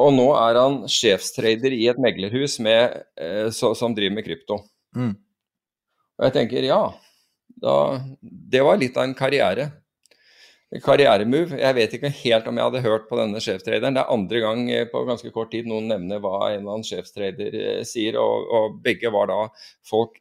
[0.00, 4.58] Og nå er han sjefstrader i et meglerhus med, eh, så, som driver med krypto.
[4.96, 5.12] Mm.
[6.18, 6.80] Og jeg tenker ja,
[7.64, 7.76] da,
[8.20, 9.70] det var litt av en karriere.
[10.82, 11.60] Karrieremove.
[11.60, 13.94] Jeg vet ikke helt om jeg hadde hørt på denne sjefstraderen.
[13.94, 16.86] Det er andre gang eh, på ganske kort tid noen nevner hva en eller annen
[16.86, 19.40] sjefstrader eh, sier, og, og begge var da
[19.86, 20.18] folk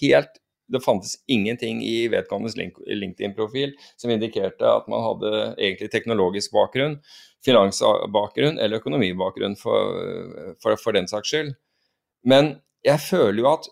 [0.00, 0.40] helt
[0.72, 6.96] det fantes ingenting i vedkommendes LinkedIn-profil som indikerte at man hadde egentlig teknologisk bakgrunn
[7.44, 10.02] finansbakgrunn eller økonomibakgrunn for,
[10.62, 11.54] for, for den saks skyld.
[12.24, 12.54] Men
[12.86, 13.68] jeg føler jo at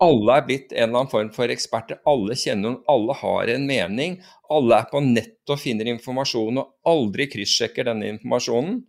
[0.00, 1.98] alle er blitt en eller annen form for eksperter.
[2.08, 4.16] Alle kjenner noen, alle har en mening.
[4.52, 8.80] Alle er på nett og finner informasjon og aldri kryssjekker denne informasjonen.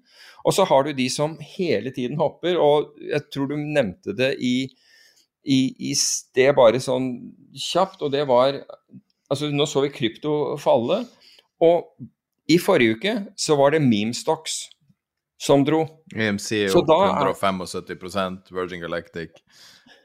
[0.48, 4.32] Og så har du de som hele tiden hopper, og jeg tror du nevnte det
[4.42, 4.56] i,
[5.44, 5.60] i,
[5.92, 7.12] i sted bare sånn
[7.70, 8.64] kjapt, og det var
[9.32, 10.98] Altså, nå så vi krypto falle,
[11.64, 11.86] og
[12.52, 14.58] i forrige uke så var det memestocks
[15.40, 15.86] som dro.
[16.12, 19.40] EMC er jo 175 Virgin Galactic.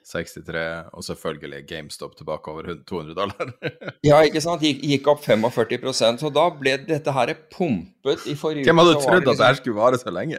[0.06, 0.60] 63,
[0.94, 3.48] og selvfølgelig GameStop tilbake over 200 dollar.
[4.08, 4.62] ja, ikke sant.
[4.62, 8.68] Gikk, gikk opp 45 så da ble dette her pumpet i forrige.
[8.68, 9.32] Hvem hadde trodd liksom...
[9.32, 10.38] at det her skulle vare så lenge?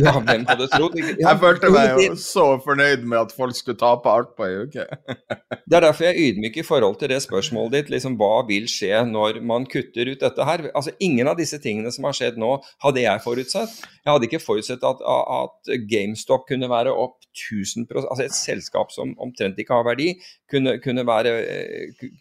[0.00, 0.96] ja, hvem hadde trodd?
[0.96, 4.62] Ja, jeg følte meg jo så fornøyd med at folk skulle tape alt på ei
[4.64, 4.86] uke.
[5.68, 7.92] det er derfor jeg er ydmyk i forhold til det spørsmålet ditt.
[7.92, 10.70] liksom Hva vil skje når man kutter ut dette her?
[10.72, 13.76] Altså, Ingen av disse tingene som har skjedd nå, hadde jeg forutsett.
[14.02, 19.01] Jeg hadde ikke forutsett at, at GameStop kunne være opp 1000 Altså et selskap som
[19.02, 20.12] som omtrent ikke har verdi,
[20.50, 21.34] kunne, kunne, være,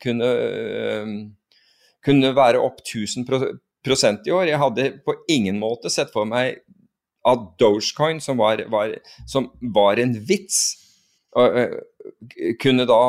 [0.03, 0.29] kunne,
[2.05, 3.27] kunne være opp 1000
[3.85, 4.49] prosent i år.
[4.49, 6.63] Jeg hadde på ingen måte sett for meg
[7.27, 8.95] at Dogecoin, som var, var,
[9.29, 10.63] som var en vits,
[12.61, 13.01] kunne da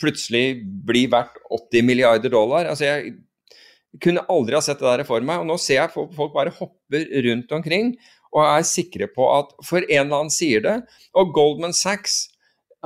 [0.00, 2.68] plutselig bli verdt 80 milliarder dollar.
[2.68, 3.14] Altså jeg
[4.02, 5.40] kunne aldri ha sett det der for meg.
[5.40, 7.94] Og nå ser jeg folk bare hopper rundt omkring
[8.36, 10.76] og er sikre på at for en eller annen sier det.
[11.16, 12.26] Og Goldman Sachs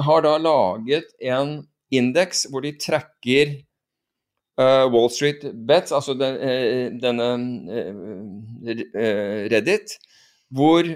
[0.07, 1.61] har da laget en
[1.91, 3.55] indeks hvor de trekker
[4.61, 7.29] uh, Wall Street Bets, altså den, uh, denne
[8.95, 9.97] uh, Reddit,
[10.51, 10.87] hvor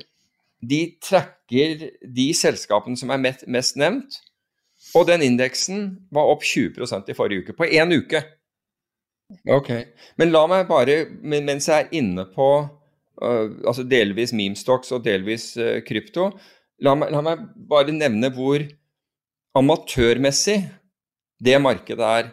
[0.65, 4.21] de trekker de selskapene som er mest, mest nevnt.
[4.95, 7.57] Og den indeksen var opp 20% i forrige uke.
[7.57, 8.21] På én uke.
[9.51, 9.71] Ok.
[10.21, 12.49] Men la meg bare, mens jeg er inne på
[13.25, 15.53] altså delvis memestocks og delvis
[15.87, 16.29] krypto,
[16.85, 18.65] la meg, la meg bare nevne hvor
[19.55, 20.59] amatørmessig
[21.45, 22.31] det markedet er.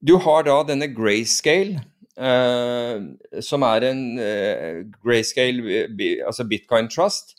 [0.00, 1.82] Du har da denne Grayscale,
[2.16, 5.84] eh, som er en eh, Grayscale,
[6.26, 7.36] altså Bitcoin Trust.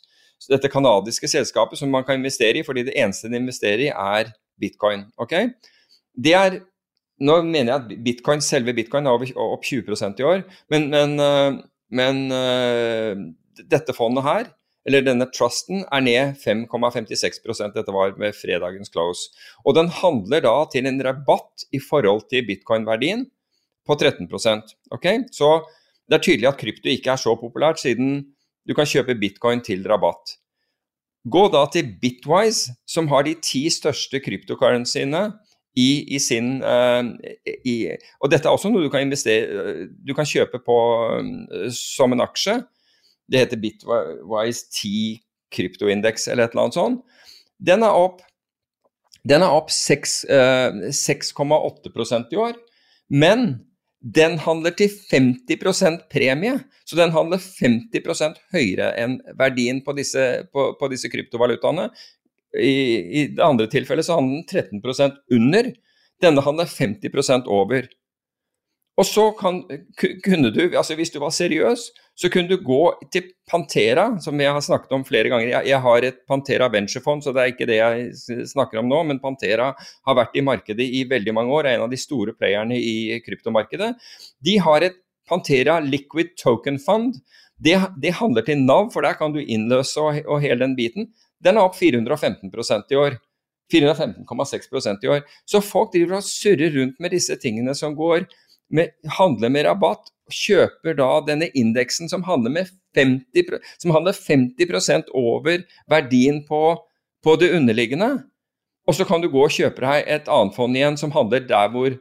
[0.50, 4.32] Dette kanadiske selskapet som man kan investere i, fordi det eneste de investerer i, er
[4.58, 5.06] bitcoin.
[5.18, 5.54] Okay?
[6.14, 6.60] Det er
[7.22, 10.40] Nå mener jeg at bitcoin, selve bitcoin er opp 20% i år,
[10.72, 11.58] men, men, eh,
[11.94, 13.20] men uh,
[13.70, 14.48] dette fondet her
[14.88, 19.30] eller denne trusten, er ned 5,56% Dette var med fredagens close.
[19.62, 23.28] Og den handler da til en rabatt i forhold til bitcoin-verdien
[23.86, 25.22] på 13% okay?
[25.30, 25.60] Så
[26.10, 28.20] det er tydelig at krypto ikke er så populært, siden
[28.66, 30.36] du kan kjøpe bitcoin til rabatt.
[31.22, 35.22] Gå da til Bitwise, som har de ti største kryptocurrencyene
[35.78, 37.06] i, i sin uh,
[37.46, 37.76] i,
[38.20, 40.78] Og dette er også noe du kan investere Du kan kjøpe på,
[41.14, 42.58] uh, som en aksje.
[43.30, 45.20] Det heter Bitwise 10
[45.52, 47.02] kryptoindeks eller et eller annet sånt.
[47.62, 48.22] Den er opp,
[49.28, 52.56] den er opp 6,8 uh, i år.
[53.12, 53.60] Men
[54.02, 60.72] den handler til 50% premie, så den handler 50% høyere enn verdien på disse, på,
[60.78, 61.86] på disse kryptovalutaene.
[62.58, 62.72] I,
[63.22, 65.70] I, det andre tilfellet så handler den 13% under.
[66.22, 67.86] Denne handler 50% over.
[69.00, 69.62] Og så kan,
[70.24, 71.86] kunne du, altså hvis du var seriøs,
[72.18, 72.80] så kunne du gå
[73.12, 75.48] til Pantera, som jeg har snakket om flere ganger.
[75.48, 79.00] Jeg, jeg har et Pantera venturefond, så det er ikke det jeg snakker om nå.
[79.08, 82.36] Men Pantera har vært i markedet i veldig mange år, er en av de store
[82.36, 83.94] playerne i kryptomarkedet.
[84.44, 87.16] De har et Pantera Liquid Token Fund.
[87.62, 91.08] Det, det handler til Nav, for der kan du innløse og, og hele den biten.
[91.42, 93.16] Den er opp 415% i år.
[93.72, 95.22] 415,6% i år.
[95.48, 98.26] Så folk driver og surrer rundt med disse tingene som går
[98.72, 105.12] med, handler med rabatt, kjøper da denne indeksen som handler, med 50, som handler 50%
[105.16, 106.62] over verdien på,
[107.24, 108.14] på det underliggende.
[108.88, 111.70] Og så kan du gå og kjøpe deg et annet fond igjen som handler der
[111.72, 111.94] hvor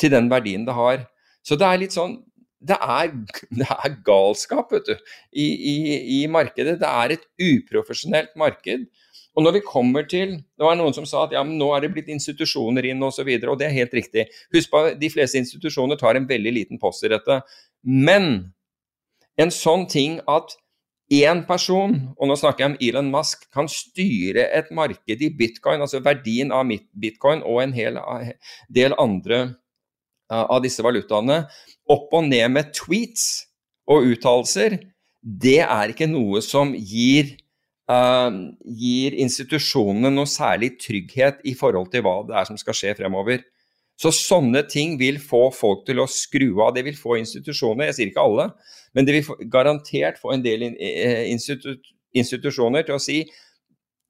[0.00, 1.04] til den verdien det har.
[1.44, 2.22] Så det er litt sånn
[2.66, 3.10] Det er,
[3.60, 4.94] det er galskap, vet du,
[5.30, 5.74] i, i,
[6.16, 6.78] i, markedet.
[6.80, 8.86] Det er et uprofesjonelt marked.
[9.36, 11.84] Og når vi kommer til Det var noen som sa at ja, men nå er
[11.84, 14.26] det blitt institusjoner inn osv., og, så videre, og det er helt riktig.
[14.54, 17.42] Husk på de fleste institusjoner tar en veldig liten post i dette.
[17.84, 18.54] Men
[19.36, 20.56] en sånn ting at
[21.12, 25.84] én person, og nå snakker jeg om Elon Musk, kan styre et marked i bitcoin,
[25.84, 26.66] altså verdien av
[26.98, 28.00] bitcoin og en hel
[28.72, 29.44] del andre
[30.32, 31.44] av disse valutaene,
[31.92, 33.46] opp og ned med tweets
[33.86, 34.80] og uttalelser,
[35.22, 37.36] det er ikke noe som gir,
[37.86, 43.44] gir institusjonene noe særlig trygghet i forhold til hva det er som skal skje fremover.
[43.96, 46.74] Så sånne ting vil få folk til å skru av.
[46.76, 48.50] Det vil få institusjoner, jeg sier ikke alle,
[48.92, 51.76] men det vil garantert få en del eh, institu
[52.16, 53.18] institusjoner til å si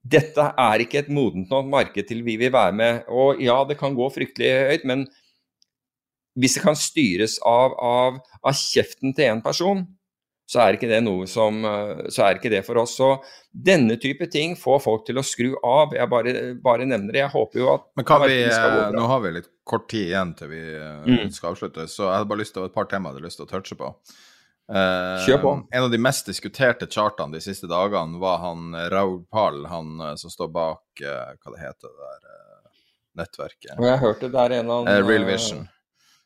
[0.07, 3.07] dette er ikke et modent nok marked til vi vil være med.
[3.11, 5.03] Og ja, det kan gå fryktelig høyt, men
[6.39, 9.83] hvis det kan styres av, av, av kjeften til én person,
[10.47, 12.95] så er ikke det noe som eh, Så er ikke det for oss.
[13.01, 13.09] Så
[13.51, 15.95] denne type ting får folk til å skru av.
[15.97, 17.25] Jeg bare, bare nevner det.
[17.25, 18.39] Jeg håper jo at Men kan vi,
[18.95, 21.35] Nå har vi litt kort tid igjen til vi eh, mm.
[21.35, 23.43] skal avslutte, så jeg hadde bare lyst til å et par temaer jeg hadde lyst
[23.43, 23.91] til å touche på.
[24.71, 25.55] Eh, Kjør på.
[25.75, 30.31] En av de mest diskuterte chartene de siste dagene var han Raul Pal, han som
[30.31, 32.35] står bak hva det heter det der
[33.17, 33.75] nettverket.
[33.81, 35.67] Og jeg hørte det er en av Real Vision.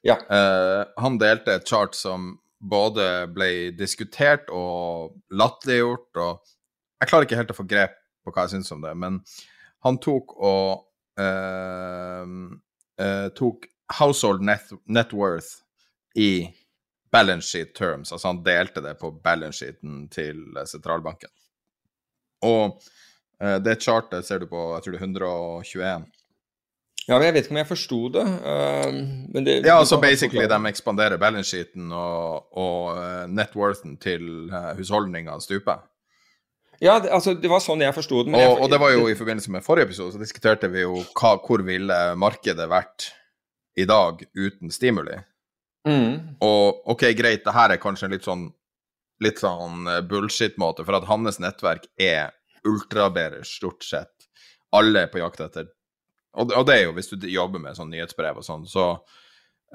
[0.05, 0.17] Ja.
[0.29, 6.53] Uh, han delte et chart som både ble diskutert og latterliggjort, og
[7.01, 9.19] jeg klarer ikke helt å få grep på hva jeg syns om det, men
[9.87, 12.35] han tok og eh,
[13.01, 13.67] eh, tok
[13.97, 15.65] household net, net, worth
[16.21, 16.51] i
[17.11, 21.33] balance sheet terms, altså han delte det på balance sheeten til sentralbanken.
[22.47, 22.81] Og
[23.65, 26.03] det chartet ser du på, jeg tror det er 121.
[27.11, 28.23] Ja, Jeg vet ikke om jeg forsto det.
[28.23, 28.99] Uh,
[29.43, 34.77] det ja, altså basically de ekspanderer balance sheeten og, og networthen net worthen til uh,
[34.79, 35.83] husholdninga stuper.
[36.81, 38.33] Ja, det, altså det var sånn jeg forsto det.
[38.33, 41.03] Og, jeg, og, det var jo i forbindelse med forrige episode, så diskuterte vi jo
[41.19, 43.11] hva, hvor ville markedet vært
[43.77, 45.19] i dag uten stimuli.
[45.89, 46.39] Mm.
[46.47, 48.49] Og ok, greit, det her er kanskje en litt sånn
[49.21, 52.31] litt sånn bullshit-måte, for at hans nettverk er
[52.65, 54.31] ultrabearish stort sett.
[54.73, 55.69] Alle er på jakt etter
[56.37, 58.87] og, og, det er jo hvis du jobber med sånn nyhetsbrev og sånn, så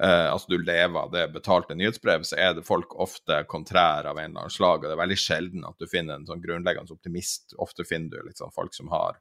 [0.00, 4.18] eh, altså du lever av det betalte nyhetsbrev, så er det folk ofte kontrær av
[4.18, 4.82] en eller annen slag.
[4.82, 7.52] Og det er veldig sjelden at du finner en sånn grunnleggende optimist.
[7.62, 9.20] Ofte finner du sånn folk som har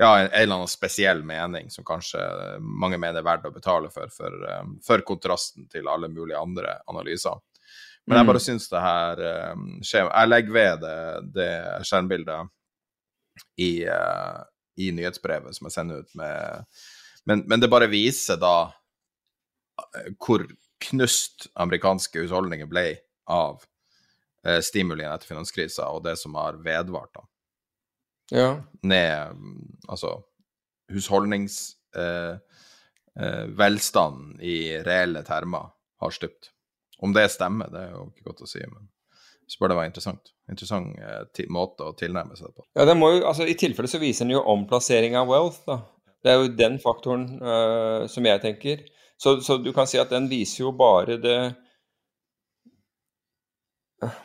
[0.00, 2.20] ja, en, en eller annen spesiell mening som kanskje
[2.60, 6.78] mange mener er verdt å betale for, for, um, for kontrasten til alle mulige andre
[6.90, 7.42] analyser.
[8.06, 8.30] Men jeg mm.
[8.32, 9.20] bare syns det her
[9.52, 10.96] um, skjer Jeg legger ved det,
[11.36, 11.50] det
[11.86, 12.48] skjermbildet
[13.62, 14.40] i, uh,
[14.80, 16.64] i nyhetsbrevet som jeg sender ut med
[17.28, 18.72] Men, men det bare viser da
[19.94, 20.42] eh, hvor
[20.82, 22.86] knust amerikanske husholdninger ble
[23.30, 23.62] av
[24.46, 27.22] eh, stimulien etter finanskrisa, og det som har vedvart, da.
[28.32, 28.48] Ja.
[28.82, 29.38] Ned
[29.86, 30.16] Altså
[30.90, 31.78] husholdningsvelstanden
[33.18, 35.70] Eh, eh, i reelle termer
[36.00, 36.50] har stupt.
[36.98, 38.88] Om det stemmer, det er jo ikke godt å si, men
[39.52, 40.32] spør det var interessant.
[40.50, 42.66] Interessant eh, måte å tilnærme seg det på.
[42.78, 45.82] Ja, det må jo, altså I tilfelle så viser den jo omplassering av wealth, da.
[46.22, 48.84] Det er jo den faktoren uh, som jeg tenker.
[49.18, 51.36] Så, så, du kan si at den viser jo bare det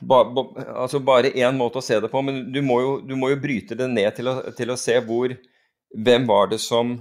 [0.02, 0.44] ba, ba,
[0.84, 3.42] Altså bare én måte å se det på, men du må jo, du må jo
[3.42, 5.34] bryte det ned til å, til å se hvor
[5.88, 6.98] Hvem var det som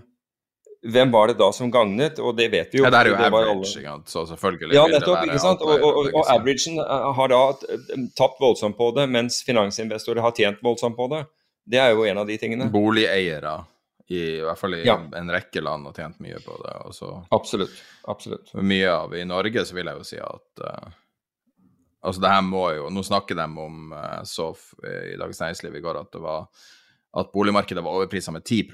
[0.92, 2.18] hvem var det da som gagnet?
[2.22, 2.86] Og det vet vi jo.
[2.86, 4.02] Ja, det er jo det average, alle...
[4.10, 5.64] så selvfølgelig ja, nettopp, ikke sant?
[5.64, 7.40] Og, og, og, og averagen eh, har da
[7.74, 11.24] eh, tapt voldsomt på det, mens finansinvestorer har tjent voldsomt på det.
[11.66, 12.68] Det er jo en av de tingene.
[12.72, 13.56] Boligeiere,
[14.06, 14.98] i, i hvert fall i ja.
[15.18, 16.76] en rekke land, har tjent mye på det.
[16.92, 17.10] Også.
[17.34, 17.82] Absolutt.
[18.06, 18.54] Absolutt.
[18.62, 21.02] Mye av I Norge så vil jeg jo si at uh,
[22.06, 25.82] Altså, det her må jo Nå snakker de om uh, SOF i Dagens Næringsliv i
[25.82, 26.44] går at det var
[27.16, 28.68] at boligmarkedet var overprisa med 10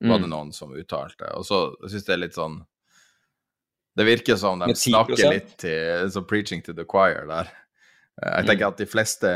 [0.00, 0.34] var det mm.
[0.34, 1.30] noen som uttalte.
[1.34, 2.58] Og så syns jeg det er litt sånn
[3.98, 7.50] Det virker som de snakker litt til så preaching to the choir der.
[8.22, 8.72] Eh, jeg tenker mm.
[8.72, 9.32] at de fleste,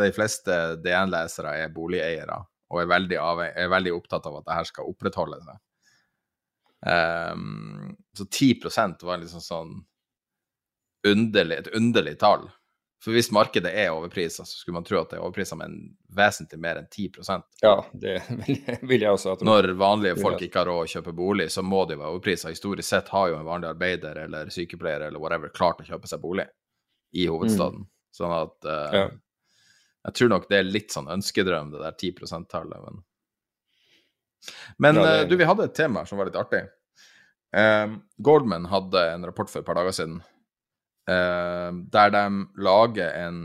[0.00, 2.38] de fleste DN-lesere er boligeiere
[2.74, 3.18] og er veldig,
[3.54, 5.58] er veldig, opptatt av at det her skal opprettholde seg.
[6.84, 9.74] Um, så 10% var liksom sånn
[11.06, 12.48] underlig, et underlig tall
[13.04, 15.80] For hvis markedet er overprisa, så skulle man tro at det er overprisa med en
[16.16, 18.14] vesentlig mer enn 10% Ja, det
[18.88, 19.44] vil jeg også At.
[19.44, 22.52] Når vanlige folk ikke har råd å kjøpe bolig, så må jo være overprisa.
[22.54, 26.22] Historisk sett har jo en vanlig arbeider eller sykepleier eller whatever klart å kjøpe seg
[26.22, 26.46] bolig
[27.12, 27.84] i hovedstaden.
[27.84, 27.90] Mm.
[28.14, 29.04] Sånn at uh, ja.
[30.04, 33.04] Jeg tror nok det er litt sånn ønskedrøm, det der 10 %-tallet, men
[34.76, 35.20] Men ja, det...
[35.20, 36.64] uh, du, vi hadde et tema som var litt artig.
[37.54, 40.33] Um, Goldman hadde en rapport for et par dager siden eh,
[41.04, 42.22] der de
[42.64, 43.40] lager en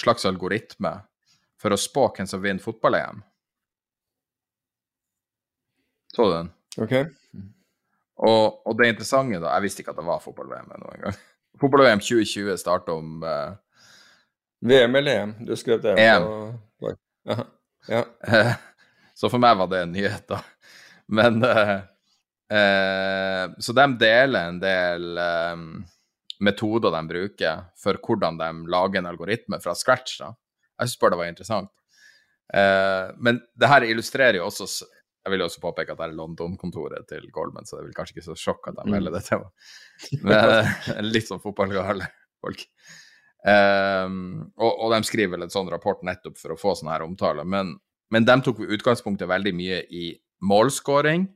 [0.00, 0.94] slags algoritme
[1.60, 3.20] for å spå hvem som vinner fotball-EM.
[6.16, 6.50] Så du den?
[6.80, 6.94] Ok.
[8.22, 11.20] Og, og, det interessante, da Jeg visste ikke at det var fotball-VM ennå engang.
[11.60, 13.54] Fotball-VM 2020 starter om eh,
[14.68, 15.32] VM eller EM?
[15.46, 15.96] Du skrev det.
[16.00, 16.26] EM.
[16.28, 16.92] Og...
[17.28, 17.38] Ja.
[17.88, 18.02] ja.
[19.18, 20.42] så for meg var det en nyhet, da.
[21.12, 21.74] Men eh,
[22.58, 25.66] eh, Så de deler en del um,
[26.42, 30.18] metoder de bruker for hvordan de lager en algoritme fra scratch.
[30.22, 30.32] da.
[30.80, 31.70] Jeg syns bare det var interessant.
[32.52, 34.66] Uh, men det her illustrerer jo også
[35.22, 37.94] Jeg vil jo også påpeke at det er London-kontoret til Goldman, så det er vel
[37.94, 39.68] kanskje ikke så sjokk at de melder velger det temaet.
[40.26, 42.08] Men uh, litt sånn fotballgale
[42.42, 42.64] folk.
[43.46, 44.16] Um,
[44.58, 47.46] og, og, de skriver vel en sånn rapport nettopp for å få sånne her omtaler.
[47.46, 47.76] Men,
[48.10, 50.08] men de tok utgangspunktet veldig mye i
[50.42, 51.28] målscoring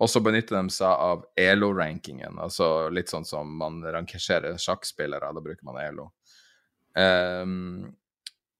[0.00, 5.42] og så benytter de seg av ELO-rankingen, altså litt sånn som man rankerer sjakkspillere, da
[5.44, 6.06] bruker man ELO.
[6.96, 7.90] Um,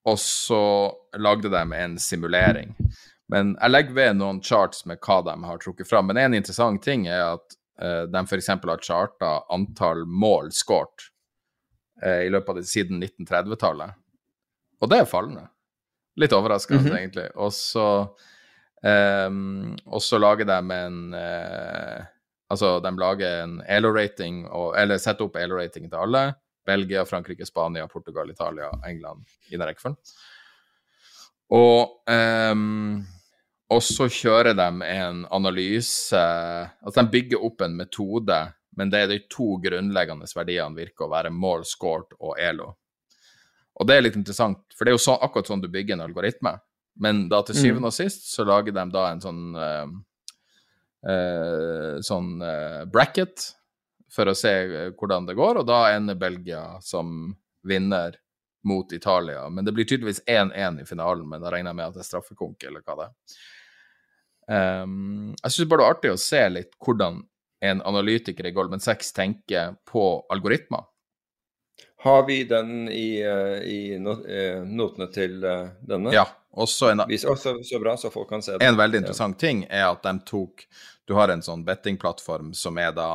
[0.04, 0.64] og så
[1.16, 2.74] lagde de en simulering.
[3.32, 6.10] Men jeg legger ved noen charts med hva de har trukket fram.
[6.10, 8.50] Men en interessant ting er at uh, de f.eks.
[8.52, 11.08] har charta antall mål skåret
[12.04, 13.96] uh, i løpet av det siden 1930-tallet.
[14.80, 15.46] Og det er fallende.
[16.20, 16.98] Litt overraskende, mm -hmm.
[16.98, 17.28] egentlig.
[17.36, 17.86] Og så
[18.80, 22.08] Um, og så lager de en uh,
[22.50, 24.40] Altså, de lager en ELO-rating,
[24.74, 26.22] eller setter opp ELO-rating til alle.
[26.66, 29.98] Belgia, Frankrike, Spania, Portugal, Italia, England i den rekkefølgen.
[31.54, 33.04] Og, um,
[33.70, 38.40] og så kjører de en analyse Altså, de bygger opp en metode,
[38.78, 42.72] men det er de to grunnleggende verdiene virker å være mål scored og ELO.
[43.80, 46.06] Og det er litt interessant, for det er jo så, akkurat sånn du bygger en
[46.06, 46.54] algoritme.
[46.94, 47.90] Men da til syvende mm.
[47.90, 49.92] og sist så lager de da en sånn uh,
[51.06, 53.46] uh, sånn uh, bracket
[54.10, 54.52] for å se
[54.98, 57.30] hvordan det går, og da ender Belgia som
[57.66, 58.18] vinner
[58.66, 59.46] mot Italia.
[59.48, 62.08] Men det blir tydeligvis 1-1 i finalen, men da regner jeg med at det er
[62.08, 63.38] straffekonk, eller hva det er.
[64.50, 67.20] Um, jeg syns bare det er artig å se litt hvordan
[67.70, 70.88] en analytiker i Goldman Sachs tenker på algoritmer.
[72.02, 76.14] Har vi den i, i notene til denne?
[76.16, 78.66] Ja, også en, så, så, bra, så folk kan se det.
[78.66, 79.48] En veldig interessant ja.
[79.48, 80.64] ting er at de tok
[81.06, 83.10] Du har en sånn bettingplattform som er da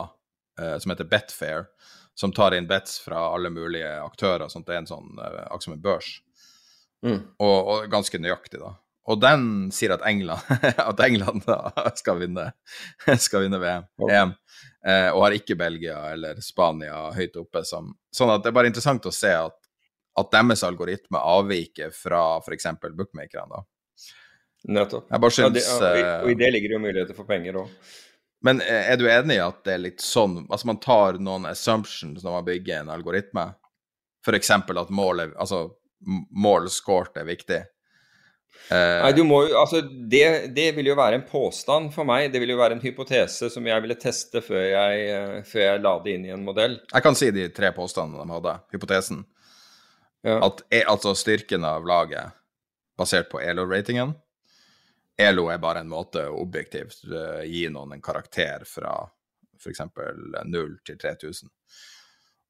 [0.59, 1.67] uh, som heter Betfair,
[2.15, 4.47] som tar inn bets fra alle mulige aktører.
[4.51, 4.67] Sånt.
[4.67, 6.09] Det er en sånn uh, akkurat som en børs.
[7.05, 7.21] Mm.
[7.39, 8.73] Og, og, ganske nøyaktig, da.
[9.05, 9.43] Og den
[9.75, 10.41] sier at England,
[10.89, 11.45] at England
[11.99, 12.49] skal vinne,
[13.27, 13.85] skal vinne VM.
[14.01, 14.15] Okay.
[14.17, 14.33] EM.
[14.85, 17.63] Eh, og har ikke Belgia eller Spania høyt oppe.
[17.67, 19.59] Som, sånn at det er bare interessant å se at
[20.15, 22.67] at deres algoritme avviker fra f.eks.
[22.81, 23.63] bookmakerne.
[24.65, 25.11] Nettopp.
[25.11, 25.45] Jeg bare synes...
[25.45, 27.93] ja, det, og, i det ligger jo muligheter for penger òg.
[28.45, 31.47] Men eh, er du enig i at det er litt sånn Altså man tar noen
[31.49, 33.45] assumptions når man bygger en algoritme?
[34.25, 34.51] F.eks.
[34.51, 35.67] at målet, altså
[36.33, 37.61] mål scoret er viktig.
[38.71, 42.31] Uh, Nei, du må jo, altså det, det, vil jo være en påstand for meg.
[42.33, 45.93] Det vil jo være en hypotese som jeg ville teste før jeg, før jeg la
[46.01, 46.79] det inn i en modell.
[46.89, 48.55] Jeg kan si de tre påstandene de hadde.
[48.73, 49.21] Hypotesen.
[50.25, 50.39] Ja.
[50.47, 52.33] At, e, altså styrken av laget
[52.97, 54.15] basert på ELO-ratingen
[55.17, 58.97] ELO er bare en måte å objektivt uh, gi noen en karakter fra
[59.55, 59.81] f.eks.
[60.45, 61.51] 0 til 3000.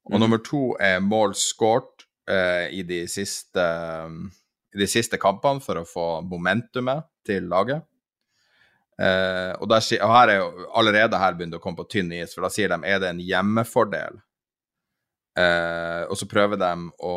[0.10, 0.22] Og mm.
[0.22, 4.26] nummer to er mål scoret uh, i, de siste, um,
[4.74, 7.86] i de siste kampene for å få momentumet til laget.
[8.96, 12.14] Uh, og, der, og her er jo allerede her begynner det å komme på tynn
[12.16, 14.22] is, for da sier de er det en hjemmefordel
[15.36, 16.72] Uh, og så prøver de
[17.04, 17.16] å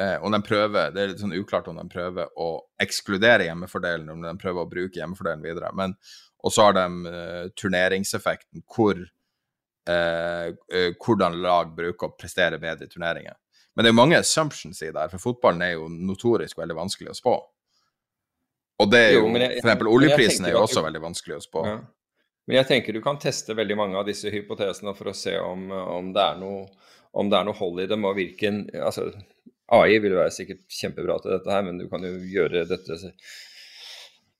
[0.00, 2.46] eh, Om de prøver Det er litt sånn uklart om de prøver å
[2.80, 5.68] ekskludere hjemmefordelen, om de prøver å bruke hjemmefordelen videre.
[5.76, 5.92] Men
[6.40, 9.02] Og så har de eh, turneringseffekten, hvor
[9.82, 13.34] hvordan lag bruker å prestere bedre i turneringer.
[13.74, 16.76] Men det er jo mange assumptions i det her, for fotballen er jo notorisk veldig
[16.76, 17.32] vanskelig å spå.
[18.82, 21.44] Og det er jo, jo jeg, For eksempel oljeprisen er jo også veldig vanskelig å
[21.44, 21.64] spå.
[21.66, 21.76] Ja.
[22.48, 25.68] Men jeg tenker du kan teste veldig mange av disse hypotesene for å se om,
[25.70, 26.64] om det er noe
[27.12, 29.08] om det er noe hold i dem, og hvilken altså,
[29.72, 33.00] AI vil være sikkert kjempebra til dette her, men du kan jo gjøre dette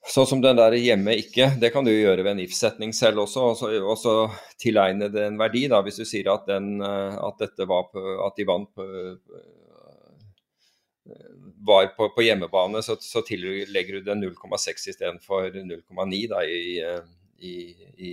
[0.03, 3.53] Sånn som den der hjemme ikke, det kan du gjøre ved en if-setning selv også.
[3.79, 4.15] Og så
[4.59, 8.03] tilegne det en verdi, da, hvis du sier at, den, eh, at, dette var på,
[8.27, 8.87] at de vant på,
[11.63, 16.83] var på, på hjemmebane, så, så tillegger du det 0,6 istedenfor 0,9 i,
[17.39, 17.55] i,
[17.95, 18.13] i,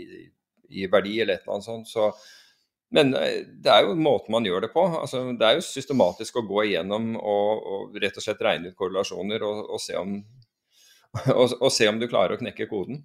[0.69, 1.89] i, verdi, eller et eller annet sånt.
[1.89, 2.11] Så,
[2.95, 4.83] men eh, det er jo måten man gjør det på.
[5.01, 8.77] Altså, det er jo systematisk å gå igjennom og, og rett og slett regne ut
[8.79, 10.17] korrelasjoner og, og, se om,
[11.35, 13.03] og, se om du klarer å knekke koden.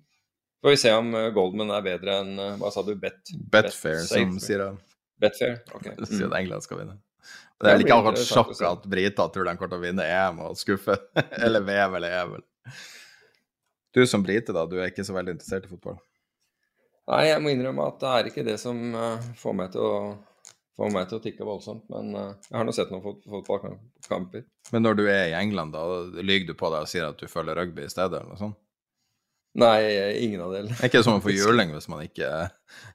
[0.64, 3.20] Får vi se om eh, Goldman er bedre enn eh, hva sa du, Bet?
[3.52, 4.70] Betfair, bet som sier det.
[5.20, 5.90] Betfair, ok.
[6.08, 6.96] Sier at England skal vinne.
[7.60, 10.56] Det er ikke akkurat sjokk at briter tror de kommer til å vinne EM og
[10.58, 10.96] skuffe.
[11.44, 12.34] eller VM eller EM.
[13.94, 16.00] Du som brite, da, du er ikke så veldig interessert i fotball?
[17.10, 19.88] Nei, jeg må innrømme at det er ikke det som uh, får, meg å,
[20.78, 21.84] får, meg til å, tikke voldsomt.
[21.92, 24.46] Men uh, jeg har nå sett noen fot fotballkamper.
[24.72, 25.84] Men når du er i England, da
[26.22, 28.60] lyver du på deg og sier at du følger rugby i stedet, eller noe sånt?
[29.54, 29.76] Nei,
[30.18, 30.74] ingen av delene.
[30.80, 32.30] Er ikke som å få juling hvis man ikke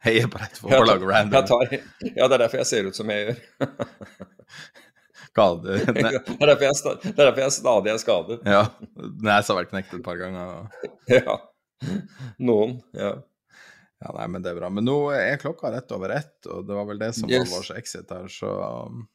[0.03, 1.47] heier på rett fotballag random?
[1.47, 1.77] Tar,
[2.09, 3.43] ja, det er derfor jeg ser ut som jeg gjør.
[5.63, 8.39] Det, er derfor jeg, det er derfor jeg stadig er skadet.
[8.49, 8.63] Ja.
[9.23, 10.67] Nesa har vært knekt et par ganger.
[11.11, 11.37] Ja.
[12.43, 12.79] Noen.
[12.97, 13.13] Ja.
[13.99, 14.11] Ja.
[14.15, 14.71] Nei, men det er bra.
[14.73, 17.49] Men nå er klokka rett over ett, og det var vel det som yes.
[17.49, 18.51] var vår exit her, så
[18.87, 19.07] um,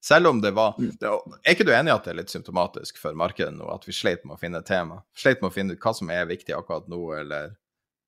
[0.00, 0.92] selv om det var mm.
[1.00, 1.08] det,
[1.44, 3.92] Er ikke du enig i at det er litt symptomatisk for markedet nå, at vi
[3.92, 5.02] sleit med å finne tema?
[5.16, 7.52] Sleit med å finne ut hva som er viktig akkurat nå, eller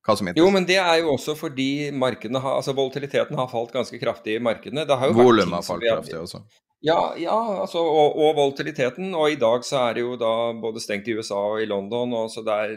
[0.03, 3.51] hva som er Jo, men det er jo også fordi markedene har, altså volatiliteten har
[3.51, 4.87] falt ganske kraftig i markedene.
[5.15, 6.41] Volum har falt kraftig også.
[6.83, 9.13] Ja, ja altså, og, og, volatiliteten.
[9.15, 12.17] Og i dag så er det jo da både stengt i USA og i London,
[12.19, 12.75] og så det er,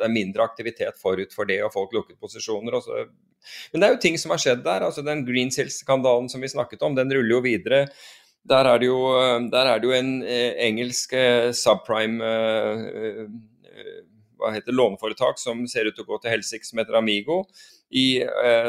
[0.00, 2.78] det er mindre aktivitet forut for det, og folk lukket posisjoner.
[2.78, 3.04] og så
[3.72, 4.84] men det er jo ting som har skjedd der.
[4.86, 7.86] altså Den Greensill-skandalen som vi snakket om, den ruller jo videre.
[8.48, 13.24] Der er det jo, er det jo en eh, engelsk eh, subprime eh,
[14.40, 17.42] hva heter låneforetak som ser ut til å gå til helsike, som heter Amigo.
[17.90, 18.22] I,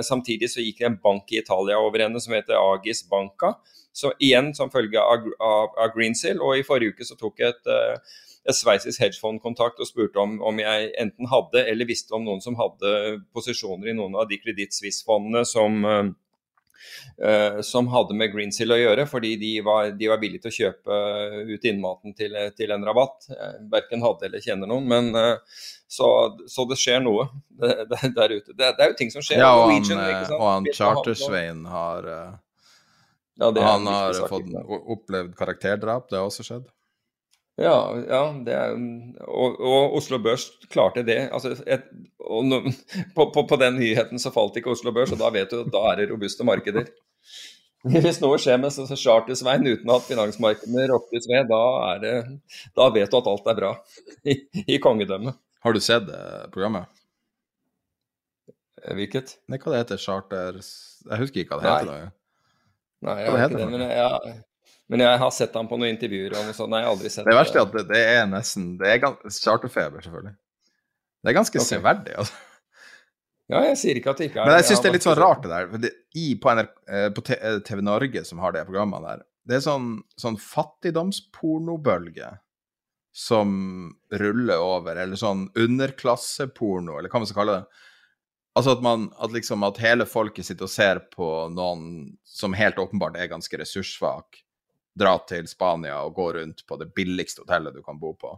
[0.04, 3.54] samtidig så gikk det en bank i Italia over henne som heter Agis Banca.
[3.96, 6.42] Så igjen som følge av, av, av Greensill.
[6.44, 7.72] Og i forrige uke så tok jeg et,
[8.50, 12.42] et sveitsisk hedgefond kontakt og spurte om, om jeg enten hadde eller visste om noen
[12.42, 16.16] som hadde posisjoner i noen av de Suisse-fondene som
[17.22, 20.56] Uh, som hadde med Greensill å gjøre, fordi de var, de var villige til å
[20.56, 20.96] kjøpe
[21.52, 23.28] ut innmaten til, til en rabatt.
[23.70, 25.12] Verken hadde eller kjenner noen, men
[25.86, 26.08] så,
[26.50, 27.28] så, det skjer noe
[27.62, 28.56] det, der ute.
[28.56, 29.44] Det, det, er jo ting som skjer.
[29.44, 34.50] Ja, og han, og han Chartersveien har ja, Han har fått,
[34.98, 36.66] opplevd karakterdrap, det har også skjedd?
[37.62, 37.78] Ja,
[38.08, 38.76] ja er,
[39.28, 41.20] og, og, Oslo Børs klarte det.
[41.34, 41.88] Altså, et,
[42.20, 42.62] no,
[43.16, 45.74] på, på, på, den nyheten så falt ikke Oslo Børs, og da vet du at
[45.74, 46.90] da er det robuste markeder.
[47.82, 51.62] Hvis noe skjer med Charter-Svein uten at finansmarkedene rokkes ved, da,
[52.02, 52.16] det,
[52.78, 53.72] da, vet du at alt er bra
[54.22, 55.40] i, i kongedømmet.
[55.66, 56.90] Har du sett uh, programmet?
[58.86, 59.38] Eh, hvilket?
[59.50, 61.92] Nei, hva det heter Charter Jeg husker ikke hva det heter.
[61.92, 64.38] Nei, Nei jeg har ikke det, men jeg,
[64.92, 66.72] men jeg har sett ham på noen intervjuer og noe sånt.
[66.74, 67.36] Nei, jeg har aldri sett det.
[67.38, 69.00] verste er at det, det er nesten Det er
[69.38, 70.34] charterfeber, selvfølgelig.
[71.22, 71.70] Det er ganske okay.
[71.70, 72.48] severdig, altså.
[73.52, 75.18] Ja, jeg sier ikke at det ikke er Men jeg syns det er litt sånn
[75.20, 75.66] rart, det der.
[75.72, 79.26] For det, i, på, NRK, eh, på TV eh, Norge, som har det programmet der,
[79.48, 79.90] det er sånn,
[80.20, 82.30] sånn fattigdomspornobølge
[83.12, 83.50] som
[84.22, 87.88] ruller over, eller sånn underklasseporno, eller hva man skal kalle det.
[88.60, 91.84] Altså at man at liksom at hele folket sitter og ser på noen
[92.28, 94.42] som helt åpenbart er ganske ressurssvak,
[94.98, 98.34] dra til Spania og gå rundt på det billigste hotellet du kan bo på.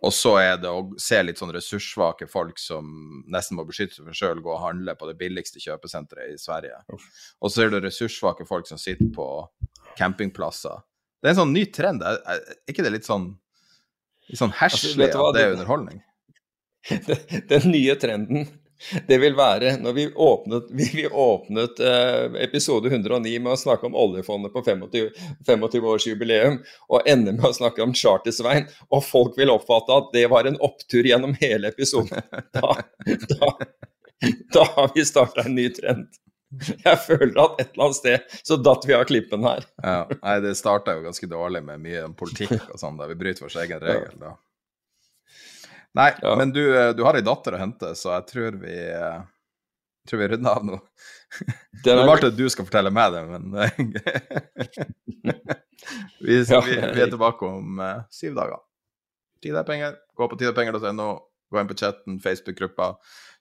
[0.00, 2.86] Og så er det å se litt sånn ressurssvake folk som
[3.28, 6.78] nesten må beskytte seg for sjøl, gå og handle på det billigste kjøpesenteret i Sverige.
[6.88, 9.26] Og så er det ressurssvake folk som sitter på
[10.00, 10.80] campingplasser.
[11.20, 12.04] Det er en sånn ny trend.
[12.06, 12.40] Er,
[12.70, 13.34] ikke det litt sånn,
[14.30, 16.00] litt sånn herselig altså, at det er underholdning?
[17.52, 18.48] Den nye trenden
[19.08, 23.96] det vil være når vi åpnet, vi åpnet eh, episode 109 med å snakke om
[23.98, 30.10] oljefondet på 25-årsjubileum, og ender med å snakke om Charter-Svein, og folk vil oppfatte at
[30.16, 32.24] det var en opptur gjennom hele episoden.
[32.54, 32.74] Da,
[33.30, 33.52] da,
[34.54, 36.08] da har vi starta en ny trend.
[36.84, 39.66] Jeg føler at et eller annet sted så datt vi av klippen her.
[39.84, 43.46] Ja, nei, det starta jo ganske dårlig med mye politikk og sånn, da vi bryter
[43.46, 44.16] vår egen regel.
[44.18, 44.34] da.
[45.98, 46.36] Nei, ja.
[46.38, 49.22] men du, eh, du har ei datter å hente, så jeg tror vi jeg eh,
[50.08, 50.78] tror vi runder av nå.
[51.84, 53.44] Det er rart at du skal fortelle meg det, men
[56.20, 58.62] vi, vi, vi, er tilbake om uh, syv dager.
[59.42, 59.98] Tid er penger.
[60.18, 61.10] Gå på tidepenger.no,
[61.50, 62.92] gå inn på chatten, Facebook-gruppa,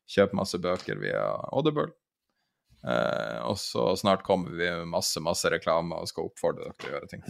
[0.09, 1.89] kjøp masse bøker via Audible.
[2.79, 6.91] Uh, og så snart kommer vi med masse, masse reklame og skal oppfordre dere til
[6.91, 7.25] å gjøre ting.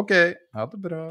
[0.00, 0.14] OK,
[0.56, 1.02] ha det bra.